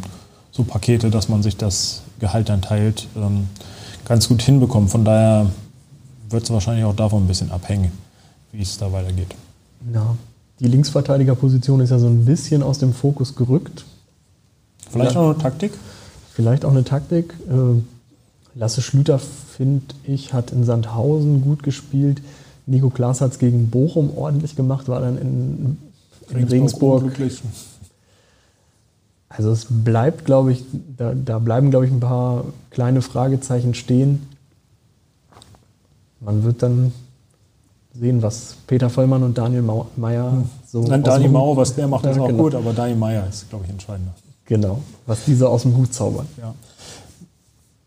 so 0.54 0.62
Pakete, 0.62 1.10
dass 1.10 1.28
man 1.28 1.42
sich 1.42 1.56
das 1.56 2.02
Gehalt 2.20 2.48
dann 2.48 2.62
teilt, 2.62 3.08
ähm, 3.16 3.48
ganz 4.04 4.28
gut 4.28 4.40
hinbekommt. 4.40 4.90
Von 4.90 5.04
daher 5.04 5.50
wird 6.30 6.44
es 6.44 6.50
wahrscheinlich 6.50 6.84
auch 6.84 6.94
davon 6.94 7.24
ein 7.24 7.26
bisschen 7.26 7.50
abhängen, 7.50 7.90
wie 8.52 8.62
es 8.62 8.78
da 8.78 8.92
weitergeht. 8.92 9.34
Ja, 9.92 10.16
die 10.60 10.68
Linksverteidigerposition 10.68 11.80
ist 11.80 11.90
ja 11.90 11.98
so 11.98 12.06
ein 12.06 12.24
bisschen 12.24 12.62
aus 12.62 12.78
dem 12.78 12.94
Fokus 12.94 13.34
gerückt. 13.34 13.84
Vielleicht 14.90 15.16
auch 15.16 15.30
eine 15.30 15.38
Taktik? 15.38 15.72
Vielleicht 16.32 16.64
auch 16.64 16.70
eine 16.70 16.84
Taktik. 16.84 17.34
Äh, 17.48 17.80
Lasse 18.56 18.82
Schlüter, 18.82 19.18
finde 19.18 19.82
ich, 20.04 20.32
hat 20.32 20.52
in 20.52 20.62
Sandhausen 20.62 21.42
gut 21.42 21.64
gespielt. 21.64 22.22
Nico 22.66 22.88
Klaas 22.88 23.20
hat 23.20 23.32
es 23.32 23.40
gegen 23.40 23.68
Bochum 23.68 24.16
ordentlich 24.16 24.54
gemacht, 24.54 24.86
war 24.86 25.00
dann 25.00 25.18
in, 25.18 25.76
in 26.30 26.36
Regensburg. 26.36 27.02
Regensburg 27.02 27.73
also 29.28 29.50
es 29.50 29.66
bleibt, 29.68 30.24
glaube 30.24 30.52
ich, 30.52 30.64
da, 30.96 31.12
da 31.14 31.38
bleiben, 31.38 31.70
glaube 31.70 31.86
ich, 31.86 31.92
ein 31.92 32.00
paar 32.00 32.44
kleine 32.70 33.02
Fragezeichen 33.02 33.74
stehen. 33.74 34.28
Man 36.20 36.44
wird 36.44 36.62
dann 36.62 36.92
sehen, 37.98 38.22
was 38.22 38.56
Peter 38.66 38.90
Vollmann 38.90 39.22
und 39.22 39.36
Daniel 39.36 39.64
Meyer 39.96 40.44
so. 40.66 40.82
Nein, 40.82 41.02
Daniel 41.02 41.30
Mauer, 41.30 41.56
was 41.56 41.74
der 41.74 41.86
macht, 41.86 42.04
ist 42.06 42.18
auch 42.18 42.26
genau. 42.26 42.42
gut, 42.42 42.54
aber 42.54 42.72
Daniel 42.72 42.96
Meyer 42.96 43.26
ist, 43.28 43.48
glaube 43.48 43.64
ich, 43.64 43.70
entscheidender. 43.70 44.12
Genau, 44.46 44.80
was 45.06 45.24
diese 45.24 45.48
aus 45.48 45.62
dem 45.62 45.76
Hut 45.76 45.94
zaubern. 45.94 46.26
Ja. 46.36 46.54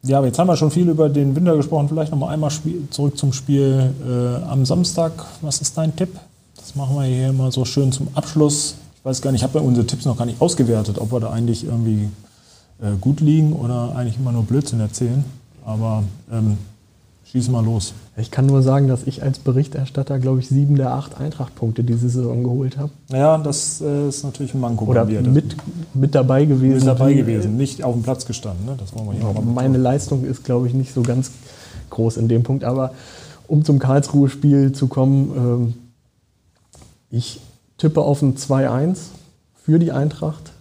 ja, 0.03 0.17
aber 0.17 0.27
jetzt 0.27 0.39
haben 0.39 0.47
wir 0.47 0.57
schon 0.57 0.71
viel 0.71 0.89
über 0.89 1.09
den 1.09 1.35
Winter 1.35 1.55
gesprochen. 1.55 1.88
Vielleicht 1.89 2.11
noch 2.11 2.17
mal 2.17 2.29
einmal 2.29 2.51
zurück 2.89 3.17
zum 3.17 3.33
Spiel 3.33 3.93
äh, 4.05 4.49
am 4.49 4.65
Samstag. 4.65 5.11
Was 5.41 5.61
ist 5.61 5.77
dein 5.77 5.95
Tipp? 5.95 6.17
Das 6.55 6.75
machen 6.75 6.95
wir 6.95 7.03
hier 7.03 7.31
mal 7.33 7.51
so 7.51 7.65
schön 7.65 7.91
zum 7.91 8.07
Abschluss 8.15 8.75
weiß 9.07 9.21
gar 9.21 9.31
nicht, 9.31 9.39
ich 9.39 9.43
habe 9.47 9.59
ja 9.59 9.65
unsere 9.65 9.87
Tipps 9.87 10.05
noch 10.05 10.17
gar 10.17 10.25
nicht 10.25 10.41
ausgewertet, 10.41 10.99
ob 10.99 11.13
wir 11.13 11.19
da 11.21 11.29
eigentlich 11.31 11.65
irgendwie 11.65 12.09
äh, 12.81 12.95
gut 12.99 13.21
liegen 13.21 13.53
oder 13.53 13.95
eigentlich 13.95 14.17
immer 14.17 14.33
nur 14.33 14.43
Blödsinn 14.43 14.81
erzählen. 14.81 15.23
Aber 15.65 16.03
ähm, 16.31 16.57
schieß 17.31 17.49
mal 17.49 17.63
los. 17.63 17.93
Ich 18.17 18.31
kann 18.31 18.45
nur 18.45 18.61
sagen, 18.61 18.89
dass 18.89 19.03
ich 19.03 19.23
als 19.23 19.39
Berichterstatter, 19.39 20.19
glaube 20.19 20.39
ich, 20.39 20.49
sieben 20.49 20.75
der 20.75 20.91
acht 20.91 21.19
Eintracht-Punkte 21.19 21.85
diese 21.85 22.09
Saison 22.09 22.43
geholt 22.43 22.77
habe. 22.77 22.91
Ja, 23.09 23.37
das 23.37 23.81
äh, 23.81 24.09
ist 24.09 24.23
natürlich 24.23 24.53
ein 24.53 24.59
Manko 24.59 24.85
Oder 24.85 25.05
mit, 25.05 25.55
mit 25.93 26.13
dabei 26.13 26.43
gewesen. 26.43 26.79
Mit 26.79 26.87
dabei 26.87 27.13
gewesen, 27.13 27.55
nicht 27.55 27.83
auf 27.83 27.93
dem 27.93 28.03
Platz 28.03 28.25
gestanden. 28.25 28.65
Ne? 28.65 28.75
Das 28.77 28.93
wollen 28.93 29.07
wir 29.07 29.13
hier 29.13 29.21
ja, 29.23 29.41
meine 29.41 29.77
Leistung 29.77 30.25
ist, 30.25 30.43
glaube 30.43 30.67
ich, 30.67 30.73
nicht 30.73 30.93
so 30.93 31.01
ganz 31.01 31.31
groß 31.91 32.17
in 32.17 32.27
dem 32.27 32.43
Punkt. 32.43 32.65
Aber 32.65 32.91
um 33.47 33.63
zum 33.63 33.79
Karlsruhe-Spiel 33.79 34.73
zu 34.73 34.87
kommen, 34.87 35.31
ähm, 35.37 35.73
ich 37.09 37.39
tippe 37.78 38.01
auf 38.01 38.21
ein 38.21 38.36
2-1 38.36 38.97
für 39.55 39.80
die 39.80 39.91
Eintracht, 39.91 40.51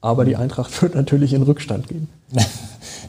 aber 0.00 0.24
die 0.24 0.36
Eintracht 0.36 0.82
wird 0.82 0.94
natürlich 0.94 1.32
in 1.32 1.42
Rückstand 1.42 1.88
gehen. 1.88 2.08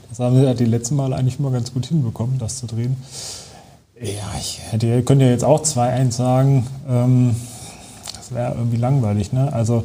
Das 0.09 0.19
haben 0.19 0.41
wir 0.41 0.53
die 0.53 0.65
letzten 0.65 0.95
Mal 0.95 1.13
eigentlich 1.13 1.39
immer 1.39 1.51
ganz 1.51 1.73
gut 1.73 1.85
hinbekommen, 1.85 2.39
das 2.39 2.59
zu 2.59 2.67
drehen. 2.67 2.97
Ja, 4.01 4.31
ich 4.39 4.59
hätte, 4.69 5.03
könnte 5.03 5.25
ja 5.25 5.31
jetzt 5.31 5.43
auch 5.43 5.61
2-1 5.61 6.11
sagen. 6.11 6.67
Ähm, 6.87 7.35
das 8.15 8.31
wäre 8.33 8.55
irgendwie 8.55 8.77
langweilig, 8.77 9.33
ne? 9.33 9.51
Also, 9.51 9.83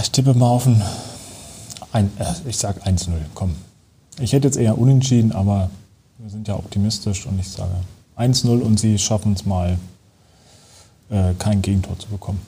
ich 0.00 0.10
tippe 0.12 0.34
mal 0.34 0.48
auf 0.48 0.66
ein, 0.66 0.80
ein 1.92 2.10
äh, 2.18 2.48
ich 2.48 2.56
sag 2.56 2.86
1-0, 2.86 3.10
komm. 3.34 3.56
Ich 4.20 4.32
hätte 4.32 4.46
jetzt 4.46 4.56
eher 4.56 4.78
unentschieden, 4.78 5.32
aber 5.32 5.70
wir 6.18 6.30
sind 6.30 6.46
ja 6.46 6.54
optimistisch 6.54 7.26
und 7.26 7.38
ich 7.40 7.48
sage 7.48 7.72
1-0 8.16 8.60
und 8.60 8.78
sie 8.78 8.98
schaffen 8.98 9.32
es 9.32 9.44
mal 9.44 9.78
äh, 11.10 11.34
kein 11.38 11.62
Gegentor 11.62 11.98
zu 11.98 12.08
bekommen. 12.08 12.40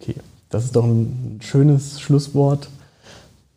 Okay, 0.00 0.16
das 0.50 0.64
ist 0.64 0.76
doch 0.76 0.84
ein 0.84 1.38
schönes 1.42 2.00
Schlusswort. 2.00 2.68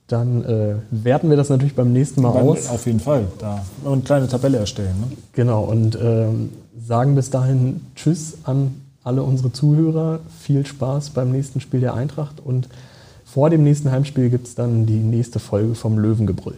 Dann 0.07 0.43
äh, 0.43 0.76
werten 0.91 1.30
wir 1.30 1.38
das 1.38 1.49
natürlich 1.49 1.74
beim 1.74 1.93
nächsten 1.93 2.22
Mal 2.22 2.32
aus. 2.32 2.68
Auf 2.68 2.86
jeden 2.86 2.99
Fall. 2.99 3.28
Da 3.39 3.64
eine 3.86 4.01
kleine 4.01 4.28
Tabelle 4.28 4.57
erstellen. 4.57 4.93
Ne? 4.99 5.16
Genau, 5.32 5.64
und 5.64 5.97
ähm, 6.01 6.49
sagen 6.86 7.16
bis 7.16 7.30
dahin 7.30 7.82
Tschüss 7.95 8.39
an 8.43 8.76
alle 9.03 9.24
unsere 9.24 9.53
Zuhörer. 9.53 10.20
Viel 10.41 10.66
Spaß 10.66 11.12
beim 11.12 11.32
nächsten 11.32 11.62
Spiel 11.62 11.80
der 11.80 11.93
Eintracht. 11.93 12.41
Und 12.43 12.68
vor 13.24 13.49
dem 13.49 13.64
nächsten 13.64 13.89
Heimspiel 13.89 14.30
gibt 14.30 14.47
es 14.47 14.55
dann 14.55 14.86
die 14.86 14.99
nächste 14.99 15.39
Folge 15.39 15.76
vom 15.76 15.97
Löwengebrüll. 15.97 16.57